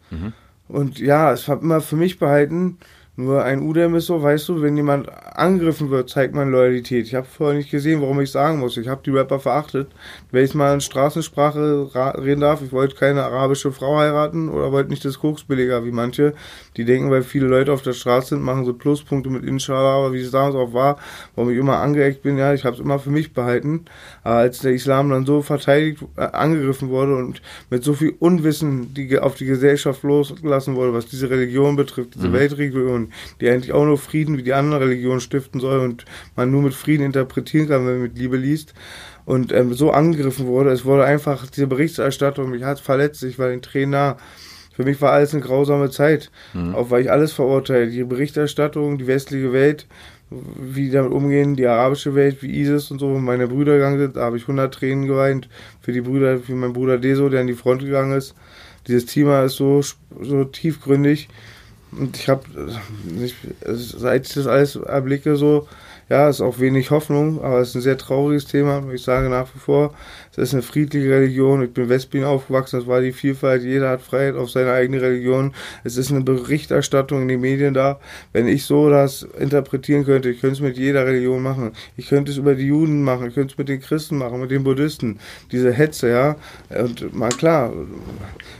Und 0.68 0.98
ja, 0.98 1.32
es 1.32 1.48
war 1.48 1.60
immer 1.60 1.80
für 1.80 1.96
mich 1.96 2.18
behalten. 2.18 2.78
Nur 3.16 3.44
ein 3.44 3.60
Udem 3.60 3.94
ist 3.96 4.06
so, 4.06 4.22
weißt 4.22 4.48
du, 4.48 4.62
wenn 4.62 4.76
jemand 4.76 5.10
angegriffen 5.36 5.90
wird, 5.90 6.08
zeigt 6.08 6.34
man 6.34 6.50
Loyalität. 6.50 7.06
Ich 7.06 7.14
habe 7.14 7.26
vorher 7.26 7.58
nicht 7.58 7.70
gesehen, 7.70 8.00
warum 8.00 8.18
ich 8.20 8.30
sagen 8.30 8.60
muss. 8.60 8.78
Ich 8.78 8.88
habe 8.88 9.02
die 9.04 9.10
Rapper 9.10 9.38
verachtet. 9.40 9.88
Wenn 10.30 10.44
ich 10.44 10.54
mal 10.54 10.72
in 10.72 10.80
Straßensprache 10.80 11.94
ra- 11.94 12.12
reden 12.12 12.40
darf, 12.40 12.62
ich 12.62 12.72
wollte 12.72 12.94
keine 12.96 13.22
arabische 13.24 13.72
Frau 13.72 13.98
heiraten 13.98 14.48
oder 14.48 14.72
wollte 14.72 14.88
nicht 14.88 15.04
das 15.04 15.18
Koksbilliger 15.18 15.84
wie 15.84 15.90
manche. 15.90 16.32
Die 16.78 16.86
denken, 16.86 17.10
weil 17.10 17.22
viele 17.22 17.46
Leute 17.46 17.72
auf 17.72 17.82
der 17.82 17.92
Straße 17.92 18.28
sind, 18.30 18.42
machen 18.42 18.64
so 18.64 18.72
Pluspunkte 18.72 19.28
mit 19.28 19.44
Inshallah, 19.44 19.96
aber 19.98 20.12
wie 20.14 20.20
es 20.20 20.30
damals 20.30 20.54
auch 20.54 20.72
war, 20.72 20.96
warum 21.34 21.50
ich 21.50 21.58
immer 21.58 21.78
angeeckt 21.78 22.22
bin, 22.22 22.38
ja, 22.38 22.54
ich 22.54 22.64
habe 22.64 22.76
es 22.76 22.80
immer 22.80 22.98
für 22.98 23.10
mich 23.10 23.34
behalten. 23.34 23.84
Aber 24.22 24.36
als 24.36 24.60
der 24.60 24.72
Islam 24.72 25.10
dann 25.10 25.26
so 25.26 25.42
verteidigt, 25.42 26.02
äh, 26.16 26.22
angegriffen 26.22 26.88
wurde 26.88 27.16
und 27.16 27.42
mit 27.68 27.84
so 27.84 27.92
viel 27.92 28.14
Unwissen 28.18 28.94
die, 28.94 29.18
auf 29.18 29.34
die 29.34 29.46
Gesellschaft 29.46 30.02
losgelassen 30.04 30.74
wurde, 30.76 30.94
was 30.94 31.06
diese 31.06 31.28
Religion 31.28 31.76
betrifft, 31.76 32.14
diese 32.14 32.32
Weltreligion, 32.32 32.99
die 33.40 33.48
eigentlich 33.48 33.72
auch 33.72 33.84
nur 33.84 33.98
Frieden 33.98 34.36
wie 34.36 34.42
die 34.42 34.52
anderen 34.52 34.82
Religionen 34.82 35.20
stiften 35.20 35.60
soll 35.60 35.80
und 35.80 36.04
man 36.36 36.50
nur 36.50 36.62
mit 36.62 36.74
Frieden 36.74 37.04
interpretieren 37.04 37.68
kann, 37.68 37.86
wenn 37.86 37.94
man 37.94 38.02
mit 38.02 38.18
Liebe 38.18 38.36
liest. 38.36 38.74
Und 39.24 39.52
ähm, 39.52 39.74
so 39.74 39.90
angegriffen 39.90 40.46
wurde, 40.46 40.70
es 40.70 40.84
wurde 40.84 41.04
einfach 41.04 41.46
diese 41.46 41.66
Berichterstattung, 41.66 42.50
mich 42.50 42.64
hat 42.64 42.80
verletzt, 42.80 43.22
ich 43.22 43.38
war 43.38 43.48
den 43.48 43.62
Tränen 43.62 43.90
nah. 43.90 44.16
Für 44.74 44.84
mich 44.84 45.00
war 45.02 45.12
alles 45.12 45.34
eine 45.34 45.42
grausame 45.42 45.90
Zeit, 45.90 46.30
auch 46.72 46.90
weil 46.90 47.02
ich 47.02 47.10
alles 47.10 47.32
verurteile. 47.32 47.90
Die 47.90 48.02
Berichterstattung, 48.02 48.96
die 48.96 49.06
westliche 49.06 49.52
Welt, 49.52 49.86
wie 50.30 50.84
die 50.84 50.90
damit 50.90 51.12
umgehen, 51.12 51.56
die 51.56 51.66
arabische 51.66 52.14
Welt, 52.14 52.42
wie 52.42 52.60
ISIS 52.60 52.90
und 52.90 52.98
so, 52.98 53.10
wo 53.10 53.18
meine 53.18 53.48
Brüder 53.48 53.74
gegangen 53.74 53.98
sind, 53.98 54.16
da 54.16 54.22
habe 54.22 54.36
ich 54.36 54.44
100 54.44 54.72
Tränen 54.72 55.06
geweint 55.06 55.48
für 55.82 55.92
die 55.92 56.00
Brüder, 56.00 56.38
für 56.38 56.54
meinen 56.54 56.72
Bruder 56.72 56.98
Deso, 56.98 57.28
der 57.28 57.40
an 57.40 57.46
die 57.46 57.54
Front 57.54 57.82
gegangen 57.82 58.16
ist. 58.16 58.34
Dieses 58.86 59.06
Thema 59.06 59.44
ist 59.44 59.56
so, 59.56 59.82
so 60.20 60.44
tiefgründig 60.44 61.28
und 61.92 62.16
ich 62.16 62.28
habe, 62.28 62.42
seit 63.66 64.26
ich 64.26 64.34
das 64.34 64.46
alles 64.46 64.76
erblicke, 64.76 65.36
so, 65.36 65.68
ja, 66.10 66.28
ist 66.28 66.40
auch 66.40 66.58
wenig 66.58 66.90
Hoffnung, 66.90 67.40
aber 67.40 67.60
es 67.60 67.68
ist 67.68 67.76
ein 67.76 67.82
sehr 67.82 67.96
trauriges 67.96 68.44
Thema. 68.44 68.82
Ich 68.92 69.04
sage 69.04 69.28
nach 69.28 69.46
wie 69.54 69.60
vor, 69.60 69.94
es 70.32 70.38
ist 70.38 70.54
eine 70.54 70.62
friedliche 70.62 71.08
Religion. 71.08 71.62
Ich 71.62 71.72
bin 71.72 71.84
in 71.84 71.90
Westberlin 71.90 72.26
aufgewachsen, 72.26 72.80
das 72.80 72.88
war 72.88 73.00
die 73.00 73.12
Vielfalt. 73.12 73.62
Jeder 73.62 73.90
hat 73.90 74.02
Freiheit 74.02 74.34
auf 74.34 74.50
seine 74.50 74.72
eigene 74.72 75.00
Religion. 75.00 75.54
Es 75.84 75.96
ist 75.96 76.10
eine 76.10 76.22
Berichterstattung 76.22 77.22
in 77.22 77.28
den 77.28 77.40
Medien 77.40 77.74
da. 77.74 78.00
Wenn 78.32 78.48
ich 78.48 78.64
so 78.64 78.90
das 78.90 79.22
interpretieren 79.38 80.04
könnte, 80.04 80.30
ich 80.30 80.40
könnte 80.40 80.54
es 80.54 80.60
mit 80.60 80.76
jeder 80.76 81.06
Religion 81.06 81.44
machen. 81.44 81.70
Ich 81.96 82.08
könnte 82.08 82.32
es 82.32 82.38
über 82.38 82.56
die 82.56 82.66
Juden 82.66 83.04
machen, 83.04 83.28
ich 83.28 83.34
könnte 83.34 83.52
es 83.52 83.58
mit 83.58 83.68
den 83.68 83.80
Christen 83.80 84.18
machen, 84.18 84.40
mit 84.40 84.50
den 84.50 84.64
Buddhisten. 84.64 85.20
Diese 85.52 85.72
Hetze, 85.72 86.10
ja. 86.10 86.36
Und 86.76 87.14
mal 87.14 87.28
klar, 87.28 87.72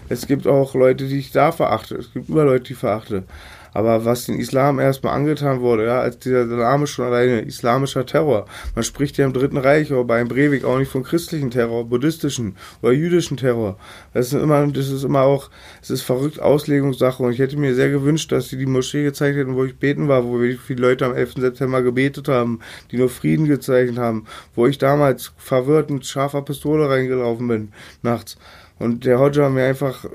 es 0.09 0.29
gibt 0.29 0.47
auch 0.47 0.77
Leute, 0.77 1.09
die 1.09 1.19
ich 1.19 1.33
da 1.33 1.51
verachte. 1.51 1.97
Es 1.97 2.13
gibt 2.13 2.29
immer 2.29 2.45
Leute, 2.45 2.67
die 2.67 2.73
ich 2.75 2.79
verachte. 2.79 3.25
Aber 3.73 4.05
was 4.05 4.27
den 4.27 4.39
Islam 4.39 4.79
erstmal 4.79 5.15
angetan 5.15 5.61
wurde, 5.61 5.87
ja, 5.87 6.01
als 6.01 6.19
dieser 6.19 6.45
Name 6.45 6.87
schon 6.87 7.07
alleine 7.07 7.43
islamischer 7.43 8.07
Terror. 8.07 8.47
Man 8.75 8.85
spricht 8.85 9.17
ja 9.19 9.25
im 9.25 9.33
Dritten 9.33 9.57
Reich 9.57 9.93
oder 9.93 10.05
beim 10.05 10.29
Breivik 10.29 10.65
auch 10.65 10.79
nicht 10.79 10.91
von 10.91 11.03
christlichen 11.03 11.51
Terror, 11.51 11.85
buddhistischen 11.85 12.57
oder 12.83 12.93
jüdischen 12.93 13.37
Terror. 13.37 13.77
Das 14.13 14.33
ist 14.33 14.41
immer, 14.41 14.67
das 14.67 14.89
ist 14.89 15.05
immer 15.05 15.23
auch, 15.23 15.51
es 15.83 15.91
ist 15.91 16.03
verrückt 16.03 16.41
Auslegungssache 16.41 17.23
und 17.23 17.33
ich 17.33 17.39
hätte 17.39 17.57
mir 17.57 17.75
sehr 17.75 17.91
gewünscht, 17.91 18.33
dass 18.33 18.49
sie 18.49 18.57
die 18.57 18.67
Moschee 18.67 19.05
gezeigt 19.05 19.37
hätten, 19.37 19.55
wo 19.55 19.65
ich 19.65 19.77
beten 19.77 20.09
war, 20.09 20.25
wo 20.25 20.39
viele 20.39 20.81
Leute 20.81 21.07
am 21.07 21.15
11. 21.15 21.35
September 21.35 21.83
gebetet 21.83 22.29
haben, 22.29 22.61
die 22.91 22.97
nur 22.97 23.09
Frieden 23.09 23.47
gezeichnet 23.47 23.99
haben, 23.99 24.27
wo 24.55 24.67
ich 24.67 24.79
damals 24.79 25.33
verwirrt 25.37 25.91
mit 25.91 26.07
scharfer 26.07 26.43
Pistole 26.43 26.89
reingelaufen 26.89 27.49
bin, 27.49 27.73
nachts. 28.03 28.37
Und 28.81 29.05
der 29.05 29.19
Hodja 29.19 29.51
mir 29.51 29.65
einfach 29.65 30.07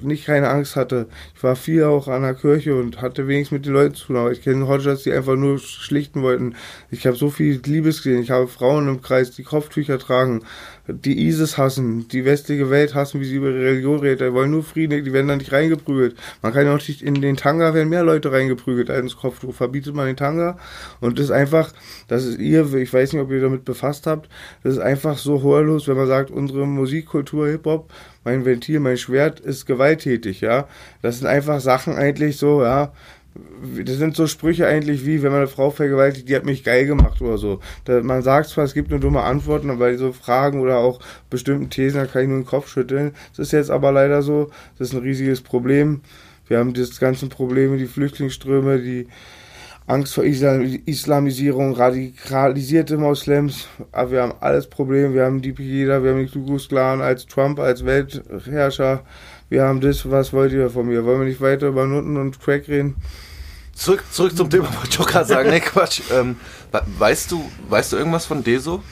nicht 0.00 0.24
keine 0.24 0.48
Angst 0.48 0.76
hatte. 0.76 1.08
Ich 1.36 1.42
war 1.42 1.56
viel 1.56 1.84
auch 1.84 2.08
an 2.08 2.22
der 2.22 2.32
Kirche 2.32 2.74
und 2.74 3.02
hatte 3.02 3.28
wenigstens 3.28 3.58
mit 3.58 3.66
den 3.66 3.74
Leuten 3.74 3.94
zu 3.94 4.06
tun. 4.06 4.16
Aber 4.16 4.32
ich 4.32 4.40
kenne 4.40 4.66
Hodjas, 4.66 5.02
die 5.02 5.12
einfach 5.12 5.36
nur 5.36 5.58
schlichten 5.58 6.22
wollten. 6.22 6.54
Ich 6.90 7.06
habe 7.06 7.18
so 7.18 7.28
viel 7.28 7.60
Liebes 7.66 8.02
gesehen. 8.02 8.22
Ich 8.22 8.30
habe 8.30 8.48
Frauen 8.48 8.88
im 8.88 9.02
Kreis, 9.02 9.32
die 9.32 9.42
Kopftücher 9.42 9.98
tragen, 9.98 10.40
die 10.88 11.28
ISIS 11.28 11.58
hassen, 11.58 12.08
die 12.08 12.24
westliche 12.24 12.70
Welt 12.70 12.94
hassen, 12.94 13.20
wie 13.20 13.26
sie 13.26 13.36
über 13.36 13.50
ihre 13.50 13.60
Religion 13.60 14.00
redet. 14.00 14.22
Die 14.22 14.32
wollen 14.32 14.50
nur 14.50 14.62
Frieden, 14.62 15.04
die 15.04 15.12
werden 15.12 15.28
da 15.28 15.36
nicht 15.36 15.52
reingeprügelt. 15.52 16.16
Man 16.40 16.54
kann 16.54 16.64
ja 16.64 16.74
auch 16.74 16.88
nicht, 16.88 17.02
in 17.02 17.20
den 17.20 17.36
Tanga 17.36 17.74
werden 17.74 17.90
mehr 17.90 18.04
Leute 18.04 18.32
reingeprügelt 18.32 18.88
als 18.88 19.00
ins 19.00 19.16
Kopftuch. 19.18 19.54
Verbietet 19.54 19.94
man 19.94 20.06
den 20.06 20.16
Tanga. 20.16 20.56
Und 21.00 21.18
das 21.18 21.26
ist 21.26 21.30
einfach, 21.30 21.74
das 22.08 22.24
ist 22.24 22.38
ihr, 22.38 22.72
ich 22.72 22.90
weiß 22.90 23.12
nicht, 23.12 23.20
ob 23.20 23.30
ihr 23.30 23.42
damit 23.42 23.66
befasst 23.66 24.06
habt, 24.06 24.30
das 24.62 24.74
ist 24.74 24.80
einfach 24.80 25.18
so 25.18 25.42
horrorlos, 25.42 25.88
wenn 25.88 25.96
man 25.98 26.06
sagt, 26.06 26.30
unsere 26.30 26.66
Musikkultur, 26.66 27.48
Hip-Hop, 27.48 27.90
mein 28.24 28.44
Ventil, 28.44 28.80
mein 28.80 28.96
Schwert 28.96 29.40
ist 29.40 29.66
gewalttätig, 29.66 30.40
ja. 30.40 30.66
Das 31.02 31.18
sind 31.18 31.26
einfach 31.26 31.60
Sachen 31.60 31.94
eigentlich 31.94 32.36
so, 32.36 32.62
ja. 32.62 32.92
das 33.84 33.96
sind 33.96 34.16
so 34.16 34.26
Sprüche 34.26 34.66
eigentlich 34.66 35.04
wie, 35.04 35.22
wenn 35.22 35.30
man 35.30 35.40
eine 35.40 35.48
Frau 35.48 35.70
vergewaltigt, 35.70 36.28
die 36.28 36.36
hat 36.36 36.44
mich 36.44 36.64
geil 36.64 36.86
gemacht 36.86 37.20
oder 37.20 37.38
so. 37.38 37.60
Da, 37.84 38.02
man 38.02 38.22
sagt 38.22 38.48
zwar, 38.48 38.64
es 38.64 38.74
gibt 38.74 38.90
nur 38.90 39.00
dumme 39.00 39.22
Antworten, 39.22 39.70
aber 39.70 39.96
so 39.98 40.12
Fragen 40.12 40.60
oder 40.60 40.78
auch 40.78 41.00
bestimmten 41.30 41.70
Thesen, 41.70 42.00
da 42.00 42.06
kann 42.06 42.22
ich 42.22 42.28
nur 42.28 42.38
den 42.38 42.46
Kopf 42.46 42.68
schütteln. 42.68 43.12
Das 43.36 43.46
ist 43.46 43.52
jetzt 43.52 43.70
aber 43.70 43.92
leider 43.92 44.22
so, 44.22 44.50
das 44.78 44.88
ist 44.88 44.94
ein 44.94 45.02
riesiges 45.02 45.40
Problem. 45.40 46.00
Wir 46.46 46.58
haben 46.58 46.74
das 46.74 47.00
ganze 47.00 47.26
Probleme, 47.28 47.78
die 47.78 47.86
Flüchtlingsströme, 47.86 48.78
die 48.78 49.08
Angst 49.86 50.14
vor 50.14 50.24
Islamisierung, 50.24 51.74
radikalisierte 51.74 52.96
Moslems, 52.96 53.68
aber 53.92 54.10
wir 54.12 54.22
haben 54.22 54.34
alles 54.40 54.66
Probleme. 54.66 55.12
Wir 55.12 55.24
haben 55.24 55.42
die 55.42 55.52
Pegida, 55.52 56.02
wir 56.02 56.12
haben 56.12 56.20
die 56.20 56.30
Klux 56.30 56.68
Klan 56.68 57.02
als 57.02 57.26
Trump, 57.26 57.58
als 57.58 57.84
Weltherrscher. 57.84 59.04
Wir 59.50 59.62
haben 59.64 59.82
das, 59.82 60.10
was 60.10 60.32
wollt 60.32 60.52
ihr 60.52 60.70
von 60.70 60.86
mir? 60.86 61.04
Wollen 61.04 61.20
wir 61.20 61.28
nicht 61.28 61.42
weiter 61.42 61.68
über 61.68 61.84
Nutten 61.86 62.16
und 62.16 62.40
Crack 62.40 62.66
reden? 62.66 62.96
Zurück, 63.74 64.04
zurück 64.10 64.34
zum 64.34 64.48
Thema, 64.48 64.74
wollte 64.74 64.88
ich 64.88 65.00
auch 65.00 65.06
gerade 65.06 65.26
sagen. 65.26 65.50
Nee, 65.50 65.60
Quatsch. 65.60 66.00
Ähm, 66.10 66.36
weißt, 66.98 67.30
du, 67.30 67.44
weißt 67.68 67.92
du 67.92 67.96
irgendwas 67.98 68.24
von 68.24 68.42
Deso? 68.42 68.82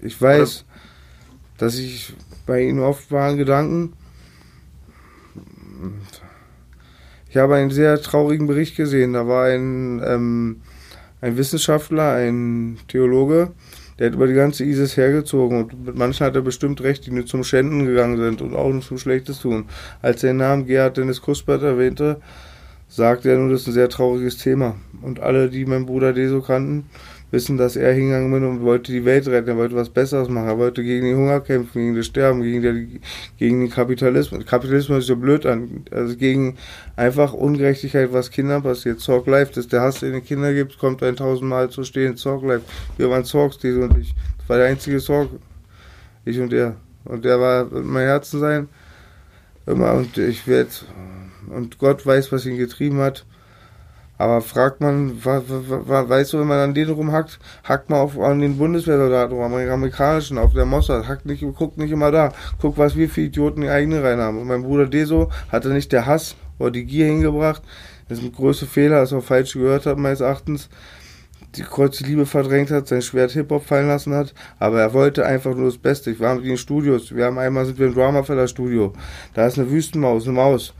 Ich 0.00 0.20
weiß, 0.20 0.64
Oder? 0.64 0.78
dass 1.58 1.74
ich 1.74 2.14
bei 2.46 2.62
ihm 2.62 2.78
oft 2.78 3.10
waren 3.10 3.36
Gedanken. 3.36 3.92
Ich 7.36 7.42
habe 7.42 7.56
einen 7.56 7.70
sehr 7.70 8.00
traurigen 8.00 8.46
Bericht 8.46 8.76
gesehen. 8.76 9.12
Da 9.12 9.28
war 9.28 9.44
ein, 9.44 10.02
ähm, 10.02 10.62
ein 11.20 11.36
Wissenschaftler, 11.36 12.12
ein 12.12 12.78
Theologe, 12.88 13.50
der 13.98 14.06
hat 14.06 14.14
über 14.14 14.26
die 14.26 14.32
ganze 14.32 14.64
ISIS 14.64 14.96
hergezogen 14.96 15.58
und 15.58 15.84
mit 15.84 15.96
manchen 15.96 16.24
hat 16.24 16.34
er 16.34 16.40
bestimmt 16.40 16.80
recht, 16.80 17.04
die 17.04 17.10
nur 17.10 17.26
zum 17.26 17.44
Schänden 17.44 17.84
gegangen 17.84 18.16
sind 18.16 18.40
und 18.40 18.54
auch 18.54 18.72
nicht 18.72 18.88
zum 18.88 18.96
Schlechtes 18.96 19.40
tun. 19.40 19.66
Als 20.00 20.24
er 20.24 20.30
den 20.30 20.38
Namen 20.38 20.64
Gerhard 20.64 20.96
Dennis 20.96 21.20
Kuspert 21.20 21.62
erwähnte, 21.62 22.22
sagte 22.88 23.28
er 23.28 23.36
nur, 23.36 23.50
das 23.50 23.60
ist 23.60 23.66
ein 23.66 23.74
sehr 23.74 23.90
trauriges 23.90 24.38
Thema. 24.38 24.76
Und 25.02 25.20
alle, 25.20 25.50
die 25.50 25.66
meinen 25.66 25.84
Bruder 25.84 26.14
Deso 26.14 26.40
kannten, 26.40 26.86
wissen, 27.30 27.56
dass 27.56 27.76
er 27.76 27.92
hingegangen 27.92 28.32
ist 28.32 28.48
und 28.48 28.62
wollte 28.62 28.92
die 28.92 29.04
Welt 29.04 29.26
retten, 29.26 29.48
er 29.48 29.56
wollte 29.56 29.74
was 29.74 29.90
Besseres 29.90 30.28
machen, 30.28 30.48
er 30.48 30.58
wollte 30.58 30.84
gegen 30.84 31.04
den 31.04 31.16
Hunger 31.16 31.40
kämpfen, 31.40 31.82
gegen 31.82 31.96
das 31.96 32.06
Sterben, 32.06 32.42
gegen, 32.42 32.62
der, 32.62 32.74
gegen 33.38 33.60
den 33.60 33.70
Kapitalismus. 33.70 34.46
Kapitalismus 34.46 35.00
ist 35.00 35.06
so 35.06 35.16
blöd 35.16 35.44
an, 35.44 35.84
also 35.90 36.16
gegen 36.16 36.56
einfach 36.94 37.32
Ungerechtigkeit, 37.32 38.12
was 38.12 38.30
Kindern 38.30 38.62
passiert. 38.62 39.00
Zorg 39.00 39.26
Life, 39.26 39.52
dass 39.52 39.68
der 39.68 39.80
Hass, 39.80 40.00
den 40.00 40.12
den 40.12 40.24
Kindern 40.24 40.54
gibt, 40.54 40.78
kommt 40.78 41.02
ein 41.02 41.16
tausendmal 41.16 41.68
zu 41.70 41.82
stehen. 41.82 42.16
Zorg 42.16 42.44
Life. 42.44 42.64
Wir 42.96 43.10
waren 43.10 43.24
Zorgs, 43.24 43.58
diese 43.58 43.80
und 43.80 43.98
ich. 43.98 44.14
Das 44.38 44.48
war 44.48 44.58
der 44.58 44.66
einzige 44.66 44.98
Zorg. 44.98 45.30
Ich 46.24 46.38
und 46.38 46.52
er. 46.52 46.76
Und 47.04 47.24
der 47.24 47.40
war 47.40 47.66
mein 47.70 48.06
Herzen 48.06 48.40
sein. 48.40 48.68
Immer 49.66 49.94
und 49.94 50.16
ich 50.16 50.46
werde, 50.46 50.70
und 51.48 51.78
Gott 51.78 52.06
weiß, 52.06 52.30
was 52.30 52.46
ihn 52.46 52.56
getrieben 52.56 52.98
hat. 52.98 53.24
Aber 54.18 54.40
fragt 54.40 54.80
man, 54.80 55.22
weißt 55.24 56.32
du, 56.32 56.38
wenn 56.38 56.46
man 56.46 56.58
an 56.58 56.74
den 56.74 56.88
rumhackt, 56.88 57.38
hackt 57.64 57.90
man 57.90 58.00
auf, 58.00 58.18
an 58.18 58.40
den 58.40 58.56
Bundeswehrsoldaten 58.56 59.36
rum, 59.36 59.52
den 59.52 59.68
amerikanischen, 59.68 60.38
auf 60.38 60.54
der 60.54 60.64
Mossad, 60.64 61.06
hackt 61.06 61.26
nicht, 61.26 61.44
guckt 61.54 61.76
nicht 61.76 61.90
immer 61.90 62.10
da, 62.10 62.32
guckt, 62.60 62.78
was 62.78 62.96
wir 62.96 63.10
für 63.10 63.20
Idioten 63.20 63.60
die 63.60 63.68
eigene 63.68 64.02
rein 64.02 64.18
haben. 64.18 64.38
Und 64.40 64.46
mein 64.46 64.62
Bruder 64.62 64.86
Deso 64.86 65.30
hatte 65.50 65.68
nicht 65.68 65.92
der 65.92 66.06
Hass 66.06 66.34
oder 66.58 66.70
die 66.70 66.86
Gier 66.86 67.06
hingebracht. 67.06 67.62
Das 68.08 68.18
ist 68.18 68.24
ein 68.24 68.32
großer 68.32 68.66
Fehler, 68.66 69.00
dass 69.00 69.12
er 69.12 69.20
falsch 69.20 69.52
gehört 69.52 69.84
hat, 69.84 69.98
meines 69.98 70.20
Erachtens. 70.20 70.68
Die 71.56 71.62
kurze 71.62 72.04
Liebe 72.04 72.26
verdrängt 72.26 72.70
hat, 72.70 72.86
sein 72.86 73.00
Schwert 73.00 73.30
Hip-Hop 73.32 73.64
fallen 73.64 73.88
lassen 73.88 74.14
hat, 74.14 74.34
aber 74.58 74.80
er 74.80 74.92
wollte 74.92 75.24
einfach 75.24 75.54
nur 75.54 75.66
das 75.66 75.78
Beste. 75.78 76.10
Ich 76.10 76.20
war 76.20 76.34
mit 76.34 76.44
ihm 76.44 76.50
in 76.50 76.56
Studios. 76.58 77.14
Wir 77.14 77.24
haben 77.24 77.38
einmal 77.38 77.64
sind 77.64 77.78
wir 77.78 77.86
im 77.86 77.94
Dramafeller 77.94 78.46
Studio. 78.46 78.92
Da 79.32 79.46
ist 79.46 79.58
eine 79.58 79.70
Wüstenmaus, 79.70 80.24
eine 80.24 80.32
Maus. 80.32 80.74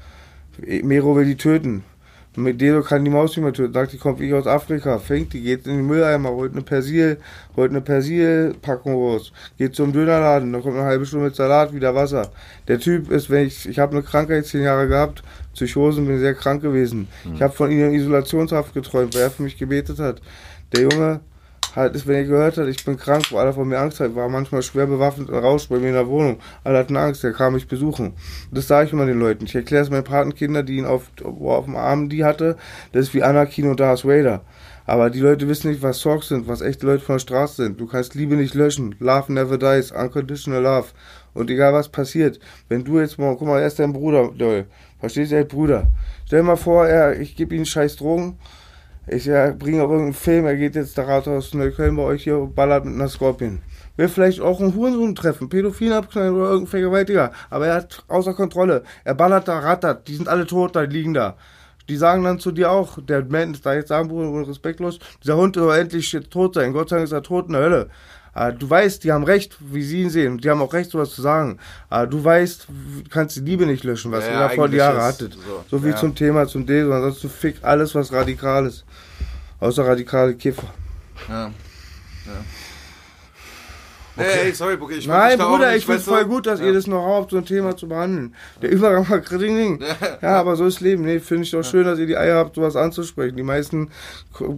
Mero 0.59 1.17
will 1.17 1.25
die 1.25 1.37
töten. 1.37 1.83
Mit 2.37 2.61
Dedo 2.61 2.83
kann 2.83 3.05
die 3.05 3.11
Maus 3.11 3.31
nicht 3.31 3.45
mehr 3.45 3.53
töten. 3.53 3.73
Sagt, 3.73 3.93
die 3.93 3.99
kommt 3.99 4.21
wie 4.21 4.33
aus 4.35 4.47
Afrika. 4.47 4.99
Fängt, 4.99 5.33
die 5.33 5.41
geht 5.41 5.67
in 5.67 5.79
den 5.79 5.87
Mülleimer, 5.87 6.31
holt 6.31 6.53
eine 6.53 6.63
Persil, 6.63 7.19
holt 7.57 7.71
eine 7.71 7.81
Persilpackung 7.81 8.95
raus. 8.95 9.33
Geht 9.57 9.75
zum 9.75 9.93
Dönerladen, 9.93 10.53
dann 10.53 10.63
kommt 10.63 10.77
eine 10.77 10.85
halbe 10.85 11.07
Stunde 11.07 11.27
mit 11.27 11.37
Salat, 11.37 11.73
wieder 11.73 11.95
Wasser. 11.95 12.31
Der 12.69 12.79
Typ 12.79 13.11
ist, 13.11 13.31
wenn 13.31 13.47
ich, 13.47 13.67
ich 13.67 13.79
habe 13.79 13.93
eine 13.93 14.03
Krankheit 14.03 14.47
zehn 14.47 14.63
Jahre 14.63 14.87
gehabt, 14.87 15.23
Psychosen, 15.55 16.07
bin 16.07 16.19
sehr 16.19 16.35
krank 16.35 16.63
gewesen. 16.63 17.09
Mhm. 17.25 17.35
Ich 17.35 17.43
habe 17.43 17.55
von 17.55 17.71
ihm 17.71 17.95
Isolationshaft 17.95 18.75
geträumt, 18.75 19.15
weil 19.15 19.23
er 19.23 19.31
für 19.31 19.43
mich 19.43 19.57
gebetet 19.57 19.99
hat. 19.99 20.21
Der 20.75 20.83
Junge 20.83 21.21
halt 21.77 21.95
ist, 21.95 22.07
wenn 22.07 22.17
ihr 22.17 22.25
gehört 22.25 22.57
habt, 22.57 22.69
ich 22.69 22.85
bin 22.85 22.97
krank, 22.97 23.31
wo 23.31 23.37
alle 23.37 23.53
von 23.53 23.69
mir 23.69 23.79
Angst 23.79 24.01
hat, 24.01 24.15
war 24.17 24.29
manchmal 24.29 24.63
schwer 24.63 24.87
bewaffnet 24.87 25.29
und 25.29 25.39
raus 25.39 25.67
bei 25.67 25.79
mir 25.79 25.89
in 25.89 25.95
der 25.95 26.09
Wohnung. 26.09 26.39
Alle 26.65 26.79
hatten 26.79 26.97
Angst, 26.97 27.23
der 27.23 27.33
kam 27.33 27.53
mich 27.53 27.69
besuchen. 27.69 28.15
Das 28.51 28.67
sage 28.67 28.87
ich 28.87 28.93
immer 28.93 29.07
den 29.07 29.21
Leuten. 29.21 29.45
Ich 29.45 29.55
erkläre 29.55 29.85
es 29.85 29.91
meinen 29.91 30.05
Patenkinder, 30.05 30.63
die 30.63 30.79
ihn 30.79 30.87
auf, 30.87 31.11
auf 31.23 31.67
dem 31.67 31.77
Arm 31.77 32.09
die 32.09 32.25
hatte, 32.25 32.57
das 32.93 33.09
ist 33.09 33.15
wie 33.15 33.23
Anakin 33.23 33.69
und 33.69 33.79
Darth 33.79 34.05
Vader. 34.05 34.43
Aber 34.87 35.11
die 35.11 35.21
Leute 35.21 35.49
wissen 35.49 35.71
nicht, 35.71 35.83
was 35.83 35.99
Sorgs 35.99 36.29
sind, 36.29 36.47
was 36.47 36.63
echte 36.63 36.87
Leute 36.87 37.03
von 37.05 37.17
der 37.17 37.21
Straße 37.21 37.65
sind. 37.65 37.81
Du 37.81 37.87
kannst 37.87 38.15
Liebe 38.15 38.37
nicht 38.37 38.55
löschen. 38.55 38.95
Love 39.01 39.33
never 39.33 39.59
dies. 39.59 39.91
Unconditional 39.91 40.63
love. 40.63 40.89
Und 41.35 41.51
egal 41.51 41.73
was 41.73 41.89
passiert, 41.89 42.39
wenn 42.69 42.85
du 42.85 43.01
jetzt 43.01 43.19
mal, 43.19 43.37
guck 43.37 43.49
mal, 43.49 43.61
er 43.61 43.67
ist 43.67 43.81
dein 43.81 43.93
Bruder, 43.93 44.31
Doll. 44.39 44.67
Verstehst 45.01 45.33
du, 45.33 45.37
er 45.37 45.43
ist 45.43 45.49
Bruder. 45.49 45.89
Stell 46.25 46.41
dir 46.41 46.47
mal 46.47 46.57
vor, 46.57 46.87
er, 46.87 47.21
ich 47.21 47.35
gebe 47.35 47.55
ihm 47.55 47.65
scheiß 47.65 47.97
Drogen 47.97 48.39
ich 49.09 49.25
bringe 49.25 49.83
auch 49.83 49.91
irgendeinen 49.91 50.15
Film, 50.15 50.47
er 50.47 50.57
geht 50.57 50.75
jetzt 50.75 50.99
da 50.99 51.05
Rathaus 51.05 51.55
Neukölln 51.55 51.97
bei 51.97 52.03
euch 52.03 52.25
hier 52.25 52.39
und 52.39 52.55
ballert 52.55 52.85
mit 52.85 52.95
einer 52.95 53.09
Scorpion. 53.09 53.61
Will 53.97 54.09
vielleicht 54.09 54.41
auch 54.41 54.61
einen 54.61 54.75
Hurensohn 54.75 55.15
treffen, 55.15 55.49
Pädophilen 55.49 55.95
abknallen 55.95 56.35
oder 56.35 56.47
irgendein 56.47 56.71
Vergewaltiger. 56.71 57.33
Aber 57.49 57.69
er 57.69 57.77
hat 57.77 58.05
außer 58.09 58.35
Kontrolle. 58.35 58.83
Er 59.05 59.15
ballert 59.15 59.49
da, 59.49 59.59
rattert. 59.59 60.09
Die 60.09 60.17
sind 60.17 60.29
alle 60.29 60.47
tot, 60.47 60.77
da 60.77 60.83
liegen 60.83 61.15
da. 61.15 61.37
Die 61.89 61.97
sagen 61.97 62.25
dann 62.25 62.41
zu 62.41 62.51
dir 62.51 62.71
auch, 62.71 62.99
der 63.01 63.25
Mensch, 63.25 63.63
da 63.63 63.75
jetzt 63.75 63.89
sagen, 63.89 64.09
Bruder, 64.09 64.49
respektlos, 64.49 64.99
dieser 65.23 65.37
Hund 65.37 65.55
soll 65.55 65.79
endlich 65.79 66.11
tot 66.31 66.55
sein. 66.55 66.73
Gott 66.73 66.89
sei 66.89 66.97
Dank 66.97 67.07
ist 67.07 67.13
er 67.13 67.23
tot 67.23 67.47
in 67.47 67.53
der 67.53 67.63
Hölle. 67.63 67.91
Aber 68.37 68.53
du 68.53 68.69
weißt, 68.69 69.03
die 69.03 69.13
haben 69.13 69.25
recht, 69.25 69.57
wie 69.61 69.83
sie 69.83 70.03
ihn 70.03 70.11
sehen. 70.11 70.37
Die 70.37 70.51
haben 70.51 70.61
auch 70.61 70.75
recht, 70.75 70.91
sowas 70.91 71.09
zu 71.09 71.23
sagen. 71.23 71.59
Aber 71.89 72.07
du 72.07 72.23
weißt, 72.23 72.67
du 72.69 73.09
kannst 73.09 73.37
die 73.37 73.41
Liebe 73.41 73.65
nicht 73.65 73.83
löschen, 73.83 74.13
was 74.13 74.27
ja, 74.27 74.33
ihr 74.33 74.39
da 74.41 74.49
vor 74.51 74.69
die 74.69 74.77
Jahre 74.77 75.03
hattet. 75.03 75.33
So, 75.33 75.65
so 75.71 75.79
viel 75.79 75.93
ja. 75.93 75.97
zum 75.97 76.15
Thema, 76.15 76.47
zum 76.47 76.67
D. 76.67 76.83
Ansonsten 76.83 77.31
fick 77.31 77.57
alles, 77.63 77.95
was 77.95 78.13
radikal 78.13 78.67
ist. 78.67 78.85
Außer 79.59 79.87
radikale 79.87 80.35
Kiffer. 80.35 80.69
Ja. 81.31 81.47
ja. 81.47 81.53
Okay. 84.19 84.29
Hey, 84.45 84.53
sorry, 84.53 84.79
okay, 84.81 84.95
ich 84.95 85.07
Nein, 85.07 85.39
Bruder, 85.39 85.77
ich 85.77 85.85
finde 85.85 86.01
es 86.01 86.07
voll 86.07 86.25
gut, 86.25 86.47
dass 86.47 86.61
ja. 86.61 86.67
ihr 86.67 86.73
das 86.73 86.87
noch 86.87 87.05
habt, 87.07 87.33
so 87.33 87.37
ein 87.37 87.45
Thema 87.45 87.77
zu 87.77 87.87
behandeln. 87.87 88.35
Der 88.63 88.71
Übergang 88.71 89.09
war 89.11 89.21
Ding. 89.21 89.81
Ja, 90.23 90.41
aber 90.41 90.57
so 90.57 90.65
ist 90.65 90.81
Leben. 90.81 91.05
Nee, 91.05 91.21
finde 91.21 91.43
ich 91.43 91.51
doch 91.51 91.63
schön, 91.63 91.85
dass 91.85 91.99
ihr 91.99 92.07
die 92.07 92.17
Eier 92.17 92.37
habt, 92.37 92.55
sowas 92.55 92.77
anzusprechen. 92.77 93.37
Die 93.37 93.43
meisten, 93.43 93.91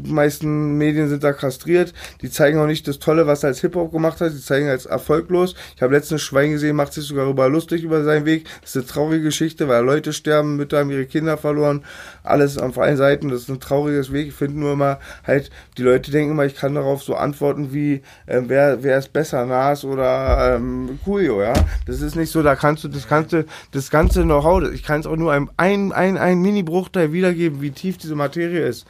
meisten 0.04 0.78
Medien 0.78 1.08
sind 1.08 1.24
da 1.24 1.32
kastriert. 1.32 1.92
Die 2.22 2.30
zeigen 2.30 2.58
auch 2.60 2.66
nicht 2.66 2.86
das 2.86 3.00
Tolle, 3.00 3.26
was 3.26 3.42
er 3.42 3.48
als 3.48 3.60
Hip-Hop 3.60 3.90
gemacht 3.90 4.20
hat. 4.20 4.32
Die 4.32 4.40
zeigen 4.40 4.68
als 4.68 4.86
erfolglos. 4.86 5.56
Ich 5.74 5.82
habe 5.82 5.92
letztens 5.92 6.22
Schwein 6.22 6.52
gesehen, 6.52 6.76
macht 6.76 6.92
sich 6.92 7.04
sogar 7.04 7.28
über 7.28 7.48
lustig 7.48 7.82
über 7.82 8.04
seinen 8.04 8.26
Weg. 8.26 8.46
Das 8.60 8.70
ist 8.70 8.76
eine 8.76 8.86
traurige 8.86 9.24
Geschichte, 9.24 9.66
weil 9.66 9.84
Leute 9.84 10.12
sterben, 10.12 10.56
Mütter 10.56 10.78
haben 10.78 10.90
ihre 10.90 11.06
Kinder 11.06 11.36
verloren. 11.36 11.84
Alles 12.22 12.58
auf 12.58 12.78
allen 12.78 12.96
Seiten. 12.96 13.28
Das 13.28 13.42
ist 13.42 13.48
ein 13.48 13.60
trauriges 13.60 14.12
Weg. 14.12 14.28
Ich 14.28 14.34
finde 14.34 14.60
nur 14.60 14.74
immer 14.74 15.00
halt, 15.26 15.50
die 15.76 15.82
Leute 15.82 16.12
denken 16.12 16.32
immer, 16.32 16.46
ich 16.46 16.54
kann 16.54 16.76
darauf 16.76 17.02
so 17.02 17.16
antworten 17.16 17.72
wie, 17.72 18.02
äh, 18.26 18.42
wer, 18.46 18.84
wer 18.84 18.98
ist 18.98 19.12
besser? 19.12 19.47
Nas 19.48 19.84
oder 19.84 20.56
ähm, 20.56 20.98
Coolio, 21.04 21.42
ja. 21.42 21.54
Das 21.86 22.00
ist 22.00 22.14
nicht 22.14 22.30
so, 22.30 22.42
da 22.42 22.54
kannst 22.54 22.84
du 22.84 22.88
das 22.88 23.08
ganze, 23.08 23.46
das 23.72 23.90
ganze 23.90 24.22
Know-how, 24.22 24.70
ich 24.72 24.82
kann 24.82 25.00
es 25.00 25.06
auch 25.06 25.16
nur 25.16 25.32
ein, 25.32 25.50
ein, 25.56 25.92
ein, 25.92 26.16
ein 26.16 26.40
Mini-Bruchteil 26.40 27.12
wiedergeben, 27.12 27.60
wie 27.60 27.70
tief 27.70 27.98
diese 27.98 28.14
Materie 28.14 28.66
ist. 28.66 28.86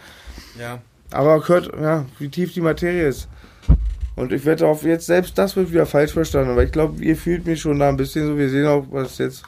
Ja. 0.59 0.79
Aber 1.11 1.41
gehört, 1.41 1.73
ja, 1.81 2.05
wie 2.19 2.29
tief 2.29 2.53
die 2.53 2.61
Materie 2.61 3.09
ist. 3.09 3.29
Und 4.17 4.33
ich 4.33 4.45
wette 4.45 4.67
auf 4.67 4.83
jetzt, 4.83 5.07
selbst 5.07 5.39
das 5.39 5.55
wird 5.55 5.71
wieder 5.71 5.87
falsch 5.87 6.13
verstanden, 6.13 6.51
aber 6.51 6.65
ich 6.65 6.73
glaube, 6.73 7.03
ihr 7.05 7.17
fühlt 7.17 7.47
mich 7.47 7.61
schon 7.61 7.79
da 7.79 7.89
ein 7.89 7.97
bisschen 7.97 8.27
so, 8.27 8.37
wir 8.37 8.51
sehen 8.51 8.67
auch, 8.67 8.85
was 8.91 9.19
jetzt, 9.19 9.45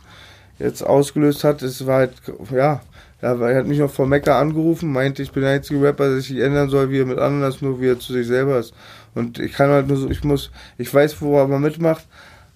jetzt 0.61 0.83
ausgelöst 0.83 1.43
hat. 1.43 1.61
Es 1.63 1.85
war 1.87 1.97
halt, 1.97 2.13
ja, 2.53 2.81
er 3.21 3.57
hat 3.57 3.67
mich 3.67 3.81
noch 3.81 3.91
vor 3.91 4.07
Mecca 4.07 4.39
angerufen, 4.39 4.93
meinte, 4.93 5.23
ich 5.23 5.33
bin 5.33 5.43
der 5.43 5.53
einzige 5.53 5.83
Rapper, 5.83 6.09
der 6.09 6.21
sich 6.21 6.39
ändern 6.39 6.71
soll, 6.71 6.91
wie 6.91 7.01
er 7.01 7.07
mit 7.07 7.19
anderen 7.19 7.51
ist, 7.51 7.63
nur 7.63 7.81
wie 7.81 7.89
er 7.89 7.99
zu 7.99 8.13
sich 8.13 8.27
selber 8.27 8.59
ist. 8.59 8.73
Und 9.15 9.39
ich 9.39 9.53
kann 9.53 9.71
halt 9.71 9.89
nur 9.89 9.97
so, 9.97 10.11
ich 10.11 10.25
muss, 10.25 10.51
ich 10.79 10.93
weiß, 10.93 11.21
wo 11.21 11.39
er 11.39 11.49
mal 11.49 11.59
mitmacht, 11.59 12.07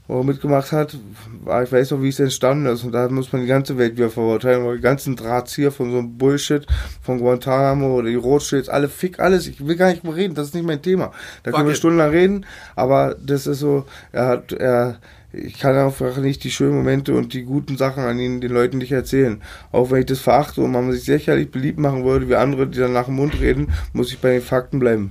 wo 0.06 0.18
er 0.18 0.24
mitgemacht 0.24 0.70
hat, 0.72 0.92
ich 0.92 1.72
weiß 1.72 1.92
auch, 1.94 2.02
wie 2.02 2.08
es 2.08 2.20
entstanden 2.20 2.66
ist. 2.66 2.84
Und 2.84 2.92
da 2.92 3.08
muss 3.08 3.32
man 3.32 3.42
die 3.42 3.48
ganze 3.48 3.78
Welt 3.78 3.96
wieder 3.96 4.10
verurteilen, 4.10 4.64
weil 4.64 4.76
die 4.76 4.82
ganzen 4.82 5.16
Drahtzieher 5.16 5.72
von 5.72 5.90
so 5.90 5.98
einem 5.98 6.18
Bullshit, 6.18 6.66
von 7.00 7.18
Guantanamo 7.18 7.96
oder 7.96 8.08
die 8.08 8.16
Rothschilds, 8.16 8.68
alle 8.68 8.88
fick 8.88 9.18
alles. 9.18 9.46
Ich 9.46 9.66
will 9.66 9.76
gar 9.76 9.90
nicht 9.90 10.04
mehr 10.04 10.14
reden, 10.14 10.34
das 10.34 10.48
ist 10.48 10.54
nicht 10.54 10.66
mein 10.66 10.82
Thema. 10.82 11.12
Da 11.42 11.50
Fuck 11.50 11.58
können 11.58 11.68
wir 11.68 11.74
stundenlang 11.74 12.10
reden, 12.10 12.46
aber 12.76 13.16
das 13.20 13.46
ist 13.46 13.60
so, 13.60 13.86
er 14.12 14.26
hat, 14.26 14.52
er, 14.52 14.98
ich 15.32 15.58
kann 15.58 15.74
einfach 15.74 16.18
nicht 16.18 16.44
die 16.44 16.50
schönen 16.50 16.76
Momente 16.76 17.14
und 17.14 17.32
die 17.32 17.42
guten 17.42 17.78
Sachen 17.78 18.04
an 18.04 18.18
ihnen 18.18 18.42
den 18.42 18.52
Leuten 18.52 18.78
nicht 18.78 18.92
erzählen. 18.92 19.40
Auch 19.72 19.90
wenn 19.90 20.00
ich 20.00 20.06
das 20.06 20.20
verachte 20.20 20.60
und 20.60 20.70
man 20.70 20.92
sich 20.92 21.04
sicherlich 21.04 21.50
beliebt 21.50 21.78
machen 21.78 22.04
würde, 22.04 22.28
wie 22.28 22.36
andere, 22.36 22.66
die 22.66 22.78
dann 22.78 22.92
nach 22.92 23.06
dem 23.06 23.14
Mund 23.14 23.40
reden, 23.40 23.72
muss 23.94 24.12
ich 24.12 24.18
bei 24.18 24.32
den 24.32 24.42
Fakten 24.42 24.78
bleiben. 24.78 25.10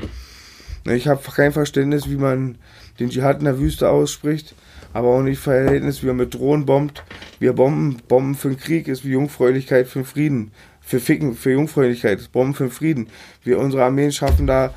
Ich 0.86 1.08
habe 1.08 1.22
kein 1.32 1.54
Verständnis, 1.54 2.10
wie 2.10 2.18
man 2.18 2.58
den 3.00 3.10
Dschihad 3.10 3.40
in 3.40 3.46
der 3.46 3.60
Wüste 3.60 3.90
ausspricht, 3.90 4.54
aber 4.92 5.08
auch 5.10 5.22
nicht 5.22 5.40
Verhältnis, 5.40 6.04
wie 6.04 6.08
man 6.08 6.18
mit 6.18 6.34
Drohnen 6.34 6.66
bombt, 6.66 7.04
Wir 7.40 7.54
bomben, 7.54 8.02
Bomben 8.08 8.36
für 8.36 8.50
den 8.50 8.58
Krieg 8.58 8.88
ist 8.88 9.04
wie 9.06 9.12
Jungfräulichkeit 9.12 9.88
für 9.88 10.00
den 10.00 10.06
Frieden. 10.06 10.52
Für 10.82 11.00
Ficken, 11.00 11.36
für 11.36 11.52
Jungfräulichkeit, 11.52 12.20
ist 12.20 12.32
Bomben 12.32 12.54
für 12.54 12.66
den 12.66 12.72
Frieden. 12.72 13.08
Wir, 13.44 13.60
unsere 13.60 13.84
Armeen 13.84 14.12
schaffen 14.12 14.48
da 14.48 14.74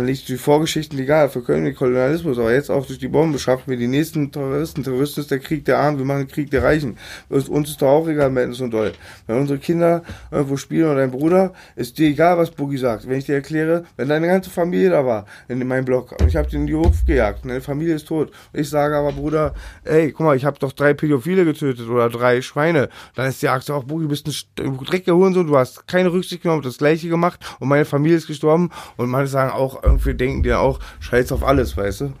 nicht 0.00 0.28
die 0.28 0.38
Vorgeschichten 0.38 0.98
egal, 0.98 1.28
für 1.28 1.40
Köln 1.40 1.64
den 1.64 1.74
Kolonialismus, 1.74 2.36
aber 2.38 2.52
jetzt 2.52 2.68
auch 2.68 2.84
durch 2.84 2.98
die 2.98 3.06
Bombe 3.06 3.38
schaffen 3.38 3.70
wir 3.70 3.76
die 3.76 3.86
nächsten 3.86 4.32
Terroristen. 4.32 4.82
Terroristen 4.82 5.20
ist 5.20 5.30
der 5.30 5.38
Krieg 5.38 5.64
der 5.66 5.78
Armen, 5.78 5.98
wir 5.98 6.04
machen 6.04 6.26
den 6.26 6.28
Krieg 6.28 6.50
der 6.50 6.64
Reichen. 6.64 6.98
Uns 7.28 7.70
ist 7.70 7.80
doch 7.80 7.86
auch 7.86 8.08
egal, 8.08 8.30
Madness 8.30 8.60
und 8.60 8.72
Doll. 8.72 8.92
Wenn 9.28 9.38
unsere 9.38 9.60
Kinder 9.60 10.02
irgendwo 10.32 10.56
spielen 10.56 10.90
oder 10.90 10.96
dein 10.96 11.12
Bruder, 11.12 11.52
ist 11.76 11.96
dir 11.96 12.08
egal, 12.08 12.38
was 12.38 12.50
Boogie 12.50 12.76
sagt. 12.76 13.08
Wenn 13.08 13.18
ich 13.18 13.26
dir 13.26 13.36
erkläre, 13.36 13.84
wenn 13.96 14.08
deine 14.08 14.26
ganze 14.26 14.50
Familie 14.50 14.90
da 14.90 15.06
war, 15.06 15.26
in 15.46 15.64
meinem 15.64 15.84
Blog, 15.84 16.12
und 16.20 16.26
ich 16.26 16.34
habe 16.34 16.50
den 16.50 16.62
in 16.62 16.66
die 16.66 16.74
Hof 16.74 17.04
gejagt, 17.06 17.44
deine 17.44 17.60
Familie 17.60 17.94
ist 17.94 18.08
tot. 18.08 18.32
Ich 18.52 18.68
sage 18.68 18.96
aber, 18.96 19.12
Bruder, 19.12 19.54
ey, 19.84 20.10
guck 20.10 20.26
mal, 20.26 20.36
ich 20.36 20.44
habe 20.44 20.58
doch 20.58 20.72
drei 20.72 20.92
Pädophile 20.92 21.44
getötet 21.44 21.88
oder 21.88 22.08
drei 22.08 22.42
Schweine. 22.42 22.88
Dann 23.14 23.28
ist 23.28 23.42
die 23.42 23.48
Achse 23.48 23.72
auch, 23.72 23.84
Boogie, 23.84 24.04
du 24.04 24.08
bist 24.08 24.26
ein 24.58 24.76
dreckiger 24.76 25.14
Hurensohn, 25.14 25.46
du 25.46 25.56
hast 25.56 25.86
keine 25.86 26.10
Rücksicht 26.10 26.42
genommen, 26.42 26.62
das 26.62 26.78
gleiche 26.78 27.08
gemacht 27.08 27.38
und 27.60 27.68
meine 27.68 27.84
Familie 27.84 28.07
ist 28.14 28.26
gestorben 28.26 28.70
und 28.96 29.08
manche 29.08 29.28
sagen 29.28 29.52
auch, 29.52 29.82
irgendwie 29.82 30.14
denken 30.14 30.42
die 30.42 30.52
auch, 30.52 30.80
scheiß 31.00 31.32
auf 31.32 31.44
alles, 31.44 31.76
weißt 31.76 32.02
du? 32.02 32.12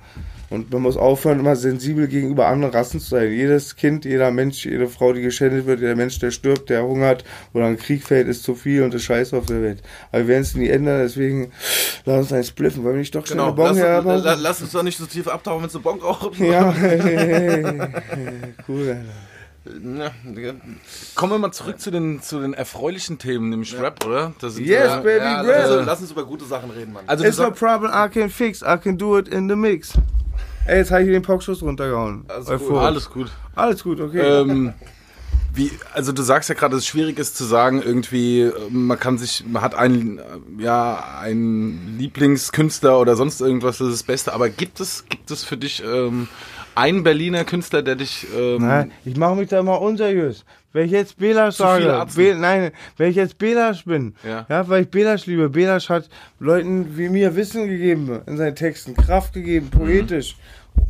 Und 0.50 0.72
man 0.72 0.80
muss 0.80 0.96
aufhören, 0.96 1.40
immer 1.40 1.56
sensibel 1.56 2.08
gegenüber 2.08 2.46
anderen 2.46 2.72
Rassen 2.72 3.00
zu 3.00 3.10
sein. 3.10 3.30
Jedes 3.30 3.76
Kind, 3.76 4.06
jeder 4.06 4.30
Mensch, 4.30 4.64
jede 4.64 4.88
Frau, 4.88 5.12
die 5.12 5.20
geschändet 5.20 5.66
wird, 5.66 5.80
jeder 5.80 5.94
Mensch, 5.94 6.18
der 6.20 6.30
stirbt, 6.30 6.70
der 6.70 6.84
hungert 6.84 7.22
oder 7.52 7.66
ein 7.66 7.76
Krieg 7.76 8.02
fällt, 8.02 8.28
ist 8.28 8.44
zu 8.44 8.54
viel 8.54 8.82
und 8.82 8.94
ist 8.94 9.02
scheiße 9.04 9.36
auf 9.36 9.44
der 9.44 9.62
Welt. 9.62 9.82
Aber 10.10 10.22
wir 10.22 10.28
werden 10.28 10.42
es 10.42 10.54
nie 10.54 10.68
ändern, 10.68 11.02
deswegen 11.02 11.52
lass 12.06 12.20
uns 12.20 12.32
eins 12.32 12.48
spliffen, 12.48 12.82
weil 12.82 12.92
wir 12.92 13.00
nicht 13.00 13.14
doch 13.14 13.24
genau, 13.24 13.48
eine 13.48 13.52
Bon 13.52 13.76
lass, 13.76 14.24
la, 14.24 14.34
lass 14.34 14.62
uns 14.62 14.72
doch 14.72 14.82
nicht 14.82 14.96
so 14.96 15.04
tief 15.04 15.28
abtauchen, 15.28 15.64
wenn 15.64 15.70
du 15.70 15.80
Bon 15.80 16.00
rauchen. 16.00 16.42
Ja, 16.42 16.74
cool, 18.68 18.88
Alter. 18.88 19.27
Kommen 21.14 21.32
wir 21.32 21.38
mal 21.38 21.52
zurück 21.52 21.80
zu 21.80 21.90
den, 21.90 22.22
zu 22.22 22.40
den 22.40 22.54
erfreulichen 22.54 23.18
Themen, 23.18 23.50
nämlich 23.50 23.72
ja. 23.72 23.80
Rap, 23.80 24.04
oder? 24.04 24.32
yes, 24.42 24.58
ja, 24.58 24.96
baby, 24.96 25.24
ja, 25.24 25.40
rap. 25.40 25.64
Also, 25.64 25.80
lass 25.80 26.00
uns 26.00 26.10
über 26.10 26.24
gute 26.24 26.44
Sachen 26.44 26.70
reden, 26.70 26.92
Mann. 26.92 27.04
Also, 27.06 27.24
It's 27.24 27.38
no 27.38 27.50
problem, 27.50 27.90
I 27.92 28.08
can 28.08 28.30
fix, 28.30 28.62
I 28.62 28.76
can 28.76 28.96
do 28.96 29.18
it 29.18 29.28
in 29.28 29.48
the 29.48 29.56
mix. 29.56 29.92
Ey, 30.66 30.78
jetzt 30.78 30.90
habe 30.90 31.02
ich 31.02 31.08
den 31.08 31.22
Pockschuss 31.22 31.62
runtergehauen. 31.62 32.24
Alles 32.28 32.46
gut. 32.46 32.76
Alles 32.76 33.10
gut. 33.10 33.30
Alles 33.54 33.82
gut, 33.82 34.00
okay. 34.00 34.20
Ähm, 34.20 34.74
wie, 35.54 35.72
also 35.92 36.12
du 36.12 36.22
sagst 36.22 36.48
ja 36.48 36.54
gerade, 36.54 36.76
dass 36.76 36.84
es 36.84 36.86
schwierig 36.86 37.18
ist 37.18 37.36
zu 37.36 37.44
sagen, 37.44 37.82
irgendwie, 37.82 38.50
man 38.70 38.98
kann 38.98 39.18
sich, 39.18 39.44
man 39.46 39.62
hat 39.62 39.74
einen, 39.74 40.20
ja, 40.58 41.18
einen 41.20 41.96
Lieblingskünstler 41.98 42.98
oder 43.00 43.16
sonst 43.16 43.40
irgendwas, 43.40 43.78
das 43.78 43.88
ist 43.88 43.94
das 43.94 44.02
Beste, 44.04 44.32
aber 44.34 44.50
gibt 44.50 44.78
es, 44.78 45.04
gibt 45.08 45.30
es 45.30 45.44
für 45.44 45.56
dich 45.56 45.82
ähm, 45.82 46.28
ein 46.78 47.02
Berliner 47.02 47.44
Künstler, 47.44 47.82
der 47.82 47.96
dich. 47.96 48.26
Ähm 48.36 48.58
nein, 48.58 48.92
ich 49.04 49.16
mache 49.16 49.34
mich 49.34 49.48
da 49.48 49.62
mal 49.62 49.74
unseriös. 49.74 50.44
Wenn 50.72 50.86
ich 50.86 50.92
jetzt 50.92 51.18
Belasch 51.18 51.56
sage, 51.56 52.06
Be 52.14 52.36
nein, 52.38 52.70
wenn 52.96 53.10
ich 53.10 53.16
jetzt 53.16 53.38
Belasch 53.38 53.84
bin, 53.84 54.14
ja. 54.22 54.46
ja, 54.48 54.68
weil 54.68 54.82
ich 54.82 54.90
Belasch 54.90 55.26
liebe, 55.26 55.48
Belasch 55.48 55.88
hat 55.88 56.08
Leuten 56.38 56.96
wie 56.96 57.08
mir 57.08 57.34
Wissen 57.34 57.68
gegeben 57.68 58.20
in 58.26 58.36
seinen 58.36 58.54
Texten, 58.54 58.94
Kraft 58.94 59.32
gegeben, 59.32 59.70
poetisch. 59.70 60.36
Mhm. 60.76 60.82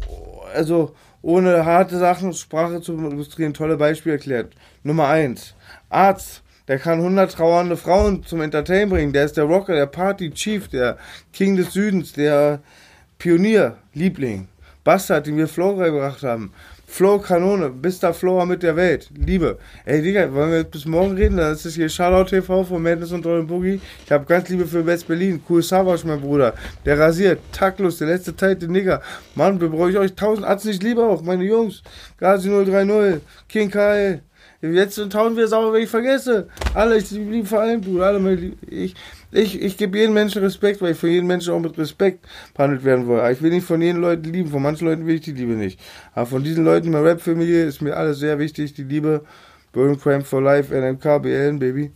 Also 0.55 0.95
ohne 1.23 1.65
harte 1.65 1.99
Sachen, 1.99 2.35
Sprache 2.35 2.81
zu 2.81 2.93
illustrieren, 2.93 3.55
tolle 3.55 3.77
Beispiele 3.77 4.17
erklärt. 4.17 4.53
Nummer 4.83 5.09
eins, 5.09 5.55
Arzt. 5.89 6.43
Der 6.67 6.79
kann 6.79 6.99
100 6.99 7.33
trauernde 7.33 7.79
Frauen 7.79 8.25
zum 8.25 8.43
Entertain 8.43 8.91
bringen. 8.91 9.15
Der 9.15 9.25
ist 9.25 9.39
der 9.39 9.45
Rocker, 9.45 9.75
der 9.75 9.87
Party 9.87 10.31
Chief, 10.33 10.69
der 10.69 10.99
King 11.33 11.57
des 11.57 11.73
Südens, 11.73 12.13
der 12.13 12.61
Pionier, 13.17 13.79
Liebling. 13.95 14.49
Bastard, 14.89 15.27
den 15.27 15.37
wir 15.37 15.49
Flo 15.49 15.75
gebracht 15.77 16.23
haben. 16.23 16.51
Flo 16.87 17.19
Kanone, 17.19 17.69
bester 17.69 18.15
Flower 18.15 18.47
mit 18.47 18.63
der 18.63 18.75
Welt. 18.75 19.11
Liebe. 19.15 19.59
Ey, 19.85 20.01
Digga, 20.01 20.33
wollen 20.33 20.51
wir 20.51 20.65
bis 20.65 20.87
morgen 20.87 21.15
reden? 21.15 21.37
Das 21.37 21.67
ist 21.67 21.75
hier 21.75 21.91
Shoutout 21.91 22.31
TV 22.31 22.65
von 22.65 22.83
Madness 22.83 23.13
und 23.13 23.27
Rollen 23.27 23.47
Boogie. 23.47 23.83
Ich 24.07 24.11
habe 24.11 24.25
ganz 24.25 24.49
Liebe 24.49 24.65
für 24.65 24.87
West 24.87 25.07
Berlin. 25.07 25.43
Cool 25.47 25.63
Savage, 25.63 26.07
mein 26.07 26.23
Bruder. 26.23 26.55
Der 26.87 26.99
rasiert. 26.99 27.41
Taktlos, 27.53 27.99
der 27.99 28.09
letzte 28.09 28.35
Teil, 28.35 28.57
der 28.57 28.71
Nigger. 28.71 29.03
Mann, 29.35 29.59
brauche 29.59 29.91
ich 29.91 29.99
euch 29.99 30.15
tausend 30.15 30.47
Arzt 30.47 30.65
nicht 30.65 30.83
lieber 30.83 31.07
auch, 31.07 31.21
meine 31.21 31.45
Jungs. 31.45 31.83
Gazi 32.17 32.49
030, 32.49 33.21
King 33.47 33.71
Kyle. 33.71 34.23
Jetzt 34.61 34.97
tausend 35.11 35.37
wir 35.37 35.47
sauber, 35.47 35.73
wenn 35.73 35.85
ich 35.85 35.89
vergesse. 35.89 36.49
Alle, 36.75 36.97
ich 36.99 37.11
liebe 37.13 37.47
vor 37.47 37.61
allem, 37.61 37.81
Bruder. 37.81 38.07
Alle, 38.07 38.53
ich, 38.69 38.97
ich, 39.31 39.63
ich 39.63 39.77
gebe 39.77 39.97
jedem 39.97 40.15
Menschen 40.15 40.43
Respekt, 40.43 40.83
weil 40.83 40.93
ich 40.93 40.99
für 40.99 41.09
jeden 41.09 41.29
Menschen 41.29 41.55
auch 41.55 41.61
mit 41.61 41.79
Respekt 41.79 42.27
behandelt 42.55 42.83
werden 42.83 43.07
will. 43.07 43.21
Aber 43.21 43.31
ich 43.31 43.41
will 43.41 43.51
nicht 43.51 43.67
von 43.67 43.81
jeden 43.81 44.01
Leuten 44.01 44.25
lieben, 44.25 44.51
von 44.51 44.61
manchen 44.61 44.89
Leuten 44.89 45.07
will 45.07 45.15
ich 45.15 45.21
die 45.21 45.33
Liebe 45.33 45.53
nicht. 45.53 45.79
Aber 46.13 46.27
von 46.27 46.43
diesen 46.43 46.65
Leuten 46.65 46.87
in 46.87 46.93
meiner 46.93 47.05
Rap-Familie 47.05 47.67
ist 47.67 47.83
mir 47.83 47.97
alles 47.97 48.19
sehr 48.19 48.41
wichtig, 48.41 48.75
die 48.75 48.83
Liebe. 48.83 49.25
Burn 49.73 50.01
Cramp 50.01 50.27
for 50.27 50.43
Life, 50.43 50.75
NMK, 50.75 51.23
BLN, 51.23 51.61
Baby. 51.61 51.93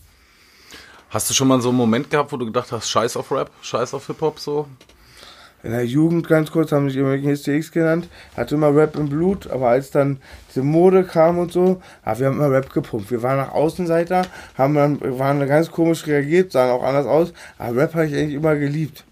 Hast 1.10 1.28
du 1.28 1.34
schon 1.34 1.48
mal 1.48 1.60
so 1.60 1.70
einen 1.70 1.78
Moment 1.78 2.10
gehabt, 2.10 2.32
wo 2.32 2.36
du 2.36 2.46
gedacht 2.46 2.70
hast, 2.70 2.88
scheiß 2.88 3.16
auf 3.16 3.32
Rap, 3.32 3.50
scheiß 3.60 3.92
auf 3.92 4.06
Hip-Hop 4.06 4.38
so? 4.38 4.68
In 5.62 5.70
der 5.70 5.84
Jugend 5.84 6.26
ganz 6.28 6.50
kurz 6.50 6.72
haben 6.72 6.90
sich 6.90 6.98
immer 6.98 7.16
STX 7.16 7.70
genannt, 7.70 8.08
hatte 8.36 8.56
immer 8.56 8.74
Rap 8.74 8.96
im 8.96 9.08
Blut, 9.08 9.50
aber 9.50 9.68
als 9.68 9.90
dann 9.90 10.18
diese 10.48 10.64
Mode 10.64 11.04
kam 11.04 11.38
und 11.38 11.52
so, 11.52 11.80
ja, 12.04 12.18
wir 12.18 12.26
haben 12.26 12.36
immer 12.36 12.50
Rap 12.50 12.72
gepumpt. 12.72 13.10
Wir 13.10 13.22
waren 13.22 13.36
nach 13.36 13.52
Außenseiter, 13.52 14.22
haben 14.56 14.74
dann, 14.74 15.00
waren 15.18 15.46
ganz 15.46 15.70
komisch 15.70 16.06
reagiert, 16.06 16.52
sahen 16.52 16.70
auch 16.70 16.82
anders 16.82 17.06
aus, 17.06 17.32
aber 17.58 17.82
Rap 17.82 17.94
habe 17.94 18.06
ich 18.06 18.14
eigentlich 18.14 18.34
immer 18.34 18.56
geliebt. 18.56 19.04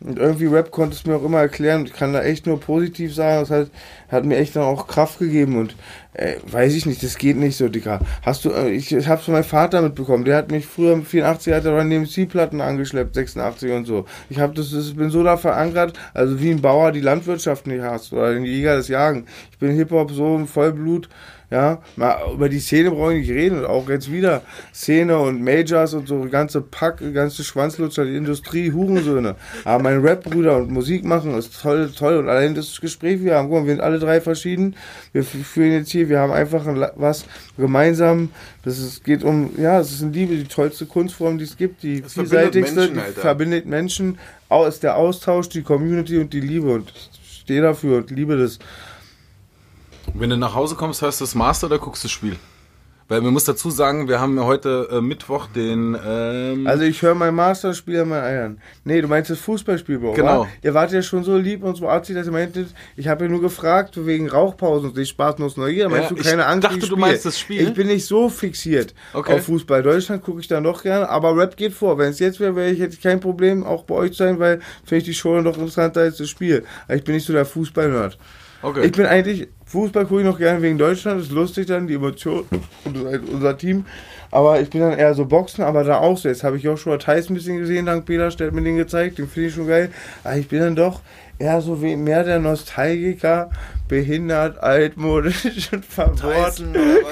Und 0.00 0.18
irgendwie 0.18 0.46
Rap 0.46 0.70
konnte 0.70 0.94
es 0.94 1.06
mir 1.06 1.16
auch 1.16 1.24
immer 1.24 1.40
erklären 1.40 1.86
ich 1.86 1.94
kann 1.94 2.12
da 2.12 2.22
echt 2.22 2.46
nur 2.46 2.60
positiv 2.60 3.14
sagen. 3.14 3.40
Das 3.40 3.50
heißt, 3.50 3.70
hat 4.08 4.24
mir 4.26 4.36
echt 4.36 4.54
dann 4.54 4.64
auch 4.64 4.86
Kraft 4.86 5.18
gegeben 5.18 5.58
und 5.58 5.74
äh, 6.12 6.36
weiß 6.50 6.74
ich 6.74 6.84
nicht, 6.84 7.02
das 7.02 7.16
geht 7.16 7.36
nicht 7.36 7.56
so, 7.56 7.68
Digga. 7.68 8.00
Hast 8.22 8.44
du, 8.44 8.50
äh, 8.50 8.70
ich, 8.70 8.92
ich 8.92 9.08
hab's 9.08 9.24
von 9.24 9.32
meinem 9.32 9.44
Vater 9.44 9.80
mitbekommen, 9.80 10.24
der 10.24 10.36
hat 10.36 10.50
mich 10.50 10.66
früher 10.66 11.00
84 11.00 11.52
hat 11.54 11.64
er 11.64 11.84
neben 11.84 12.06
C-Platten 12.06 12.60
angeschleppt, 12.60 13.14
86 13.14 13.72
und 13.72 13.86
so. 13.86 14.04
Ich 14.28 14.38
hab 14.38 14.54
das, 14.54 14.70
das 14.70 14.94
bin 14.94 15.10
so 15.10 15.22
da 15.22 15.38
verankert, 15.38 15.98
also 16.12 16.40
wie 16.40 16.50
ein 16.50 16.60
Bauer 16.60 16.92
die 16.92 17.00
Landwirtschaft 17.00 17.66
nicht 17.66 17.82
hasst 17.82 18.12
oder 18.12 18.28
ein 18.28 18.44
Jäger 18.44 18.76
das 18.76 18.88
Jagen. 18.88 19.26
Ich 19.50 19.58
bin 19.58 19.74
Hip-Hop 19.74 20.10
so 20.10 20.36
im 20.36 20.46
Vollblut 20.46 21.08
ja, 21.48 21.80
mal 21.94 22.18
über 22.34 22.48
die 22.48 22.58
Szene 22.58 22.90
brauche 22.90 23.14
ich 23.14 23.28
nicht 23.28 23.36
reden. 23.36 23.64
auch 23.64 23.88
jetzt 23.88 24.10
wieder 24.10 24.42
Szene 24.74 25.16
und 25.16 25.42
Majors 25.42 25.94
und 25.94 26.08
so, 26.08 26.26
ganze 26.28 26.60
Pack, 26.60 27.00
ganze 27.14 27.44
Schwanzlutscher, 27.44 28.04
die 28.04 28.16
Industrie, 28.16 28.72
Hurensöhne. 28.72 29.36
Aber 29.64 29.80
mein 29.80 30.00
Rap-Bruder 30.00 30.56
und 30.56 30.72
Musik 30.72 31.04
machen 31.04 31.38
ist 31.38 31.60
toll, 31.62 31.92
toll. 31.96 32.16
Und 32.16 32.28
allein 32.28 32.56
das 32.56 32.80
Gespräch, 32.80 33.22
wir 33.22 33.36
haben, 33.36 33.48
guck 33.48 33.60
mal, 33.60 33.66
wir 33.66 33.74
sind 33.74 33.80
alle 33.80 34.00
drei 34.00 34.20
verschieden. 34.20 34.74
Wir 35.12 35.22
führen 35.22 35.70
jetzt 35.70 35.90
hier, 35.90 36.08
wir 36.08 36.18
haben 36.18 36.32
einfach 36.32 36.64
was 36.96 37.26
gemeinsam. 37.56 38.30
Das 38.64 38.80
ist, 38.80 39.04
geht 39.04 39.22
um, 39.22 39.50
ja, 39.56 39.78
es 39.78 39.92
ist 39.92 40.02
eine 40.02 40.10
Liebe, 40.10 40.34
die 40.34 40.44
tollste 40.44 40.84
Kunstform, 40.86 41.38
die 41.38 41.44
es 41.44 41.56
gibt, 41.56 41.84
die 41.84 42.02
das 42.02 42.14
vielseitigste, 42.14 42.88
Menschen, 42.88 43.14
verbindet 43.14 43.66
Menschen. 43.66 44.18
Auch 44.48 44.66
ist 44.66 44.82
der 44.82 44.96
Austausch, 44.96 45.48
die 45.48 45.62
Community 45.62 46.18
und 46.18 46.32
die 46.32 46.40
Liebe. 46.40 46.72
Und 46.72 46.92
ich 47.22 47.42
stehe 47.42 47.62
dafür 47.62 47.98
und 47.98 48.10
liebe 48.10 48.36
das. 48.36 48.58
Wenn 50.14 50.30
du 50.30 50.36
nach 50.36 50.54
Hause 50.54 50.74
kommst, 50.76 51.02
hörst 51.02 51.20
du 51.20 51.24
das 51.24 51.34
Master 51.34 51.66
oder 51.66 51.78
guckst 51.78 52.04
du 52.04 52.06
das 52.06 52.12
Spiel? 52.12 52.36
Weil 53.08 53.20
man 53.20 53.32
muss 53.32 53.44
dazu 53.44 53.70
sagen, 53.70 54.08
wir 54.08 54.18
haben 54.20 54.36
ja 54.36 54.44
heute 54.44 54.88
äh, 54.90 55.00
Mittwoch 55.00 55.46
den. 55.46 55.96
Ähm 56.04 56.66
also 56.66 56.82
ich 56.82 57.00
höre 57.00 57.14
mein 57.14 57.36
Master 57.36 57.68
und 57.68 57.74
spiele 57.74 58.04
mein 58.04 58.20
Eiern. 58.20 58.60
Nee, 58.82 59.00
du 59.00 59.06
meinst 59.06 59.30
das 59.30 59.38
Fußballspiel, 59.38 60.00
Bro. 60.00 60.14
Genau. 60.14 60.40
Oder? 60.40 60.48
Ihr 60.62 60.74
wart 60.74 60.90
ja 60.90 61.00
schon 61.02 61.22
so 61.22 61.36
lieb 61.36 61.62
und 61.62 61.76
so 61.76 61.88
artig, 61.88 62.16
dass 62.16 62.26
ihr 62.26 62.32
meintet, 62.32 62.74
ich 62.96 63.06
habe 63.06 63.24
ja 63.24 63.30
nur 63.30 63.40
gefragt 63.40 64.04
wegen 64.04 64.28
Rauchpausen 64.28 64.90
und 64.90 64.98
ich 64.98 65.10
Spaß 65.10 65.38
nur 65.38 65.52
Neugier. 65.54 65.88
Meinst 65.88 66.10
ja, 66.10 66.16
du 66.16 66.22
keine 66.22 66.46
Angst? 66.46 66.66
Ich 66.68 66.78
dachte, 66.78 66.88
du 66.88 66.96
meinst 66.96 67.24
das 67.24 67.38
Spiel. 67.38 67.60
Ich 67.60 67.74
bin 67.74 67.86
nicht 67.86 68.06
so 68.06 68.28
fixiert 68.28 68.92
okay. 69.14 69.34
auf 69.34 69.44
Fußball. 69.44 69.84
Deutschland 69.84 70.24
gucke 70.24 70.40
ich 70.40 70.48
da 70.48 70.60
noch 70.60 70.82
gerne, 70.82 71.08
aber 71.08 71.36
Rap 71.36 71.56
geht 71.56 71.74
vor. 71.74 71.98
Wenn 71.98 72.10
es 72.10 72.18
jetzt 72.18 72.40
wäre, 72.40 72.56
wäre 72.56 72.70
ich 72.70 72.80
hätte 72.80 72.94
ich 72.94 73.00
kein 73.00 73.20
Problem 73.20 73.62
auch 73.62 73.84
bei 73.84 73.94
euch 73.94 74.16
sein, 74.16 74.40
weil 74.40 74.58
finde 74.84 74.98
ich 74.98 75.04
die 75.04 75.14
Show 75.14 75.40
noch 75.40 75.54
interessanter 75.54 76.00
als 76.00 76.16
das 76.16 76.28
Spiel. 76.28 76.64
Aber 76.86 76.96
ich 76.96 77.04
bin 77.04 77.14
nicht 77.14 77.26
so 77.26 77.32
der 77.32 77.46
Fußball-Nerd. 77.46 78.18
Okay. 78.62 78.84
Ich 78.84 78.92
bin 78.92 79.06
eigentlich, 79.06 79.48
Fußball 79.66 80.06
gucke 80.06 80.20
ich 80.20 80.26
noch 80.26 80.38
gerne 80.38 80.62
wegen 80.62 80.78
Deutschland, 80.78 81.20
ist 81.20 81.32
lustig 81.32 81.66
dann, 81.66 81.88
die 81.88 81.94
Emotionen 81.94 82.46
und 82.84 82.96
unser 83.32 83.58
Team. 83.58 83.84
Aber 84.30 84.60
ich 84.60 84.70
bin 84.70 84.80
dann 84.80 84.96
eher 84.96 85.12
so 85.14 85.26
Boxen, 85.26 85.64
aber 85.64 85.82
da 85.82 85.98
auch 85.98 86.16
so. 86.16 86.28
Jetzt 86.28 86.44
habe 86.44 86.56
ich 86.56 86.62
Joshua 86.62 86.98
Thais 86.98 87.28
ein 87.28 87.34
bisschen 87.34 87.58
gesehen, 87.58 87.86
dank 87.86 88.06
Peter, 88.06 88.30
stellt 88.30 88.54
mir 88.54 88.62
den 88.62 88.76
gezeigt, 88.76 89.18
den 89.18 89.28
finde 89.28 89.48
ich 89.48 89.54
schon 89.54 89.66
geil. 89.66 89.90
Aber 90.22 90.36
ich 90.36 90.48
bin 90.48 90.60
dann 90.60 90.76
doch 90.76 91.00
eher 91.38 91.60
so 91.60 91.82
wie 91.82 91.96
mehr 91.96 92.22
der 92.22 92.38
Nostalgiker, 92.38 93.50
behindert, 93.88 94.58
altmodisch 94.58 95.72
und 95.72 95.84
verbohrt. 95.84 96.62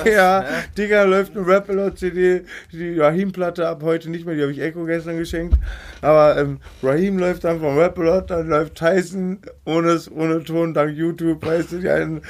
Ja, 0.05 0.41
ne? 0.41 0.47
Digga, 0.77 1.05
läuft 1.05 1.37
eine 1.37 1.47
Rap-CD, 1.47 2.43
die 2.73 2.99
Rahim-Platte 2.99 3.67
ab 3.67 3.83
heute 3.83 4.11
nicht 4.11 4.27
mehr, 4.27 4.35
die 4.35 4.43
habe 4.43 4.53
ich 4.53 4.61
Echo 4.61 4.85
gestern 4.85 5.17
geschenkt. 5.17 5.57
Aber 6.03 6.37
ähm, 6.37 6.59
Rahim 6.83 7.19
läuft 7.19 7.45
dann 7.45 7.61
vom 7.61 7.79
rap 7.79 7.99
dann 8.27 8.49
läuft 8.49 8.75
Tyson 8.75 9.39
ohne, 9.65 10.01
ohne 10.11 10.43
Ton, 10.43 10.75
dank 10.75 10.97
YouTube, 10.97 11.45
weißt 11.45 11.73
du, 11.73 11.79
die 11.79 11.89
einen 11.89 12.23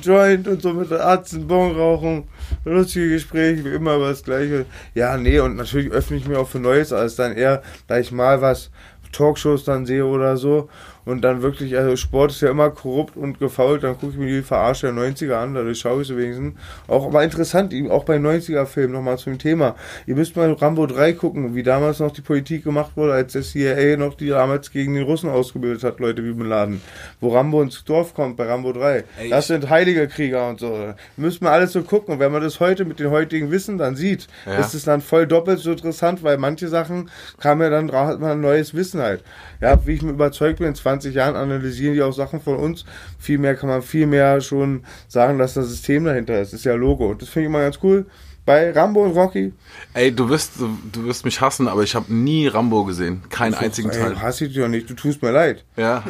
Joint 0.00 0.48
und 0.48 0.62
so 0.62 0.72
mit 0.72 0.92
Arzt 0.92 1.46
Bon 1.46 1.74
rauchen. 1.74 2.24
Lustige 2.64 3.10
Gespräche, 3.10 3.64
wie 3.64 3.74
immer 3.74 3.96
über 3.96 4.08
das 4.08 4.22
Gleiche. 4.22 4.66
Ja, 4.94 5.16
nee, 5.16 5.38
und 5.38 5.56
natürlich 5.56 5.90
öffne 5.90 6.16
ich 6.16 6.26
mir 6.26 6.38
auch 6.38 6.48
für 6.48 6.60
Neues, 6.60 6.92
als 6.92 7.16
dann 7.16 7.32
eher, 7.32 7.62
da 7.86 7.98
ich 7.98 8.12
mal 8.12 8.40
was 8.40 8.70
Talkshows 9.12 9.64
dann 9.64 9.86
sehe 9.86 10.04
oder 10.04 10.36
so. 10.36 10.68
Und 11.04 11.22
dann 11.22 11.42
wirklich, 11.42 11.76
also 11.76 11.96
Sport 11.96 12.30
ist 12.32 12.40
ja 12.42 12.50
immer 12.50 12.70
korrupt 12.70 13.16
und 13.16 13.38
gefault, 13.38 13.82
dann 13.82 13.98
gucke 13.98 14.12
ich 14.12 14.18
mir 14.18 14.26
die 14.28 14.42
Verarsche 14.42 14.92
der 14.92 15.02
90er 15.02 15.34
an, 15.34 15.54
dadurch 15.54 15.78
schaue 15.80 16.02
ich 16.02 16.08
so 16.08 16.16
wenigstens. 16.16 16.54
Auch 16.88 17.06
aber 17.06 17.24
interessant, 17.24 17.74
auch 17.90 18.04
bei 18.04 18.16
90er-Filmen 18.16 18.92
nochmal 18.94 19.18
zum 19.18 19.38
Thema. 19.38 19.74
Ihr 20.06 20.14
müsst 20.14 20.36
mal 20.36 20.52
Rambo 20.52 20.86
3 20.86 21.12
gucken, 21.14 21.54
wie 21.54 21.62
damals 21.62 21.98
noch 21.98 22.12
die 22.12 22.20
Politik 22.20 22.64
gemacht 22.64 22.92
wurde, 22.96 23.14
als 23.14 23.32
der 23.32 23.42
CIA 23.42 23.96
noch 23.96 24.14
die 24.14 24.28
damals 24.28 24.70
gegen 24.70 24.94
den 24.94 25.04
Russen 25.04 25.28
ausgebildet 25.30 25.82
hat, 25.84 25.98
Leute 26.00 26.24
wie 26.24 26.32
Bin 26.32 26.48
Laden. 26.48 26.80
Wo 27.20 27.34
Rambo 27.34 27.62
ins 27.62 27.84
Dorf 27.84 28.14
kommt 28.14 28.36
bei 28.36 28.46
Rambo 28.46 28.72
3. 28.72 29.04
Ey, 29.20 29.30
das 29.30 29.48
sind 29.48 29.68
heilige 29.70 30.06
Krieger 30.08 30.48
und 30.48 30.60
so. 30.60 30.94
Müssen 31.16 31.44
wir 31.44 31.50
alles 31.50 31.72
so 31.72 31.82
gucken. 31.82 32.14
Und 32.14 32.20
wenn 32.20 32.32
man 32.32 32.42
das 32.42 32.60
heute 32.60 32.84
mit 32.84 33.00
den 33.00 33.10
heutigen 33.10 33.50
Wissen 33.50 33.78
dann 33.78 33.96
sieht, 33.96 34.28
Ja. 34.46 34.58
ist 34.58 34.74
es 34.74 34.84
dann 34.84 35.00
voll 35.00 35.26
doppelt 35.26 35.58
so 35.58 35.72
interessant, 35.72 36.22
weil 36.22 36.38
manche 36.38 36.68
Sachen 36.68 37.10
kam 37.40 37.60
ja 37.62 37.70
dann, 37.70 37.90
hat 37.92 38.20
man 38.20 38.40
neues 38.40 38.74
Wissen 38.74 39.00
halt. 39.00 39.22
Ja, 39.60 39.86
wie 39.86 39.94
ich 39.94 40.02
mir 40.02 40.10
überzeugt 40.10 40.58
bin, 40.58 40.68
in 40.68 40.74
20 40.74 40.91
Jahren 41.00 41.36
analysieren 41.36 41.94
die 41.94 42.02
auch 42.02 42.12
Sachen 42.12 42.40
von 42.40 42.56
uns. 42.56 42.84
Viel 43.18 43.38
mehr 43.38 43.54
kann 43.54 43.68
man 43.68 43.82
viel 43.82 44.06
mehr 44.06 44.40
schon 44.40 44.84
sagen, 45.08 45.38
dass 45.38 45.54
das 45.54 45.68
System 45.68 46.04
dahinter 46.04 46.40
ist. 46.40 46.52
Das 46.52 46.60
ist 46.60 46.64
ja 46.64 46.74
Logo. 46.74 47.10
Und 47.10 47.22
das 47.22 47.28
finde 47.28 47.46
ich 47.46 47.50
immer 47.50 47.60
ganz 47.60 47.78
cool. 47.82 48.06
Bei 48.44 48.72
Rambo 48.72 49.04
und 49.04 49.12
Rocky. 49.12 49.52
Ey, 49.94 50.10
du 50.12 50.28
wirst, 50.28 50.58
du, 50.58 50.76
du 50.90 51.04
wirst 51.04 51.24
mich 51.24 51.40
hassen, 51.40 51.68
aber 51.68 51.84
ich 51.84 51.94
habe 51.94 52.12
nie 52.12 52.48
Rambo 52.48 52.82
gesehen. 52.82 53.22
Keinen 53.30 53.54
einzigen 53.54 53.90
Ey, 53.90 53.96
Teil. 54.00 54.20
hasse 54.20 54.46
ich 54.46 54.52
dich 54.52 54.60
doch 54.60 54.66
nicht, 54.68 54.90
du 54.90 54.94
tust 54.94 55.22
mir 55.22 55.30
leid. 55.30 55.64
Ja. 55.76 56.02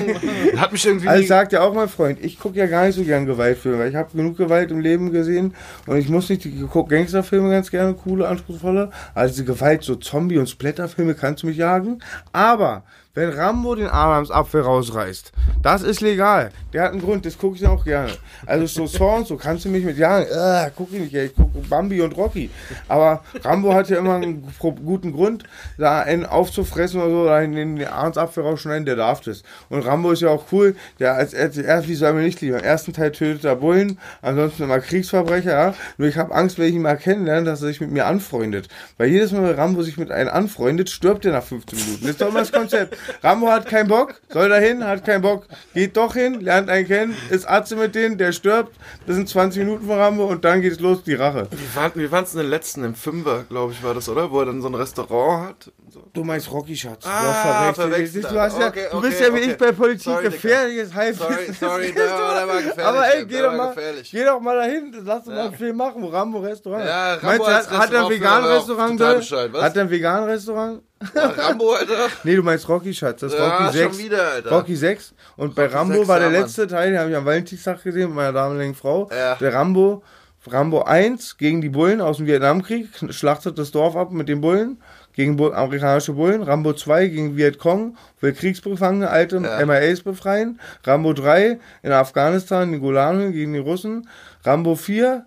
Hat 0.56 0.72
mich 0.72 0.84
irgendwie. 0.84 1.06
Also 1.06 1.24
sagt 1.28 1.52
ja 1.52 1.60
auch 1.60 1.72
mein 1.72 1.88
Freund, 1.88 2.18
ich 2.24 2.40
gucke 2.40 2.58
ja 2.58 2.66
gar 2.66 2.86
nicht 2.86 2.96
so 2.96 3.04
gern 3.04 3.24
Gewaltfilme, 3.24 3.78
weil 3.78 3.90
ich 3.90 3.94
habe 3.94 4.10
genug 4.16 4.36
Gewalt 4.36 4.72
im 4.72 4.80
Leben 4.80 5.12
gesehen 5.12 5.54
und 5.86 5.96
ich 5.96 6.08
muss 6.08 6.28
nicht, 6.28 6.44
ich 6.44 6.60
gucke 6.68 6.92
Gangsterfilme 6.92 7.50
ganz 7.50 7.70
gerne, 7.70 7.94
coole, 7.94 8.26
anspruchsvolle, 8.26 8.90
also 9.14 9.44
Gewalt, 9.44 9.84
so 9.84 9.94
Zombie- 9.94 10.38
und 10.38 10.50
Splatterfilme 10.50 11.14
kannst 11.14 11.44
du 11.44 11.46
mich 11.46 11.56
jagen, 11.56 12.02
aber 12.32 12.82
wenn 13.16 13.30
Rambo 13.30 13.74
den 13.74 13.88
Arm 13.88 14.10
ans 14.10 14.30
Apfel 14.30 14.60
rausreißt, 14.60 15.32
das 15.62 15.82
ist 15.82 16.02
legal. 16.02 16.50
Der 16.74 16.82
hat 16.82 16.92
einen 16.92 17.00
Grund, 17.00 17.24
das 17.24 17.38
gucke 17.38 17.56
ich 17.56 17.66
auch 17.66 17.82
gerne. 17.82 18.12
Also 18.44 18.86
so 18.86 19.08
und 19.08 19.26
so 19.26 19.36
kannst 19.36 19.64
du 19.64 19.70
mich 19.70 19.84
mit 19.84 19.96
jagen, 19.96 20.26
äh, 20.30 20.70
guck 20.76 20.92
ich 20.92 21.00
nicht, 21.00 21.14
ich 21.14 21.34
gucke 21.34 21.58
Bambi 21.60 22.02
und 22.02 22.14
Rocky. 22.14 22.50
Aber 22.88 23.24
Rambo 23.42 23.72
hat 23.72 23.88
ja 23.88 23.96
immer 23.96 24.16
einen 24.16 24.46
guten 24.58 25.12
Grund, 25.12 25.44
da 25.78 26.00
einen 26.00 26.26
aufzufressen 26.26 27.00
oder 27.00 27.40
so, 27.40 27.44
in 27.44 27.54
den 27.54 27.86
Arm 27.86 28.02
ans 28.02 28.18
Apfel 28.18 28.42
rausschneiden, 28.42 28.84
der 28.84 28.96
darf 28.96 29.22
das. 29.22 29.42
Und 29.70 29.80
Rambo 29.80 30.12
ist 30.12 30.20
ja 30.20 30.28
auch 30.28 30.44
cool, 30.52 30.76
der 31.00 31.14
als 31.14 31.32
erst, 31.32 31.88
wie 31.88 31.94
soll 31.94 32.12
man 32.12 32.22
nicht 32.22 32.42
lieben? 32.42 32.58
Im 32.58 32.64
ersten 32.64 32.92
Teil 32.92 33.12
tötet 33.12 33.44
er 33.44 33.56
Bullen, 33.56 33.98
ansonsten 34.20 34.64
immer 34.64 34.80
Kriegsverbrecher, 34.80 35.52
ja. 35.52 35.74
Nur 35.96 36.08
ich 36.08 36.18
habe 36.18 36.34
Angst, 36.34 36.58
wenn 36.58 36.68
ich 36.68 36.74
ihn 36.74 36.82
mal 36.82 36.98
kennenlerne, 36.98 37.46
dass 37.46 37.62
er 37.62 37.68
sich 37.68 37.80
mit 37.80 37.90
mir 37.90 38.04
anfreundet. 38.04 38.68
Weil 38.98 39.08
jedes 39.08 39.32
Mal, 39.32 39.42
wenn 39.44 39.54
Rambo 39.54 39.82
sich 39.82 39.96
mit 39.96 40.10
einem 40.10 40.28
anfreundet, 40.28 40.90
stirbt 40.90 41.24
er 41.24 41.32
nach 41.32 41.44
15 41.44 41.78
Minuten. 41.78 42.02
Das 42.02 42.10
ist 42.10 42.20
doch 42.20 42.28
immer 42.28 42.40
das 42.40 42.52
Konzept. 42.52 42.98
Rambo 43.22 43.48
hat 43.48 43.66
keinen 43.66 43.88
Bock, 43.88 44.20
soll 44.28 44.48
dahin, 44.48 44.84
hat 44.86 45.04
keinen 45.04 45.22
Bock, 45.22 45.46
geht 45.74 45.96
doch 45.96 46.14
hin, 46.14 46.40
lernt 46.40 46.68
einen 46.70 46.86
kennen, 46.86 47.16
ist 47.30 47.48
Atze 47.48 47.76
mit 47.76 47.94
denen, 47.94 48.18
der 48.18 48.32
stirbt. 48.32 48.74
Das 49.06 49.16
sind 49.16 49.28
20 49.28 49.64
Minuten 49.64 49.86
von 49.86 49.98
Rambo 49.98 50.24
und 50.26 50.44
dann 50.44 50.60
geht's 50.62 50.80
los, 50.80 51.02
die 51.04 51.14
Rache. 51.14 51.48
Wie 51.50 51.76
waren 51.76 52.10
waren's 52.10 52.32
in 52.34 52.40
den 52.40 52.50
letzten, 52.50 52.84
im 52.84 52.94
Fünfer, 52.94 53.44
glaube 53.48 53.72
ich, 53.72 53.82
war 53.82 53.94
das, 53.94 54.08
oder? 54.08 54.30
Wo 54.30 54.40
er 54.40 54.46
dann 54.46 54.60
so 54.62 54.68
ein 54.68 54.74
Restaurant 54.74 55.48
hat. 55.48 55.72
So. 55.88 56.02
Du 56.12 56.24
meinst 56.24 56.50
Rocky 56.50 56.76
Schatz. 56.76 57.04
Ah, 57.06 57.22
du 57.22 57.68
hast 57.68 57.74
verwechselt. 57.80 58.24
Du, 58.30 58.40
hast 58.40 58.58
ja, 58.58 58.68
Okay, 58.68 58.86
du 58.90 58.98
okay, 58.98 59.08
bist 59.08 59.20
ja 59.20 59.26
wie 59.34 59.38
okay. 59.38 59.50
ich 59.52 59.56
bei 59.56 59.72
Politik 59.72 60.02
Sorry, 60.04 60.24
gefährliches 60.24 60.94
Halbwissen. 60.94 61.54
Sorry, 61.54 61.54
sorry, 61.54 61.92
der 61.96 62.10
war- 62.10 62.34
der 62.36 62.48
war 62.48 62.56
gefährlich, 62.56 62.84
Aber 62.84 63.14
ey, 63.14 63.24
geh 63.26 63.40
doch 63.40 63.52
mal, 63.54 63.68
gefährlich. 63.74 64.10
geh 64.10 64.24
doch 64.24 64.40
mal 64.40 64.56
dahin, 64.56 64.94
lass 65.04 65.18
uns 65.18 65.26
mal 65.28 65.40
einen 65.46 65.54
Film 65.54 65.76
machen, 65.76 66.02
wo 66.02 66.08
Rambo 66.08 66.38
Restaurant. 66.40 66.84
Ja, 66.84 67.14
Rambo 67.14 67.26
Meinst 67.26 67.46
du, 67.46 67.50
hat, 67.52 67.70
hat 67.70 67.70
er 67.70 67.80
ein 67.80 68.06
Restaurant 68.06 68.10
veganes 68.10 68.46
für- 68.48 68.54
Restaurant? 68.56 68.90
total 68.98 69.08
Döll? 69.12 69.18
Bescheid, 69.18 69.52
was? 69.52 69.62
Hat 69.62 69.76
er 69.76 69.82
ein 69.82 69.90
veganes 69.90 70.28
Restaurant? 70.28 70.82
Rambo, 71.14 71.72
Alter. 71.74 72.08
Nee, 72.24 72.36
du 72.36 72.42
meinst 72.42 72.68
Rocky 72.68 72.94
Schatz, 72.94 73.20
das 73.20 73.32
ist 73.32 73.38
Ja, 73.38 73.58
Rocky 73.66 73.78
6. 73.78 73.84
schon 73.96 74.04
wieder, 74.04 74.22
Alter. 74.32 74.50
Rocky 74.50 74.76
6. 74.76 75.14
Und 75.36 75.54
bei 75.54 75.64
Rocky 75.64 75.74
Rambo 75.74 75.94
6, 75.96 76.08
war 76.08 76.18
der 76.20 76.30
ja, 76.30 76.40
letzte 76.40 76.66
Teil, 76.66 76.90
den 76.90 76.98
habe 76.98 77.10
ich 77.10 77.16
am 77.16 77.24
Valentinstag 77.26 77.82
gesehen 77.82 78.08
mit 78.08 78.16
meiner 78.16 78.32
damaligen 78.32 78.74
Frau. 78.74 79.04
Der 79.40 79.52
Rambo, 79.52 80.02
Rambo 80.46 80.82
1 80.82 81.36
gegen 81.38 81.60
die 81.60 81.68
Bullen 81.68 82.00
aus 82.00 82.16
dem 82.18 82.26
Vietnamkrieg, 82.26 82.88
schlachtet 83.10 83.58
das 83.58 83.72
Dorf 83.72 83.94
ab 83.96 84.10
mit 84.12 84.28
den 84.28 84.40
Bullen, 84.40 84.80
gegen 85.12 85.38
amerikanische 85.52 86.12
Bullen. 86.14 86.42
Rambo 86.42 86.72
2 86.72 87.08
gegen 87.08 87.36
Vietcong, 87.36 87.96
will 88.20 88.32
Kriegsbefangene, 88.32 89.10
alte 89.10 89.36
Ja. 89.38 89.64
MIAs 89.66 90.02
befreien. 90.02 90.60
Rambo 90.84 91.12
3 91.12 91.58
in 91.82 91.92
Afghanistan, 91.92 92.70
den 92.72 92.80
Golanhöhen 92.80 93.32
gegen 93.32 93.52
die 93.52 93.58
Russen. 93.58 94.08
Rambo 94.44 94.76
4, 94.76 95.26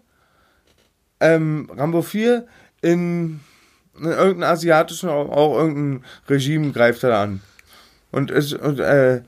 ähm, 1.20 1.70
Rambo 1.76 2.02
4 2.02 2.46
in, 2.82 3.40
in 4.00 4.06
irgendeinem 4.06 4.52
asiatischen, 4.52 5.10
auch, 5.10 5.30
auch 5.30 5.58
irgendein 5.58 6.06
Regime 6.28 6.72
greift 6.72 7.04
er 7.04 7.18
an. 7.18 7.42
Und 8.12 8.32
es, 8.32 8.54
und, 8.54 8.80
äh, 8.80 9.22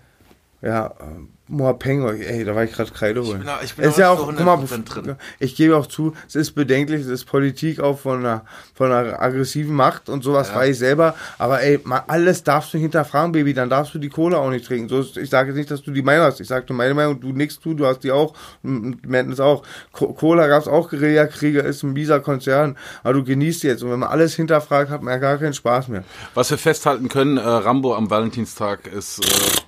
ja, 0.62 0.88
äh, 0.88 1.41
Moapeng, 1.52 2.08
ey, 2.08 2.44
da 2.46 2.56
war 2.56 2.64
ich 2.64 2.72
gerade 2.72 2.92
Kreide 2.92 3.24
holen. 3.24 3.40
bin 3.40 3.50
auch- 3.50 3.62
ich 3.62 3.76
bin 3.76 3.86
ist 3.86 3.98
ja 3.98 4.10
auch, 4.10 4.18
so 4.20 4.26
guck 4.26 4.40
mal, 4.40 4.58
100% 4.58 4.86
drin. 4.86 5.16
ich 5.40 5.56
gebe 5.56 5.76
auch 5.76 5.86
zu, 5.88 6.14
es 6.28 6.36
ist 6.36 6.52
bedenklich, 6.54 7.02
es 7.02 7.08
ist 7.08 7.26
Politik 7.26 7.80
auch 7.80 8.00
von 8.00 8.20
einer, 8.20 8.46
von 8.74 8.92
einer 8.92 9.22
aggressiven 9.22 9.76
Macht 9.76 10.10
und 10.10 10.24
sowas 10.24 10.50
Ja. 10.50 10.56
weiß 10.56 10.70
ich 10.72 10.78
selber, 10.80 11.14
aber 11.38 11.62
ey, 11.62 11.80
mal 11.84 12.04
alles 12.08 12.44
darfst 12.44 12.74
du 12.74 12.78
hinterfragen, 12.78 13.32
Baby, 13.34 13.54
dann 13.54 13.70
darfst 13.70 13.94
du 13.94 14.00
die 14.00 14.10
Cola 14.10 14.38
auch 14.38 14.50
nicht 14.50 14.66
trinken. 14.66 14.88
So, 14.90 15.00
ist- 15.02 15.18
ich 15.18 15.30
sage 15.30 15.50
jetzt 15.50 15.58
nicht, 15.58 15.70
dass 15.72 15.82
du 15.84 15.92
die 15.92 16.02
Meinung 16.02 16.26
hast, 16.26 16.40
ich 16.40 16.48
sage 16.48 16.66
nur 16.70 16.78
meine 16.78 16.94
Meinung, 16.94 17.20
du 17.20 17.34
nix 17.34 17.60
tu, 17.60 17.74
du 17.74 17.86
hast 17.86 18.00
die 18.04 18.12
auch, 18.12 18.34
und 18.64 19.06
Madness 19.08 19.40
auch. 19.40 19.64
Co 19.92 20.14
Cola 20.14 20.48
gab's 20.48 20.68
auch 20.68 20.90
Guerillakriege, 20.90 21.60
ist 21.60 21.84
ein 21.84 21.94
mieser 21.94 22.20
Konzern, 22.22 22.78
aber 23.04 23.14
du 23.16 23.24
genießt 23.24 23.64
jetzt 23.64 23.84
und 23.84 23.92
wenn 23.92 24.00
man 24.00 24.10
alles 24.10 24.36
hinterfragt, 24.36 24.90
hat 24.90 25.02
man 25.04 25.14
ja 25.14 25.20
gar 25.20 25.38
keinen 25.38 25.54
Spaß 25.54 25.90
mehr. 25.90 26.04
Was 26.34 26.50
wir 26.50 26.58
festhalten 26.58 27.10
können, 27.10 27.38
äh, 27.38 27.42
Rambo 27.42 27.96
am 27.96 28.10
Valentinstag 28.10 28.88
ist 28.88 29.20
äh, 29.20 29.62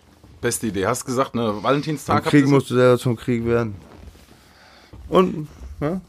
beste 0.44 0.68
Idee. 0.68 0.86
Hast 0.86 1.06
gesagt, 1.06 1.34
ne? 1.34 1.56
Valentinstag. 1.64 2.18
Habt 2.18 2.28
Krieg 2.28 2.48
musst 2.48 2.70
du 2.70 2.76
selber 2.76 3.00
zum 3.00 3.16
Krieg 3.16 3.46
werden. 3.48 3.74
Und, 5.10 5.48
ja? 5.82 6.00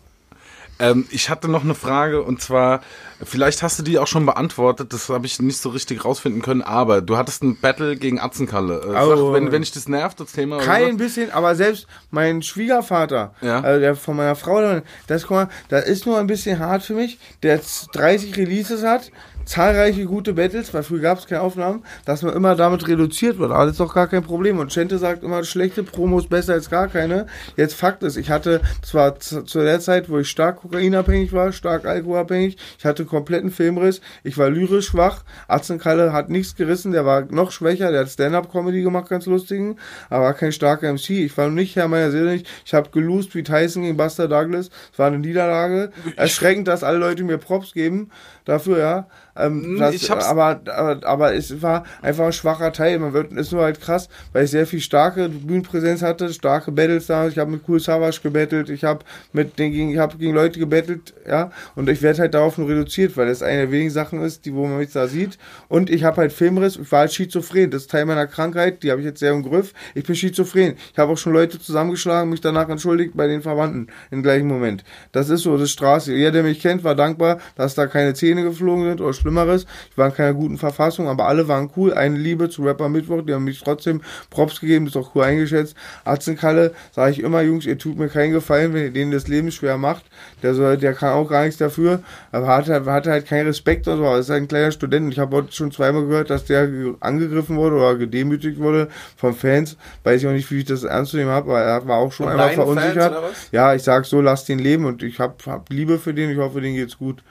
Ähm, 0.81 1.07
ich 1.13 1.31
hatte 1.31 1.49
noch 1.49 1.63
eine 1.63 1.77
Frage 1.77 2.21
und 2.23 2.43
zwar, 2.43 2.81
vielleicht 3.23 3.63
hast 3.63 3.79
du 3.79 3.85
die 3.85 3.97
auch 4.01 4.09
schon 4.09 4.27
beantwortet, 4.27 4.93
das 4.93 5.09
habe 5.09 5.25
ich 5.25 5.41
nicht 5.41 5.59
so 5.59 5.69
richtig 5.69 6.05
rausfinden 6.05 6.43
können, 6.43 6.63
aber 6.63 7.01
du 7.01 7.17
hattest 7.17 7.45
ein 7.45 7.57
Battle 7.61 7.95
gegen 7.97 8.19
Atzenkalle. 8.19 8.81
Äh, 8.81 8.93
sag, 8.93 9.19
Oh. 9.19 9.33
wenn, 9.33 9.53
wenn 9.53 9.63
ich 9.63 9.71
das 9.71 9.87
nervt, 9.89 10.19
das 10.19 10.33
Thema. 10.33 10.59
Kein 10.59 10.93
so. 10.93 10.97
bisschen, 10.99 11.31
aber 11.31 11.55
selbst 11.55 11.87
mein 12.11 12.43
Schwiegervater, 12.43 13.35
Ja. 13.41 13.61
also 13.61 13.79
der 13.81 13.95
von 13.95 14.17
meiner 14.17 14.35
Frau, 14.35 14.81
das, 15.07 15.23
guck 15.23 15.31
mal, 15.37 15.49
das 15.69 15.87
ist 15.87 16.07
nur 16.07 16.19
ein 16.19 16.27
bisschen 16.27 16.59
hart 16.59 16.83
für 16.83 16.95
mich, 16.95 17.21
der 17.45 17.55
jetzt 17.55 17.91
30 17.93 18.37
Releases 18.37 18.83
hat, 18.83 19.13
zahlreiche 19.45 20.05
gute 20.05 20.35
Battles, 20.35 20.73
weil 20.73 20.83
früher 20.83 21.01
gab 21.01 21.19
es 21.19 21.27
keine 21.27 21.43
Aufnahmen, 21.43 21.85
dass 22.05 22.23
man 22.23 22.35
immer 22.35 22.55
damit 22.55 22.87
reduziert 22.89 23.39
wird. 23.39 23.51
Aber 23.51 23.65
das 23.65 23.73
ist 23.73 23.81
doch 23.81 23.95
gar 23.95 24.09
kein 24.09 24.23
Problem. 24.23 24.59
Und 24.59 24.73
Chente 24.73 24.99
sagt 24.99 25.23
immer, 25.23 25.45
schlechte 25.45 25.83
Promos 25.83 26.27
besser 26.27 26.55
als 26.55 26.71
gar 26.71 26.89
keine. 26.89 27.27
Jetzt 27.57 27.75
Fakt 27.75 28.03
ist, 28.03 28.17
ich 28.17 28.31
hatte, 28.31 28.61
das 28.81 28.95
war 28.95 29.19
zu, 29.19 29.43
der 29.43 29.81
Zeit, 29.81 30.09
wo 30.09 30.19
ich 30.19 30.29
stark 30.29 30.57
kokainabhängig 30.57 31.33
war, 31.33 31.53
stark 31.53 31.85
alkoholabhängig, 31.85 32.57
ich 32.79 32.85
hatte 32.85 33.05
kompletten 33.05 33.51
Filmriss, 33.51 34.01
ich 34.23 34.39
war 34.39 34.51
lyrisch 34.51 34.87
schwach, 34.87 35.25
Atzenkalle 35.49 36.13
hat 36.13 36.31
nichts 36.31 36.57
gerissen, 36.57 36.93
der 36.93 37.05
war 37.05 37.23
noch 37.23 37.51
schwächer, 37.51 37.91
der 37.91 38.03
hat 38.03 38.11
Stand-Up-Comedy 38.11 38.83
gemacht, 38.83 39.09
ganz 39.09 39.27
lustigen, 39.27 39.77
aber 40.11 40.33
kein 40.35 40.53
starker 40.53 40.93
MC. 40.93 41.11
Ich 41.11 41.37
war 41.37 41.49
nicht 41.49 41.77
Herr 41.77 41.89
meiner 41.89 42.11
Seele 42.11 42.33
nicht. 42.33 42.49
Ich 42.65 42.75
habe 42.75 42.91
gelost 42.91 43.35
wie 43.35 43.43
Tyson 43.43 43.83
gegen 43.83 43.97
Buster 43.97 44.29
Douglas. 44.29 44.71
Es 44.93 44.99
war 44.99 45.09
eine 45.09 45.19
Niederlage. 45.19 45.91
Erschreckend, 46.17 46.69
dass 46.69 46.85
alle 46.85 46.99
Leute 46.99 47.25
mir 47.25 47.39
Props 47.39 47.73
geben 47.73 48.11
dafür, 48.45 48.79
ja. 48.79 49.07
Ähm, 49.37 49.77
das, 49.79 49.95
ich 49.95 50.11
hab's- 50.11 50.27
aber, 50.27 50.61
aber, 50.67 51.07
aber 51.07 51.35
es 51.35 51.61
war 51.63 51.85
einfach 52.03 52.27
ein 52.27 52.33
schwacher 52.33 52.73
Teil. 52.73 52.99
Man 52.99 53.13
wird, 53.13 53.33
ist 53.33 53.53
nur 53.53 53.63
halt 53.63 53.81
krass, 53.81 54.09
weil 54.33 54.45
ich 54.45 54.51
sehr 54.51 54.67
viel 54.67 54.81
starke 54.81 55.29
Bühnenpräsenz 55.29 56.03
hatte, 56.03 56.33
starke 56.33 56.71
Battles 56.73 57.07
da. 57.07 57.27
Ich 57.29 57.39
habe 57.39 57.51
mit 57.51 57.63
Cool 57.69 57.81
Savage 57.81 58.21
gebettelt, 58.23 58.71
ich 58.71 58.85
habe 58.85 59.05
mit 59.33 59.59
den 59.59 59.73
gegen, 59.73 59.91
ich 59.91 59.99
habe 59.99 60.17
gegen 60.19 60.35
Leute 60.35 60.59
gebettelt, 60.59 61.15
ja. 61.29 61.51
Und 61.75 61.89
ich 61.89 62.03
werde 62.03 62.21
halt 62.21 62.35
darauf 62.35 62.59
nur 62.59 62.69
reduziert, 62.69 63.17
weil 63.17 63.27
das 63.27 63.43
eine 63.43 63.63
der 63.63 63.71
wenigen 63.73 63.91
Sachen 63.91 64.23
ist, 64.23 64.45
die 64.45 64.55
wo 64.55 64.67
man 64.67 64.79
mich 64.79 64.93
da 64.93 65.09
sieht. 65.09 65.39
Und 65.69 65.91
ich 65.91 66.05
habe 66.05 66.19
halt 66.19 66.33
Filmriss. 66.33 66.77
Ich 66.77 66.91
war 66.93 67.01
halt 67.01 67.13
schizophren. 67.13 67.71
Das 67.71 67.83
ist 67.83 67.91
Teil 67.91 68.05
meiner 68.07 68.27
Krankheit. 68.27 68.83
Die 68.83 68.91
habe 68.91 69.01
ich 69.01 69.07
jetzt 69.07 69.21
sehr 69.21 69.33
im 69.33 69.43
Griff. 69.43 69.73
Ich 69.95 70.05
bin 70.05 70.15
schizophren. 70.15 70.75
Ich 70.93 70.99
habe 70.99 71.13
auch 71.13 71.19
schon 71.19 71.33
Leute 71.33 71.59
zusammengeschlagen, 71.61 72.31
mich 72.31 72.41
danach 72.41 72.69
entschuldigt 72.69 73.17
bei 73.17 73.27
den 73.27 73.43
Verwandten 73.43 73.89
im 74.11 74.23
gleichen 74.23 74.47
Moment. 74.47 74.85
Das 75.13 75.29
ist 75.29 75.43
so, 75.43 75.55
das 75.55 75.63
ist 75.65 75.73
Straße. 75.73 76.13
Jeder, 76.15 76.31
der 76.33 76.43
mich 76.45 76.61
kennt, 76.61 76.85
war 76.85 76.95
dankbar, 76.95 77.39
dass 77.57 77.75
da 77.75 77.87
keine 77.87 78.15
Zähne 78.15 78.43
geflogen 78.43 78.85
sind 78.85 79.01
oder 79.01 79.13
Schlimmeres. 79.25 79.65
Ich 79.91 79.97
war 79.97 80.09
in 80.09 80.15
keiner 80.15 80.35
guten 80.35 80.59
Verfassung, 80.59 81.09
aber 81.09 81.27
alle 81.27 81.49
waren 81.49 81.71
cool. 81.77 81.95
Eine 81.95 82.19
Liebe 82.19 82.51
zu 82.51 82.63
Rapper 82.63 82.91
Mittwoch, 82.91 83.23
die 83.23 83.33
haben 83.33 83.45
mich 83.45 83.61
trotzdem 83.63 84.03
Props 84.29 84.61
gegeben, 84.61 84.87
ist 84.87 84.97
auch 84.99 85.15
cool 85.15 85.23
eingeschätzt. 85.25 85.75
Atzenkalle, 86.05 86.75
sage 86.93 87.13
ich 87.13 87.21
immer, 87.21 87.41
Jungs, 87.41 87.65
ihr 87.65 87.79
tut 87.79 87.99
mir 87.99 88.09
keinen 88.09 88.33
Gefallen, 88.33 88.75
wenn 88.75 88.83
ihr 88.85 88.91
denen 88.91 89.13
das 89.13 89.27
Leben 89.29 89.51
schwer 89.51 89.79
macht. 89.79 90.05
Der 90.43 90.55
soll, 90.55 90.77
der 90.77 90.93
kann 90.93 91.13
auch 91.15 91.29
gar 91.29 91.45
nichts 91.45 91.57
dafür, 91.59 92.01
aber 92.33 92.49
hat, 92.49 92.69
halt- 92.69 92.85
hat 92.87 93.07
halt 93.07 93.27
keinen 93.27 93.47
Respekt 93.47 93.89
oder 93.89 93.97
so. 93.97 94.05
Er 94.05 94.19
ist 94.19 94.31
ein 94.31 94.47
kleiner 94.47 94.71
Student. 94.73 95.11
Ich 95.13 95.19
habe 95.19 95.37
heute 95.37 95.53
schon 95.53 95.73
zweimal 95.73 96.03
gehört, 96.07 96.29
dass 96.29 96.45
der 96.45 96.67
ge- 96.69 96.95
angegriffen 97.01 97.57
wurde 97.57 97.77
oder 97.77 97.95
gedemütigt 97.97 98.59
wurde 98.59 98.89
von 99.17 99.35
Fans. 99.35 99.77
Weiß 100.03 100.21
ich 100.21 100.29
auch 100.29 100.33
nicht, 100.33 100.51
wie 100.51 100.59
ich 100.59 100.65
das 100.67 100.85
ernst 100.85 101.13
zu 101.13 101.17
nehmen 101.17 101.31
habe, 101.31 101.51
aber 101.51 101.61
er 101.63 101.89
war 101.89 101.97
auch 101.97 102.13
schon 102.13 102.27
einmal 102.33 102.49
verunsichert. 102.57 103.13
Ja, 103.53 103.75
ich 103.75 103.83
sag 103.83 104.05
so, 104.05 104.21
lass 104.21 104.45
den 104.45 104.59
leben 104.59 104.85
und 104.85 105.03
ich 105.03 105.19
hab, 105.19 105.45
hab 105.47 105.71
Liebe 105.71 105.99
für 105.99 106.13
den. 106.13 106.29
Ich 106.31 106.37
hoffe, 106.39 106.61
denen 106.61 106.75
geht's 106.77 106.99
gut. 106.99 107.23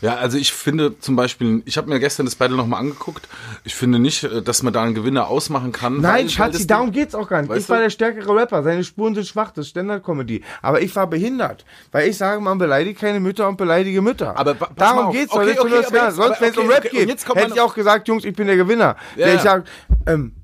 Ja, 0.00 0.16
also 0.16 0.38
ich 0.38 0.52
finde 0.52 0.98
zum 1.00 1.16
Beispiel, 1.16 1.62
ich 1.64 1.76
habe 1.76 1.88
mir 1.88 1.98
gestern 1.98 2.26
das 2.26 2.36
Battle 2.36 2.56
nochmal 2.56 2.80
angeguckt. 2.80 3.28
Ich 3.64 3.74
finde 3.74 3.98
nicht, 3.98 4.22
äh, 4.24 4.42
dass 4.42 4.62
man 4.62 4.72
da 4.72 4.82
einen 4.82 4.94
Gewinner 4.94 5.28
ausmachen 5.28 5.72
kann. 5.72 6.00
Nein, 6.00 6.28
Schatzi, 6.28 6.66
darum 6.66 6.92
geht's 6.92 7.14
auch 7.14 7.28
gar 7.28 7.42
nicht. 7.42 7.54
Ich 7.56 7.68
war 7.68 7.78
du? 7.78 7.82
der 7.84 7.90
stärkere 7.90 8.34
Rapper, 8.34 8.62
seine 8.62 8.84
Spuren 8.84 9.14
sind 9.14 9.26
schwach, 9.26 9.50
das 9.50 9.66
ist 9.66 9.70
Standard-Comedy. 9.70 10.44
Aber 10.62 10.80
ich 10.80 10.94
war 10.94 11.06
behindert, 11.08 11.64
weil 11.90 12.08
ich 12.08 12.16
sage, 12.16 12.40
man 12.40 12.58
beleidigt 12.58 13.00
keine 13.00 13.18
Mütter 13.20 13.48
und 13.48 13.56
beleidige 13.56 14.00
Mütter. 14.00 14.36
Aber 14.36 14.54
darum 14.76 15.12
geht's 15.12 15.32
Okay, 15.32 15.54
doch. 15.54 15.64
okay, 15.64 15.74
Okay, 15.78 15.96
jetzt- 15.96 16.16
Sonst, 16.16 16.40
wenn 16.40 16.50
es 16.50 16.56
um 16.56 16.68
Rap 16.68 16.88
geht, 16.90 17.08
hätte 17.34 17.52
ich 17.54 17.60
auch 17.60 17.74
gesagt, 17.74 18.08
Jungs, 18.08 18.24
ich 18.24 18.34
bin 18.34 18.46
der 18.46 18.56
Gewinner. 18.56 18.96
Ja, 19.16 19.26
der 19.26 19.34
ich 19.34 19.40
sag, 19.42 19.64
ähm, 20.06 20.36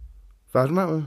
warte 0.52 0.72
mal. 0.72 1.04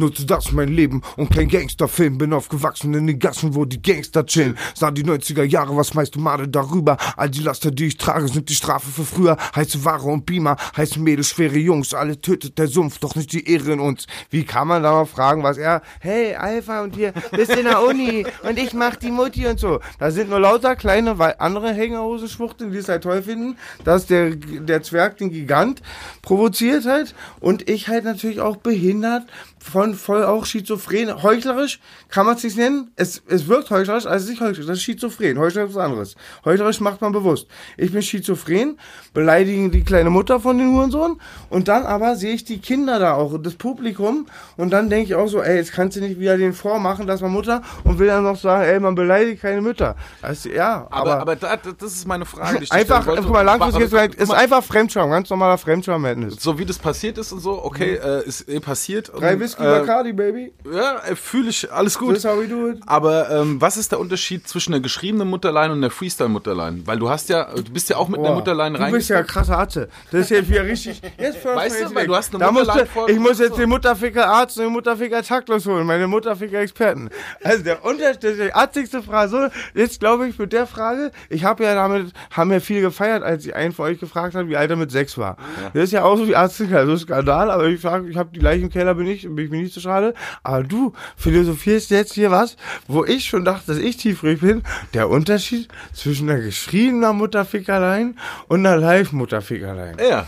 Nutze 0.00 0.26
das 0.26 0.50
mein 0.52 0.68
Leben 0.68 1.02
und 1.16 1.30
kein 1.30 1.48
Gangsterfilm. 1.48 2.18
Bin 2.18 2.32
aufgewachsen 2.32 2.94
in 2.94 3.06
den 3.06 3.18
Gassen, 3.18 3.54
wo 3.54 3.64
die 3.64 3.80
Gangster 3.80 4.26
chillen. 4.26 4.56
Sah 4.74 4.90
die 4.90 5.04
90er 5.04 5.44
Jahre, 5.44 5.76
was 5.76 5.94
meinst 5.94 6.16
du 6.16 6.20
Made 6.20 6.48
darüber? 6.48 6.96
All 7.16 7.30
die 7.30 7.40
Laster, 7.40 7.70
die 7.70 7.86
ich 7.86 7.96
trage, 7.96 8.26
sind 8.28 8.48
die 8.48 8.54
Strafe 8.54 8.90
für 8.90 9.04
früher. 9.04 9.36
Heiße 9.54 9.84
Ware 9.84 10.08
und 10.08 10.26
Beamer, 10.26 10.56
heiße 10.76 10.98
Mädels, 10.98 11.28
schwere 11.28 11.58
Jungs. 11.58 11.94
Alle 11.94 12.20
tötet 12.20 12.58
der 12.58 12.66
Sumpf, 12.66 12.98
doch 12.98 13.14
nicht 13.14 13.32
die 13.32 13.48
Ehre 13.48 13.72
in 13.72 13.80
uns. 13.80 14.06
Wie 14.30 14.44
kann 14.44 14.68
man 14.68 14.82
da 14.82 14.92
noch 14.92 15.08
fragen, 15.08 15.42
was 15.42 15.58
er, 15.58 15.82
hey, 16.00 16.34
Alpha 16.34 16.82
und 16.82 16.96
hier, 16.96 17.12
bist 17.30 17.54
in 17.54 17.64
der 17.64 17.82
Uni 17.82 18.26
und 18.42 18.58
ich 18.58 18.72
mach 18.72 18.96
die 18.96 19.10
Mutti 19.10 19.46
und 19.46 19.60
so. 19.60 19.80
Da 19.98 20.10
sind 20.10 20.30
nur 20.30 20.40
lauter 20.40 20.76
kleine, 20.76 21.18
weil 21.18 21.34
andere 21.38 21.72
Hängerhosen-Schwuchteln, 21.72 22.72
die 22.72 22.78
es 22.78 22.88
halt 22.88 23.02
toll 23.02 23.22
finden, 23.22 23.56
dass 23.84 24.06
der, 24.06 24.30
der 24.34 24.82
Zwerg 24.82 25.18
den 25.18 25.30
Gigant 25.30 25.82
provoziert 26.22 26.86
hat 26.86 27.14
und 27.40 27.68
ich 27.68 27.88
halt 27.88 28.04
natürlich 28.04 28.40
auch 28.40 28.56
behindert, 28.56 29.24
von 29.62 29.94
voll 29.94 30.24
auch 30.24 30.46
schizophren, 30.46 31.22
heuchlerisch 31.22 31.80
kann 32.08 32.26
man 32.26 32.36
es 32.36 32.42
nicht 32.44 32.56
nennen. 32.56 32.90
Es, 32.96 33.22
es 33.28 33.46
wirkt 33.46 33.70
heuchlerisch, 33.70 34.06
also 34.06 34.30
nicht 34.30 34.40
heuchlerisch, 34.40 34.66
das 34.66 34.78
ist 34.78 34.82
schizophren. 34.82 35.38
Heuchlerisch 35.38 35.70
ist 35.70 35.76
was 35.76 35.84
anderes. 35.84 36.16
Heuchlerisch 36.44 36.80
macht 36.80 37.00
man 37.00 37.12
bewusst. 37.12 37.46
Ich 37.76 37.92
bin 37.92 38.02
schizophren, 38.02 38.78
beleidigen 39.12 39.70
die 39.70 39.84
kleine 39.84 40.10
Mutter 40.10 40.40
von 40.40 40.56
den 40.58 40.72
Hurensohn 40.72 41.20
und 41.50 41.68
dann 41.68 41.84
aber 41.84 42.16
sehe 42.16 42.32
ich 42.32 42.44
die 42.44 42.58
Kinder 42.58 42.98
da 42.98 43.14
auch, 43.14 43.38
das 43.40 43.54
Publikum 43.54 44.26
und 44.56 44.70
dann 44.70 44.88
denke 44.88 45.06
ich 45.06 45.14
auch 45.14 45.28
so, 45.28 45.42
ey, 45.42 45.56
jetzt 45.56 45.72
kannst 45.72 45.96
du 45.96 46.00
nicht 46.00 46.18
wieder 46.18 46.36
den 46.38 46.52
vormachen, 46.54 47.06
dass 47.06 47.20
man 47.20 47.30
Mutter 47.30 47.62
und 47.84 47.98
will 47.98 48.06
dann 48.06 48.24
noch 48.24 48.36
sagen, 48.36 48.64
ey, 48.64 48.80
man 48.80 48.94
beleidigt 48.94 49.42
keine 49.42 49.60
Mütter. 49.60 49.94
Das, 50.22 50.44
ja, 50.44 50.86
Aber, 50.90 51.12
aber, 51.12 51.20
aber 51.20 51.36
da, 51.36 51.56
das 51.56 51.92
ist 51.92 52.08
meine 52.08 52.24
Frage. 52.24 52.60
die 52.60 52.70
einfach, 52.70 53.06
guck 53.06 53.30
mal, 53.30 53.42
langfristig 53.42 53.92
ist, 53.92 54.14
ist 54.14 54.28
mal, 54.28 54.36
einfach 54.36 54.64
Fremdscham, 54.64 55.10
ganz 55.10 55.28
normaler 55.28 55.58
Fremdscham-Madness. 55.58 56.36
so 56.40 56.58
wie 56.58 56.64
das 56.64 56.78
passiert 56.78 57.18
ist 57.18 57.32
und 57.32 57.40
so, 57.40 57.62
okay, 57.62 57.94
äh, 57.94 58.26
ist 58.26 58.48
eh 58.48 58.60
passiert. 58.60 59.10
Drei 59.14 59.34
Und, 59.34 59.40
Whisky 59.58 59.62
äh, 59.62 59.78
Bacardi, 59.80 60.12
Baby. 60.12 60.52
Ja, 60.72 60.98
äh, 61.08 61.16
fühle 61.16 61.50
ich, 61.50 61.70
alles 61.72 61.98
gut. 61.98 62.14
This 62.14 62.24
is 62.24 62.30
how 62.30 62.38
we 62.38 62.46
do 62.48 62.68
it. 62.70 62.80
Aber 62.86 63.30
ähm, 63.30 63.60
was 63.60 63.76
ist 63.76 63.92
der 63.92 64.00
Unterschied 64.00 64.46
zwischen 64.48 64.72
einer 64.74 64.82
geschriebenen 64.82 65.28
Mutterlein 65.28 65.70
und 65.70 65.78
einer 65.78 65.90
Freestyle-Mutterlein? 65.90 66.82
Weil 66.86 66.98
du 66.98 67.08
hast 67.10 67.28
ja, 67.28 67.48
du 67.54 67.62
bist 67.72 67.88
ja 67.90 67.96
auch 67.96 68.08
mit 68.08 68.18
einer 68.20 68.28
Boah, 68.30 68.34
Mutterlein 68.36 68.74
Du 68.74 68.80
rein. 68.80 68.92
bist 68.92 69.10
ja 69.10 69.22
krasser 69.22 69.58
Atze. 69.58 69.88
Das 70.10 70.22
ist 70.22 70.30
jetzt 70.30 70.48
wieder 70.50 70.64
richtig. 70.64 71.00
Jetzt 71.18 71.44
Weißt 71.44 71.82
du, 71.82 71.94
weil 71.94 72.06
du 72.06 72.14
hast 72.14 72.34
eine 72.34 72.44
da 72.44 72.50
musst 72.50 72.66
Mutterlein 72.66 72.86
du, 72.86 72.90
vor- 72.92 73.08
Ich 73.08 73.18
muss 73.18 73.38
jetzt 73.38 73.58
den 73.58 73.68
Mutterficker 73.68 74.26
Arzt 74.28 74.56
und 74.58 74.64
den 74.64 74.72
Mutterficker 74.72 75.22
taktlos 75.22 75.66
holen. 75.66 75.86
Meine 75.86 76.06
Mutterficker 76.06 76.60
Experten. 76.60 77.10
Also 77.42 77.62
der 77.64 77.84
Unterschied, 77.84 78.22
die 78.22 78.52
atzigste 78.54 79.02
Frage. 79.02 79.30
So, 79.30 79.48
jetzt 79.74 80.00
glaube 80.00 80.28
ich 80.28 80.38
mit 80.38 80.52
der 80.52 80.66
Frage, 80.66 81.10
ich 81.28 81.44
habe 81.44 81.64
ja 81.64 81.74
damit, 81.74 82.12
haben 82.30 82.52
ja 82.52 82.60
viel 82.60 82.80
gefeiert, 82.80 83.22
als 83.22 83.44
ich 83.46 83.54
einen 83.54 83.72
von 83.72 83.86
euch 83.86 83.98
gefragt 84.00 84.34
habe, 84.34 84.48
wie 84.48 84.56
alt 84.56 84.70
er 84.70 84.76
mit 84.76 84.90
sechs 84.90 85.16
war. 85.18 85.36
Das 85.74 85.84
ist 85.84 85.92
ja 85.92 86.04
auch 86.04 86.16
so 86.16 86.26
wie 86.28 86.36
Arztficker, 86.36 86.84
so 86.86 86.92
ein 86.92 86.98
Skandal, 86.98 87.50
aber 87.50 87.66
ich 87.66 87.80
sage, 87.80 88.08
ich 88.08 88.16
habe 88.16 88.30
die 88.34 88.40
Leiche 88.40 88.62
im 88.64 88.70
Keller, 88.70 88.94
bin 88.94 89.06
ich, 89.06 89.22
bin 89.22 89.38
ich 89.44 89.50
mir 89.50 89.62
nicht 89.62 89.74
so 89.74 89.80
schade. 89.80 90.14
Aber 90.42 90.62
du 90.62 90.92
philosophierst 91.16 91.90
jetzt 91.90 92.14
hier 92.14 92.30
was, 92.30 92.56
wo 92.86 93.04
ich 93.04 93.24
schon 93.24 93.44
dachte, 93.44 93.72
dass 93.72 93.78
ich 93.78 93.96
tiefrig 93.96 94.40
bin. 94.40 94.62
Der 94.94 95.08
Unterschied 95.08 95.68
zwischen 95.92 96.28
einer 96.28 96.40
geschriebener 96.40 97.12
Mutterfickerlein 97.12 98.18
und 98.48 98.66
einer 98.66 98.76
Live-Mutterfickerlein. 98.76 99.96
Ja. 99.98 100.26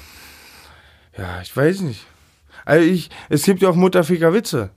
Ja, 1.16 1.40
ich 1.42 1.54
weiß 1.56 1.80
nicht. 1.80 2.06
Also 2.64 2.86
ich, 2.86 3.10
es 3.28 3.42
gibt 3.44 3.60
ja 3.62 3.68
auch 3.68 3.76
Mutterficker-Witze. 3.76 4.70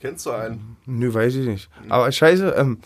Kennst 0.00 0.24
du 0.24 0.30
einen? 0.30 0.76
Nö, 0.86 1.12
weiß 1.12 1.34
ich 1.34 1.46
nicht. 1.46 1.68
Aber 1.88 2.10
scheiße, 2.12 2.54
ähm, 2.56 2.78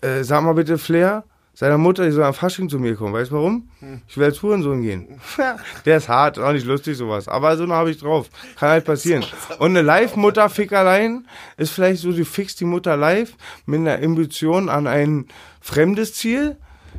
äh, 0.00 0.24
sag 0.24 0.42
mal 0.42 0.54
bitte 0.54 0.78
Flair, 0.78 1.24
seiner 1.54 1.76
Mutter, 1.76 2.04
die 2.04 2.12
soll 2.12 2.24
am 2.24 2.34
Fasching 2.34 2.68
zu 2.68 2.78
mir 2.78 2.94
kommen. 2.94 3.12
Weißt 3.12 3.30
du 3.30 3.36
warum? 3.36 3.68
Ich 4.08 4.16
will 4.16 4.24
als 4.24 4.42
Hurensohn 4.42 4.80
gehen. 4.82 5.20
Der 5.84 5.98
ist 5.98 6.08
hart, 6.08 6.38
auch 6.38 6.52
nicht 6.52 6.66
lustig 6.66 6.96
sowas. 6.96 7.28
Aber 7.28 7.56
so 7.56 7.64
eine 7.64 7.74
habe 7.74 7.90
ich 7.90 7.98
drauf. 7.98 8.28
Kann 8.58 8.70
halt 8.70 8.84
passieren. 8.84 9.24
Und 9.58 9.70
eine 9.70 9.82
Live-Mutter-Fickerlein 9.82 11.26
ist 11.58 11.72
vielleicht 11.72 12.02
so, 12.02 12.12
du 12.12 12.24
fixst 12.24 12.60
die 12.60 12.64
Mutter 12.64 12.96
live 12.96 13.34
mit 13.66 13.80
einer 13.80 14.02
Ambition 14.02 14.68
an 14.68 14.86
ein 14.86 15.26
fremdes 15.60 16.14
Ziel. 16.14 16.56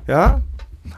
Ja, 0.08 0.42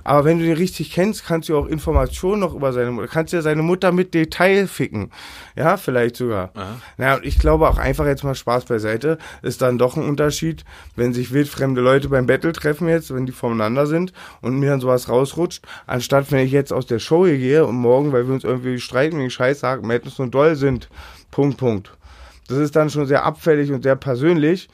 aber 0.04 0.26
wenn 0.26 0.40
du 0.40 0.46
den 0.46 0.58
richtig 0.58 0.92
kennst, 0.92 1.26
kannst 1.26 1.50
du 1.50 1.58
auch 1.58 1.68
Informationen 1.68 2.40
noch 2.40 2.56
über 2.56 2.74
seine 2.74 2.92
Mutter, 2.92 3.08
kannst 3.08 3.34
ja 3.34 3.42
seine 3.42 3.62
Mutter 3.62 3.92
mit 3.92 4.14
Detail 4.14 4.68
ficken. 4.68 5.12
Ja, 5.56 5.78
vielleicht 5.78 6.16
sogar. 6.18 6.52
Naja, 6.98 7.16
und 7.16 7.26
ich 7.26 7.40
glaube 7.40 7.70
auch 7.70 7.78
einfach 7.78 8.06
jetzt 8.06 8.24
mal 8.24 8.36
Spaß 8.36 8.66
beiseite, 8.66 9.18
ist 9.42 9.62
dann 9.62 9.78
doch 9.78 9.96
ein 9.96 10.04
Unterschied, 10.04 10.66
wenn 10.96 11.14
sich 11.14 11.32
wildfremde 11.32 11.82
Leute 11.82 12.10
beim 12.10 12.26
Battle 12.26 12.54
treffen 12.54 12.88
jetzt, 12.88 13.14
wenn 13.14 13.26
die 13.26 13.32
voneinander 13.32 13.88
sind 13.88 14.14
und 14.42 14.60
mir 14.60 14.72
dann 14.72 14.82
sowas 14.82 15.10
rausrutscht, 15.10 15.64
anstatt 15.86 16.32
wenn 16.32 16.46
ich 16.46 16.52
jetzt 16.52 16.74
aus 16.74 16.86
der 16.88 17.00
Show 17.00 17.26
hier 17.26 17.38
gehe 17.38 17.66
und 17.66 17.76
morgen, 17.76 18.12
weil 18.12 18.28
wir 18.28 18.34
uns 18.34 18.44
irgendwie 18.44 18.80
streiten 18.80 19.20
wegen 19.20 19.30
Scheiß 19.30 19.60
sagen, 19.60 19.88
Madness 19.88 20.20
und 20.20 20.34
Doll 20.34 20.56
sind, 20.56 20.90
Punkt, 21.32 21.58
Punkt. 21.58 21.92
Das 22.48 22.58
ist 22.58 22.76
dann 22.76 22.90
schon 22.90 23.08
sehr 23.08 23.24
abfällig 23.24 23.72
und 23.72 23.84
sehr 23.84 23.96
persönlich. 23.96 24.70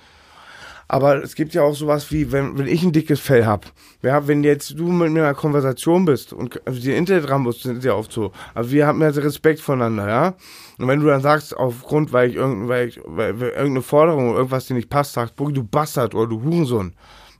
Aber 0.91 1.23
es 1.23 1.35
gibt 1.35 1.53
ja 1.53 1.61
auch 1.61 1.73
sowas 1.73 2.11
wie, 2.11 2.33
wenn, 2.33 2.57
wenn 2.57 2.67
ich 2.67 2.83
ein 2.83 2.91
dickes 2.91 3.21
Fell 3.21 3.45
hab, 3.45 3.65
ja, 4.01 4.27
wenn 4.27 4.43
jetzt 4.43 4.77
du 4.77 4.91
mit 4.91 5.09
mir 5.13 5.19
in 5.19 5.25
einer 5.25 5.33
Konversation 5.33 6.03
bist 6.03 6.33
und 6.33 6.59
also 6.67 6.81
die 6.81 6.91
Internet-Rambos 6.91 7.61
sind 7.61 7.81
ja 7.85 7.93
oft 7.93 8.11
so, 8.11 8.33
aber 8.53 8.69
wir 8.71 8.87
haben 8.87 9.01
ja 9.01 9.07
Respekt 9.07 9.61
voneinander, 9.61 10.09
ja. 10.09 10.33
Und 10.79 10.89
wenn 10.89 10.99
du 10.99 11.07
dann 11.07 11.21
sagst, 11.21 11.55
aufgrund, 11.55 12.11
weil 12.11 12.31
ich, 12.31 12.35
irgendein, 12.35 12.67
weil 12.67 12.87
ich 12.89 12.99
weil, 13.05 13.39
weil 13.39 13.49
irgendeine 13.51 13.83
Forderung 13.83 14.31
oder 14.31 14.39
irgendwas 14.39 14.65
dir 14.65 14.73
nicht 14.73 14.89
passt, 14.89 15.13
sagst, 15.13 15.35
du 15.37 15.63
Bastard 15.63 16.13
oder 16.13 16.27
du 16.27 16.43
Hurensohn. 16.43 16.93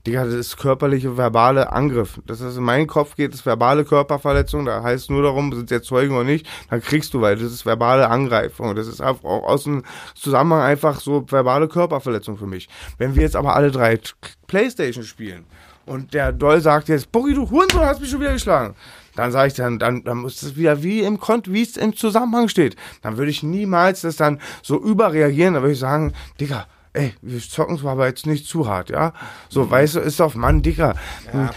Digga, 0.06 0.26
das 0.26 0.34
ist 0.34 0.58
körperliche, 0.58 1.16
verbale 1.16 1.72
Angriff. 1.72 2.20
Das 2.26 2.42
ist 2.42 2.58
in 2.58 2.64
meinen 2.64 2.88
Kopf 2.88 3.16
geht, 3.16 3.34
das 3.34 3.46
verbale 3.46 3.86
Körperverletzung, 3.86 4.66
da 4.66 4.82
heißt 4.82 5.04
es 5.04 5.10
nur 5.10 5.22
darum, 5.22 5.54
sind 5.54 5.70
jetzt 5.70 5.88
Zeugen 5.88 6.16
oder 6.16 6.24
nicht, 6.24 6.48
dann 6.70 6.82
kriegst 6.82 7.14
du, 7.14 7.22
weil 7.22 7.36
das 7.36 7.52
ist 7.52 7.66
verbale 7.66 8.10
Angreifung. 8.10 8.76
Das 8.76 8.88
ist 8.88 9.02
auch 9.02 9.24
aus 9.24 9.66
dem 9.66 9.84
Zusammenhang 10.16 10.64
einfach 10.64 11.00
so 11.00 11.24
verbale 11.28 11.68
Körperverletzung 11.68 12.38
für 12.38 12.48
mich. 12.48 12.68
Wenn 12.98 13.16
wir 13.16 13.22
jetzt 13.22 13.36
aber 13.36 13.56
alle 13.56 13.70
drei 13.70 14.00
Playstation 14.48 15.04
spielen 15.04 15.46
und 15.86 16.14
der 16.14 16.32
Doll 16.32 16.62
sagt 16.62 16.90
jetzt, 16.90 17.12
Boogie, 17.12 17.36
du 17.36 17.50
Hurensohn, 17.50 17.82
hast 17.82 18.02
mich 18.02 18.10
schon 18.10 18.22
wieder 18.22 18.34
geschlagen. 18.34 18.76
Dann 19.16 19.32
sage 19.32 19.50
ich 19.50 19.54
dann, 19.54 19.78
dann, 19.78 20.04
dann 20.04 20.20
muss 20.20 20.40
das 20.40 20.56
wieder 20.56 20.84
wie 20.84 21.02
im 21.02 21.20
Kont, 21.20 21.52
wie 21.52 21.62
es 21.62 21.78
im 21.78 21.96
Zusammenhang 21.96 22.48
steht. 22.48 22.76
Dann 23.02 23.18
würde 23.18 23.30
ich 23.30 23.44
niemals 23.44 24.02
das 24.02 24.16
dann 24.16 24.40
so 24.64 24.82
überreagieren. 24.82 25.54
Dann 25.54 25.64
würde 25.64 25.74
ich 25.74 25.80
sagen, 25.80 26.14
Digga, 26.40 26.66
ey, 26.94 27.14
wir 27.22 27.40
zocken 27.40 27.78
zwar 27.78 27.94
aber 27.94 28.08
jetzt 28.08 28.26
nicht 28.26 28.46
zu 28.48 28.68
hart, 28.68 28.90
ja. 28.90 29.14
So, 29.50 29.70
weißt 29.70 29.96
du, 29.96 30.00
ist 30.00 30.20
doch, 30.20 30.36
Mann, 30.36 30.62
Dicker. 30.62 30.96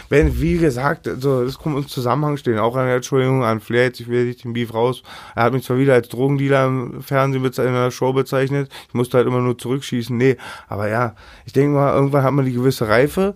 Wenn, 0.09 0.41
wie 0.41 0.59
gesagt, 0.59 1.11
so, 1.19 1.45
das 1.45 1.59
kommt 1.59 1.77
im 1.77 1.89
Zusammenhang 1.89 2.37
stehen. 2.37 2.59
Auch 2.59 2.77
eine 2.77 2.95
Entschuldigung 2.95 3.43
an 3.45 3.61
Flair, 3.61 3.85
jetzt, 3.85 4.01
ich 4.01 4.09
will 4.09 4.27
nicht 4.27 4.45
den 4.45 4.53
Beef 4.53 4.73
raus. 4.73 5.03
Er 5.35 5.45
hat 5.45 5.53
mich 5.53 5.65
zwar 5.65 5.79
wieder 5.79 5.95
als 5.95 6.09
Drogendealer 6.09 6.67
im 6.67 7.03
Fernsehen 7.03 7.45
in 7.45 7.53
der 7.53 7.91
Show 7.91 8.13
bezeichnet. 8.13 8.71
Ich 8.89 8.95
musste 8.95 9.17
halt 9.17 9.27
immer 9.27 9.41
nur 9.41 9.59
zurückschießen. 9.59 10.17
Nee, 10.17 10.37
aber 10.69 10.89
ja, 10.89 11.15
ich 11.45 11.53
denke 11.53 11.77
mal, 11.77 11.95
irgendwann 11.95 12.23
hat 12.23 12.33
man 12.33 12.45
die 12.45 12.53
gewisse 12.53 12.89
Reife, 12.89 13.35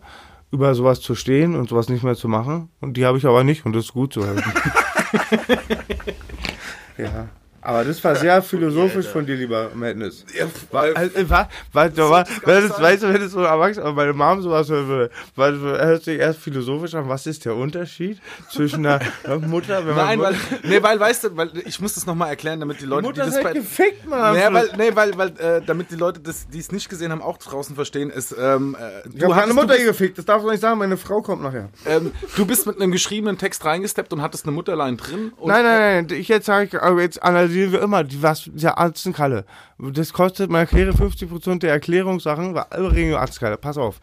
über 0.51 0.75
sowas 0.75 1.01
zu 1.01 1.15
stehen 1.15 1.57
und 1.57 1.69
sowas 1.69 1.89
nicht 1.89 2.05
mehr 2.05 2.15
zu 2.15 2.29
machen. 2.29 2.71
Und 2.81 2.97
die 2.97 3.05
habe 3.05 3.19
ich 3.19 3.27
aber 3.27 3.45
nicht 3.45 3.67
und 3.67 3.75
das 3.75 3.87
ist 3.87 3.93
gut 3.93 4.15
so. 4.15 4.25
Ja. 6.99 7.29
Aber 7.69 7.85
das 7.85 8.03
war 8.03 8.17
sehr 8.17 8.41
philosophisch 8.41 9.07
von 9.09 9.27
dir, 9.27 9.37
lieber 9.37 9.71
Madness. 9.75 10.25
weil, 10.71 10.97
Also, 10.97 11.29
war, 11.29 11.51
war, 11.75 11.95
war, 11.99 12.11
war, 12.11 12.27
wenn 12.47 12.67
das, 12.67 12.81
weißt 12.81 13.03
du, 13.03 13.13
wenn 13.13 13.21
es 13.21 13.33
so 13.33 13.43
erwachsen, 13.43 13.81
aber 13.81 13.93
meine 13.93 14.15
Mom 14.15 14.41
sowas 14.41 14.71
hören 14.71 14.89
würde, 14.89 15.11
weil 15.37 15.53
er 15.77 15.87
hört 15.89 16.03
sich 16.03 16.19
erst 16.19 16.39
philosophisch 16.41 16.95
an, 16.95 17.11
was 17.11 17.27
ist 17.27 17.45
der 17.45 17.55
Unterschied 17.55 18.23
zwischen 18.51 18.87
einer 18.87 19.01
Mutter, 19.47 19.87
wenn 19.87 19.95
man 19.95 20.07
nein, 20.07 20.19
weil, 20.19 20.35
nee, 20.63 20.83
weil, 20.83 20.99
weißt 20.99 21.25
du, 21.25 21.37
weil 21.37 21.51
ich 21.67 21.79
muss 21.79 21.93
das 21.93 22.07
nochmal 22.07 22.31
erklären, 22.31 22.59
damit 22.59 22.81
die 22.81 22.87
Leute, 22.87 23.03
Mutter 23.03 23.25
die 23.25 23.33
das 23.33 23.43
bei, 23.43 23.53
gefickt, 23.53 24.09
Mann. 24.09 24.35
Nee, 24.35 24.45
weil, 24.51 24.71
nee, 24.79 24.91
weil, 24.95 25.19
weil 25.19 25.29
äh, 25.39 25.61
damit 25.67 25.91
die 25.91 25.97
Leute, 25.97 26.21
das, 26.21 26.49
die 26.49 26.61
es 26.61 26.73
nicht 26.73 26.89
gesehen 26.89 27.13
haben, 27.13 27.21
auch 27.21 27.37
draußen 27.37 27.75
verstehen, 27.75 28.09
ist, 28.09 28.35
ähm, 28.41 28.79
äh, 28.81 29.07
ich 29.15 29.23
habe 29.23 29.35
meine 29.35 29.53
Mutter 29.53 29.75
du, 29.75 29.75
hier 29.75 29.89
gefickt, 29.89 30.17
das 30.17 30.25
darfst 30.25 30.47
du 30.47 30.51
nicht 30.51 30.61
sagen, 30.61 30.79
meine 30.79 30.97
Frau 30.97 31.21
kommt 31.21 31.43
nachher. 31.43 31.69
ähm, 31.85 32.13
du 32.35 32.47
bist 32.47 32.67
mit 32.67 32.81
einem 32.81 32.93
geschriebenen 32.93 33.37
Text 33.37 33.63
reingesteppt 33.67 34.11
und 34.15 34.23
hattest 34.23 34.47
eine 34.47 34.53
Mutterlein 34.53 34.97
drin. 34.97 35.33
Nein, 35.45 35.65
nein, 35.65 36.07
nein, 36.07 36.19
ich 36.19 36.29
jetzt 36.29 36.47
sage 36.47 36.65
ich, 36.65 36.83
aber 36.83 37.03
jetzt 37.03 37.23
analysieren 37.59 37.73
wir 37.73 37.83
immer, 37.83 38.05
die, 38.05 38.23
was, 38.23 38.51
der 38.53 38.79
Arztenkalle. 38.79 39.45
Das 39.79 40.13
kostet, 40.13 40.51
man 40.51 40.61
erkläre 40.61 40.93
50% 40.93 41.61
der 41.61 41.73
Erklärungssachen, 41.73 42.55
war 42.55 42.69
Arznkalle, 43.19 43.57
pass 43.57 43.77
auf. 43.77 44.01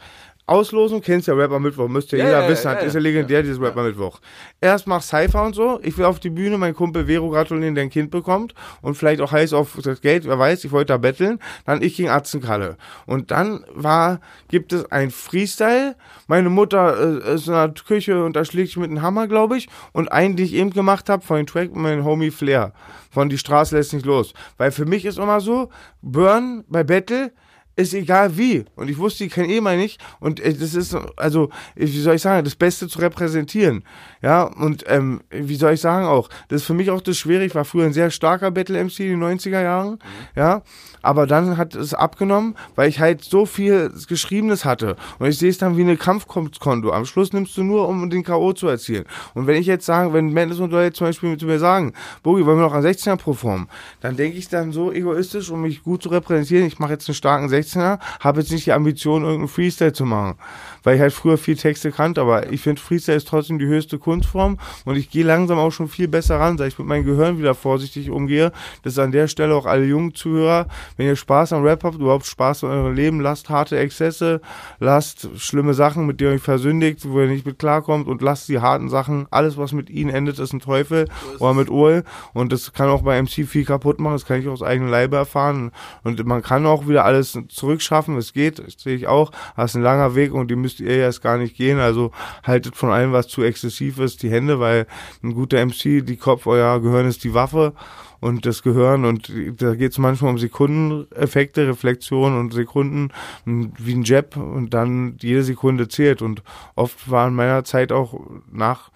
Auslosung, 0.48 1.02
kennst 1.02 1.28
ja 1.28 1.34
Rapper 1.34 1.60
Mittwoch, 1.60 1.88
müsste 1.88 2.18
ja, 2.18 2.26
Ja, 2.26 2.30
jeder 2.30 2.44
ja, 2.44 2.50
wissen, 2.50 2.68
ja, 2.68 2.74
ist 2.74 2.94
ja 2.94 3.00
legendär, 3.00 3.42
dieses 3.42 3.60
Rapper 3.60 3.84
Mittwoch. 3.84 4.20
Erst 4.62 4.86
mach 4.86 5.02
Cypher 5.02 5.44
und 5.44 5.56
so, 5.56 5.80
ich 5.82 5.98
will 5.98 6.06
auf 6.06 6.20
die 6.20 6.30
Bühne, 6.30 6.58
mein 6.60 6.76
Kumpel 6.76 7.08
Vero 7.08 7.30
gratulieren, 7.30 7.74
der 7.74 7.86
ein 7.86 7.90
Kind 7.90 8.12
bekommt 8.12 8.54
und 8.82 8.96
vielleicht 8.96 9.22
auch 9.22 9.32
heiß 9.32 9.54
auf 9.54 9.78
das 9.82 10.02
Geld, 10.02 10.26
wer 10.28 10.38
weiß, 10.38 10.64
ich 10.64 10.72
wollte 10.72 10.94
da 10.94 10.98
betteln, 10.98 11.40
dann 11.66 11.82
ich 11.82 11.98
gegen 11.98 12.10
Atzenkalle. 12.10 12.78
Und 13.08 13.32
dann 13.32 13.66
war, 13.74 14.20
gibt 14.48 14.72
es 14.72 14.92
ein 14.92 15.10
Freestyle, 15.10 15.96
meine 16.28 16.50
Mutter 16.50 17.24
äh, 17.26 17.36
ist 17.36 17.48
in 17.48 17.54
der 17.54 17.74
Küche 17.88 18.24
und 18.24 18.36
da 18.36 18.46
schlägt 18.46 18.70
ich 18.70 18.78
mit 18.78 18.92
einem 18.92 19.02
Hammer, 19.02 19.28
glaube 19.28 19.58
ich, 19.58 19.68
und 19.94 20.12
einen, 20.12 20.36
den 20.36 20.46
ich 20.46 20.54
eben 20.54 20.70
gemacht 20.70 21.10
habe, 21.10 21.26
von 21.26 21.38
den 21.38 21.48
Track 21.48 21.76
meinem 21.76 22.06
Homie 22.06 22.30
Flair, 22.30 22.74
von 23.10 23.30
Die 23.30 23.38
Straße 23.40 23.76
lässt 23.76 23.94
nicht 23.94 24.06
los. 24.06 24.34
Weil 24.58 24.72
für 24.72 24.86
mich 24.86 25.06
ist 25.06 25.18
immer 25.18 25.42
so, 25.42 25.70
Burn 26.04 26.64
bei 26.68 26.84
Battle, 26.84 27.32
ist 27.76 27.94
egal 27.94 28.38
wie. 28.38 28.66
Und 28.76 28.90
ich 28.90 28.98
wusste, 28.98 29.26
die 29.26 29.30
kennen 29.30 29.50
eh 29.50 29.62
mal 29.62 29.78
nicht. 29.78 30.02
Und 30.20 30.40
äh, 30.40 30.54
das 30.54 30.74
ist, 30.74 30.96
also, 31.18 31.50
äh, 31.76 31.86
wie 31.86 32.00
soll 32.00 32.16
ich 32.16 32.22
sagen, 32.22 32.44
das 32.44 32.56
Beste 32.56 32.88
zu 32.88 33.00
repräsentieren. 33.00 33.84
Ja, 34.22 34.44
und 34.44 34.86
ähm, 34.88 35.22
wie 35.30 35.56
soll 35.56 35.74
ich 35.74 35.82
sagen 35.82 36.06
auch, 36.06 36.30
das 36.48 36.62
ist 36.62 36.68
für 36.68 36.74
mich 36.74 36.90
auch 36.90 37.02
das 37.02 37.18
Schwere. 37.18 37.46
Ich 37.46 37.56
war 37.56 37.66
früher 37.66 37.86
ein 37.86 37.94
sehr 37.94 38.12
starker 38.12 38.52
Battle-MC 38.52 39.00
in 39.02 39.20
den 39.20 39.24
90er 39.24 39.62
Jahren. 39.62 40.00
Ja, 40.36 40.64
aber 41.02 41.28
dann 41.28 41.58
hat 41.58 41.76
es 41.76 41.94
abgenommen, 41.94 42.56
weil 42.76 42.90
ich 42.90 43.00
halt 43.00 43.24
so 43.24 43.46
viel 43.46 43.92
Geschriebenes 44.08 44.66
hatte. 44.66 44.96
Und 45.20 45.28
ich 45.28 45.38
sehe 45.38 45.50
es 45.50 45.58
dann 45.58 45.78
wie 45.78 45.82
eine 45.82 45.98
Kampfkonto. 45.98 46.92
Am 46.92 47.06
Schluss 47.06 47.34
nimmst 47.34 47.56
du 47.58 47.64
nur, 47.64 47.88
um 47.88 48.10
den 48.10 48.24
K.O. 48.24 48.54
zu 48.54 48.68
erzielen. 48.68 49.06
Und 49.34 49.48
wenn 49.48 49.58
ich 49.58 49.68
jetzt 49.68 49.86
sage, 49.86 50.14
wenn 50.14 50.30
Mendes 50.30 50.60
und 50.60 50.72
Leute 50.72 50.94
zum 50.94 51.08
Beispiel 51.08 51.38
zu 51.38 51.46
mir 51.46 51.60
sagen, 51.60 51.94
Bogi, 52.24 52.46
wollen 52.46 52.58
wir 52.58 52.66
noch 52.66 52.74
an 52.74 52.84
16er 52.84 53.18
performen, 53.18 53.68
dann 54.02 54.16
denke 54.16 54.38
ich 54.38 54.50
dann 54.50 54.72
so 54.72 54.92
egoistisch, 54.92 55.50
um 55.52 55.62
mich 55.62 55.84
gut 55.84 56.02
zu 56.02 56.10
repräsentieren, 56.10 56.66
ich 56.66 56.80
mache 56.80 56.94
jetzt 56.94 57.08
einen 57.08 57.16
starken 57.16 57.50
16er, 57.66 58.00
habe 58.20 58.42
jetzt 58.42 58.52
nicht 58.52 58.66
die 58.66 58.74
Ambition, 58.74 59.24
irgendeinen 59.24 59.48
Freestyle 59.48 59.94
zu 59.94 60.06
machen. 60.06 60.38
Weil 60.86 60.96
ich 60.96 61.02
halt 61.02 61.12
früher 61.12 61.38
viel 61.38 61.58
Texte 61.58 61.92
kannte, 61.92 62.22
aber 62.22 62.54
ich 62.54 62.62
finde 62.62 62.82
Freestyle 62.82 63.18
ist 63.18 63.28
trotzdem 63.28 63.60
die 63.60 63.66
höchste 63.66 64.00
Kunstform 64.00 64.58
und 64.86 64.96
ich 64.96 65.10
gehe 65.10 65.26
langsam 65.26 65.58
auch 65.58 65.72
schon 65.72 65.90
viel 65.90 66.08
besser 66.08 66.40
ran, 66.40 66.58
seit 66.58 66.70
ich 66.70 66.80
mit 66.80 66.88
meinem 66.88 67.04
Gehirn 67.04 67.38
wieder 67.38 67.56
vorsichtig 67.56 68.10
umgehe. 68.10 68.54
Das 68.84 68.94
ist 68.94 69.00
an 69.00 69.12
der 69.12 69.28
Stelle 69.28 69.56
auch 69.56 69.66
alle 69.66 69.86
jungen 69.86 70.16
Zuhörer, 70.16 70.68
wenn 70.96 71.08
ihr 71.08 71.16
Spaß 71.16 71.52
am 71.54 71.64
Rap 71.64 71.84
habt, 71.84 71.96
überhaupt 71.96 72.26
Spaß 72.26 72.64
an 72.64 72.70
eurem 72.70 72.96
Leben, 72.96 73.20
lasst 73.20 73.50
harte 73.50 73.78
Exzesse, 73.78 74.42
lasst 74.80 75.28
schlimme 75.38 75.74
Sachen, 75.74 76.06
mit 76.06 76.22
denen 76.22 76.32
ihr 76.32 76.36
euch 76.36 76.42
versündigt, 76.42 77.02
wo 77.10 77.20
ihr 77.20 77.28
nicht 77.28 77.46
mit 77.46 77.60
klarkommt 77.60 78.08
und 78.08 78.22
lasst 78.22 78.48
die 78.48 78.60
harten 78.60 78.90
Sachen, 78.90 79.28
alles 79.32 79.58
was 79.58 79.74
mit 79.74 79.90
ihnen 79.90 80.12
endet, 80.12 80.40
ist 80.40 80.54
ein 80.54 80.60
Teufel 80.60 81.10
oder 81.40 81.56
mit 81.56 81.70
Ohl 81.70 82.04
und 82.34 82.52
das 82.52 82.74
kann 82.74 82.90
auch 82.90 83.02
bei 83.02 83.20
MC 83.22 83.48
viel 83.48 83.66
kaputt 83.66 84.00
machen, 84.00 84.14
das 84.14 84.26
kann 84.26 84.40
ich 84.40 84.48
aus 84.48 84.62
eigenem 84.62 84.92
Leibe 84.92 85.18
erfahren 85.18 85.72
und 86.04 86.24
man 86.26 86.44
kann 86.44 86.66
auch 86.66 86.88
wieder 86.88 87.06
alles 87.06 87.38
zurückschaffen, 87.50 88.18
es 88.18 88.34
geht, 88.34 88.60
das 88.60 88.76
sehe 88.78 88.96
ich 88.96 89.08
auch, 89.08 89.32
es 89.58 89.72
ist 89.72 89.76
ein 89.76 89.82
langer 89.82 90.16
Weg 90.16 90.34
und 90.34 90.52
die 90.52 90.56
müsst 90.56 90.75
ihr 90.80 90.98
erst 90.98 91.22
gar 91.22 91.38
nicht 91.38 91.56
gehen, 91.56 91.80
also 91.80 92.12
haltet 92.44 92.76
von 92.76 92.90
allem, 92.90 93.12
was 93.12 93.28
zu 93.28 93.44
exzessiv 93.44 94.00
ist, 94.00 94.24
die 94.24 94.30
Hände, 94.30 94.60
weil 94.60 94.88
ein 95.24 95.34
guter 95.34 95.64
MC, 95.66 96.06
die 96.06 96.18
Kopf, 96.18 96.48
euer 96.48 96.82
Gehirn 96.82 97.08
ist 97.08 97.24
die 97.24 97.34
Waffe 97.34 97.74
und 98.20 98.46
das 98.46 98.64
Gehirn 98.64 99.06
und 99.06 99.32
da 99.58 99.76
geht 99.76 99.92
es 99.92 99.98
manchmal 99.98 100.32
um 100.32 100.40
Sekundeneffekte, 100.40 101.68
Reflexion 101.68 102.40
und 102.40 102.54
Sekunden 102.54 103.12
wie 103.46 103.94
ein 103.94 104.04
Jab 104.04 104.36
und 104.36 104.74
dann 104.74 105.18
jede 105.22 105.44
Sekunde 105.44 105.88
zählt. 105.88 106.22
Und 106.22 106.42
oft 106.76 107.10
war 107.10 107.28
in 107.28 107.36
meiner 107.36 107.64
Zeit 107.64 107.92
auch 107.92 108.20
nach 108.52 108.90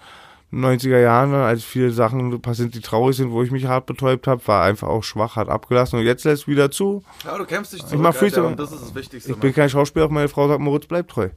90er 0.51 0.99
Jahren, 0.99 1.33
als 1.33 1.63
viele 1.63 1.91
Sachen 1.91 2.41
passiert, 2.41 2.73
die 2.73 2.81
traurig 2.81 3.15
sind, 3.15 3.31
wo 3.31 3.43
ich 3.43 3.51
mich 3.51 3.65
hart 3.65 3.85
betäubt 3.85 4.25
habe, 4.25 4.45
war 4.47 4.63
einfach 4.63 4.87
auch 4.87 5.03
schwach, 5.03 5.35
hat 5.35 5.47
abgelassen 5.47 5.99
und 5.99 6.05
jetzt 6.05 6.23
lässt 6.23 6.47
wieder 6.47 6.71
zu. 6.71 7.03
Ja, 7.23 7.37
du 7.37 7.45
kämpfst 7.45 7.73
dich 7.73 7.81
Ich 7.81 7.85
zurück, 7.85 8.01
mach 8.01 8.15
Freestyle. 8.15 8.47
Alter, 8.47 8.51
und 8.51 8.59
das 8.59 8.71
ist 8.71 8.87
das 8.87 8.95
Wichtigste. 8.95 9.31
Ich 9.31 9.37
bin 9.37 9.53
kein 9.53 9.69
Schauspieler, 9.69 10.05
auch 10.05 10.09
meine 10.09 10.27
Frau 10.27 10.47
sagt, 10.47 10.59
Moritz 10.59 10.87
bleibt 10.87 11.11
treu. 11.11 11.29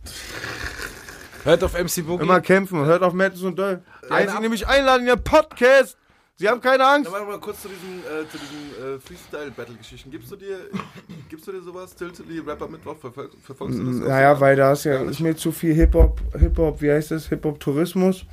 Hört 1.45 1.65
auf 1.65 1.75
MC 1.75 2.07
Boogie. 2.07 2.23
Immer 2.23 2.41
kämpfen, 2.41 2.85
hört 2.85 3.03
auf 3.03 3.13
Madison 3.13 3.49
und 3.49 3.59
Doll. 3.59 3.83
Einzig 4.09 4.41
nämlich 4.41 4.67
einladen 4.67 5.07
in 5.07 5.15
den 5.15 5.25
Podcast. 5.25 5.99
Sie 6.37 6.49
haben 6.49 6.61
keine 6.61 6.85
Angst. 6.87 7.13
Warte 7.13 7.27
mal 7.27 7.39
kurz 7.39 7.63
zu 7.63 7.69
diesen, 7.69 8.01
äh, 8.01 8.27
zu 8.29 8.39
diesen 8.39 8.97
äh, 8.97 8.99
Freestyle-Battle-Geschichten. 8.99 10.11
Gibst 10.11 10.31
du 10.33 10.37
dir, 10.37 10.59
gibst 11.29 11.47
du 11.47 11.53
dir 11.53 11.61
sowas? 11.61 11.95
Tiltily 11.95 12.41
Rapper 12.41 12.69
Mittwoch? 12.69 12.97
Verfol 12.97 13.31
verfolgst 13.43 13.79
du 13.79 13.85
das? 13.85 14.09
Naja, 14.09 14.41
weil 14.41 14.57
da 14.57 14.73
ist 14.73 14.85
ja 14.85 15.03
ist 15.03 15.21
mir 15.21 15.37
zu 15.37 15.53
viel 15.53 15.75
Hip-Hop, 15.75 16.21
Hip-Hop, 16.39 16.81
wie 16.81 16.91
heißt 16.91 17.11
das? 17.11 17.29
Hip-Hop-Tourismus 17.29 18.25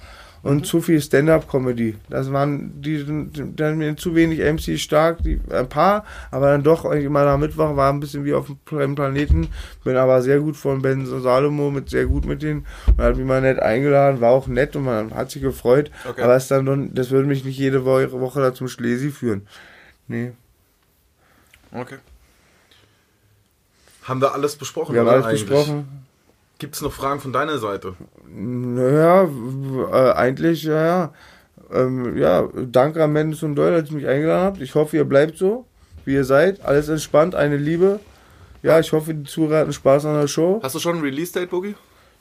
und 0.44 0.66
zu 0.66 0.82
viel 0.82 1.02
Stand-Up-Comedy. 1.02 1.96
Das 2.10 2.32
waren 2.32 2.82
die, 2.82 3.06
dann 3.56 3.78
mir 3.78 3.96
zu 3.98 4.16
wenig 4.16 4.40
MC 4.40 4.80
stark, 4.80 5.24
die, 5.24 5.40
ein 5.52 5.70
paar, 5.70 6.06
aber 6.32 6.52
dann 6.52 6.64
doch 6.64 6.86
immer 6.86 7.22
am 7.22 7.42
Mittwoch 7.42 7.76
war 7.76 7.92
ein 7.92 8.00
bisschen 8.00 8.26
wie 8.26 8.34
auf 8.34 8.52
einem 8.72 8.96
Planeten. 8.96 9.48
Bin 9.84 9.96
aber 9.96 10.22
sehr 10.22 10.40
gut 10.40 10.56
von 10.56 10.82
Ben 10.82 11.06
Salomo 11.06 11.72
mit 11.72 11.90
sehr 11.90 12.06
gut 12.06 12.26
mit 12.26 12.42
denen 12.42 12.66
und 12.88 13.04
hat 13.04 13.18
mich 13.18 13.26
mal 13.26 13.42
nett 13.42 13.60
eingeladen, 13.60 14.22
war 14.22 14.32
auch 14.32 14.48
nett 14.48 14.76
und 14.76 14.86
man 14.86 15.14
hat 15.14 15.32
sich 15.32 15.42
gefreut. 15.42 15.92
Okay. 16.08 16.22
Aber 16.22 16.36
es 16.36 16.48
dann 16.48 16.66
doch, 16.66 16.78
das 16.94 17.12
würde 17.12 17.28
mich 17.28 17.44
nicht 17.46 17.58
jede 17.58 17.86
Woche, 17.86 18.42
da 18.42 18.54
zum 18.54 18.68
Schlesi 18.68 19.12
führen. 19.12 19.48
Nee, 20.08 20.32
Okay. 21.72 21.98
Haben 24.04 24.22
wir 24.22 24.34
alles 24.34 24.56
besprochen? 24.56 24.94
wir 24.94 25.02
haben 25.02 25.08
alles 25.10 25.26
eigentlich? 25.26 25.46
besprochen. 25.46 26.06
Gibt 26.60 26.76
es 26.76 26.82
noch 26.82 26.92
Fragen 26.94 27.20
von 27.22 27.34
deiner 27.34 27.58
Seite? 27.58 27.96
Naja, 28.28 29.24
äh, 29.92 30.12
eigentlich, 30.12 30.64
ja, 30.64 30.86
ja. 30.86 31.14
Ähm, 31.72 32.18
ja, 32.18 32.48
danke 32.54 33.04
an 33.04 33.14
Mendes 33.14 33.44
und 33.44 33.56
Doyle, 33.56 33.82
dass 33.82 33.90
ihr 33.90 33.96
mich 33.96 34.08
eingeladen 34.08 34.44
habt. 34.44 34.62
Ich 34.62 34.76
hoffe, 34.76 34.98
ihr 34.98 35.06
bleibt 35.06 35.38
so, 35.38 35.66
wie 36.06 36.14
ihr 36.16 36.26
seid. 36.26 36.62
Alles 36.66 36.90
entspannt, 36.90 37.34
eine 37.36 37.58
Liebe. 37.58 38.00
Ja, 38.62 38.80
ich 38.80 38.92
hoffe, 38.92 39.14
die 39.14 39.24
Zuhörer 39.24 39.60
hatten 39.60 39.74
Spaß 39.74 40.06
an 40.06 40.20
der 40.20 40.28
Show. 40.28 40.60
Hast 40.62 40.76
du 40.76 40.80
schon 40.80 40.98
ein 40.98 41.02
Release-Date, 41.02 41.50
Boogie? 41.50 41.76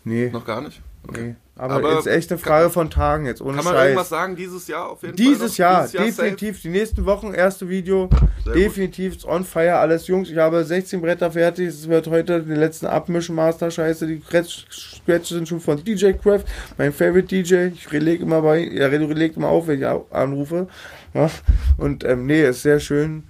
Nee, 0.04 0.30
Noch 0.30 0.44
gar 0.44 0.60
nicht? 0.60 0.80
nee. 1.12 1.34
Aber, 1.58 1.74
Aber 1.74 1.94
jetzt 1.94 2.06
echt 2.06 2.30
eine 2.30 2.38
Frage 2.38 2.70
von 2.70 2.88
Tagen 2.88 3.26
jetzt, 3.26 3.42
ohne 3.42 3.56
Kann 3.56 3.64
man 3.64 3.74
Scheiß. 3.74 3.84
irgendwas 3.86 4.08
sagen 4.08 4.36
dieses 4.36 4.68
Jahr 4.68 4.90
auf 4.90 5.02
jeden 5.02 5.16
Dieses 5.16 5.56
Fall? 5.56 5.64
Jahr, 5.66 5.80
Dieses 5.82 5.92
Jahr 5.94 6.04
safe? 6.04 6.22
definitiv, 6.22 6.62
die 6.62 6.68
nächsten 6.68 7.04
Wochen, 7.04 7.34
erste 7.34 7.68
Video, 7.68 8.08
Sehr 8.44 8.54
definitiv 8.54 9.16
ist 9.16 9.24
on 9.26 9.44
fire, 9.44 9.74
alles 9.76 10.06
Jungs. 10.06 10.30
Ich 10.30 10.36
habe 10.36 10.64
16 10.64 11.00
Bretter 11.00 11.32
fertig, 11.32 11.66
es 11.66 11.88
wird 11.88 12.06
heute 12.06 12.44
den 12.44 12.56
letzten 12.56 12.86
Abmischen, 12.86 13.34
Master 13.34 13.72
Scheiße, 13.72 14.06
die 14.06 14.22
Scratches 14.22 15.28
sind 15.30 15.48
schon 15.48 15.58
von 15.58 15.82
DJ 15.82 16.12
Craft, 16.12 16.44
mein 16.76 16.92
Favorite 16.92 17.26
DJ. 17.26 17.72
Ich 17.74 17.90
relege 17.90 18.22
immer 18.22 18.40
bei, 18.40 18.64
er 18.64 18.88
legt 18.90 19.36
immer 19.36 19.48
auf, 19.48 19.66
wenn 19.66 19.80
ich 19.80 19.86
anrufe. 20.12 20.68
Ja. 21.12 21.28
Und 21.76 22.04
ähm, 22.04 22.26
nee, 22.26 22.46
ist 22.48 22.62
sehr 22.62 22.78
schön. 22.78 23.24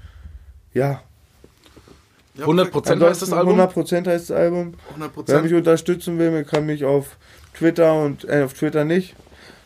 Ja, 0.74 1.00
Ja, 2.34 2.42
100 2.42 2.70
Prozent 2.70 3.02
heißt 3.02 3.22
das 3.22 3.32
Album? 3.32 3.58
100% 3.58 4.06
heißt 4.06 4.28
das 4.28 4.36
Album. 4.36 4.74
100 4.90 5.28
Wer 5.28 5.42
mich 5.42 5.54
unterstützen 5.54 6.18
will, 6.18 6.30
man 6.30 6.46
kann 6.46 6.66
mich 6.66 6.84
auf 6.84 7.16
Twitter 7.58 8.02
und 8.02 8.24
äh, 8.28 8.42
auf 8.42 8.54
Twitter 8.54 8.84
nicht. 8.84 9.14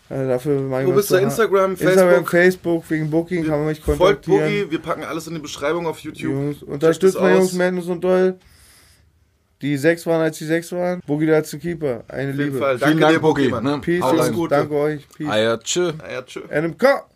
Äh, 0.09 0.27
dafür 0.27 0.61
mein 0.61 0.87
Wo 0.87 0.93
bist 0.93 1.11
du? 1.11 1.17
Instagram, 1.17 1.73
Instagram, 1.73 2.27
Facebook? 2.27 2.29
Facebook, 2.29 2.91
wegen 2.91 3.11
Booking 3.11 3.47
kann 3.47 3.59
man 3.59 3.67
mich 3.69 3.81
Folgt 3.81 4.01
kontaktieren. 4.01 4.41
Boogie, 4.41 4.71
wir 4.71 4.79
packen 4.79 5.05
alles 5.05 5.27
in 5.27 5.35
die 5.35 5.41
Beschreibung 5.41 5.87
auf 5.87 5.99
YouTube. 6.01 6.23
Jungs, 6.23 6.63
unterstützt 6.63 7.19
mal. 7.21 7.35
Jungs, 7.35 7.53
Madness 7.53 7.87
und 7.87 8.03
Doll. 8.03 8.39
Die 9.63 9.77
sechs 9.77 10.05
waren, 10.07 10.21
als 10.21 10.39
die 10.39 10.45
sechs 10.45 10.73
waren. 10.73 11.01
Boogie 11.07 11.27
der 11.27 11.39
letzte 11.39 11.59
Keeper. 11.59 12.03
Eine 12.09 12.33
Auf 12.33 12.37
jeden 12.37 12.47
Liebe. 12.47 12.59
Fall. 12.59 12.79
Vielen 12.79 12.99
Danke 12.99 13.01
Dank, 13.01 13.15
dir, 13.15 13.21
Boogie. 13.21 13.53
Ne? 13.53 13.79
Peace, 13.81 14.03
Hau 14.03 14.15
Jungs. 14.15 14.49
Danke 14.51 14.75
euch. 14.75 15.09
Peace. 15.17 15.29
Ja, 15.29 15.57
tschö. 15.57 15.93
Ja, 16.11 16.23
tschö. 16.23 16.41
NMK. 16.51 17.12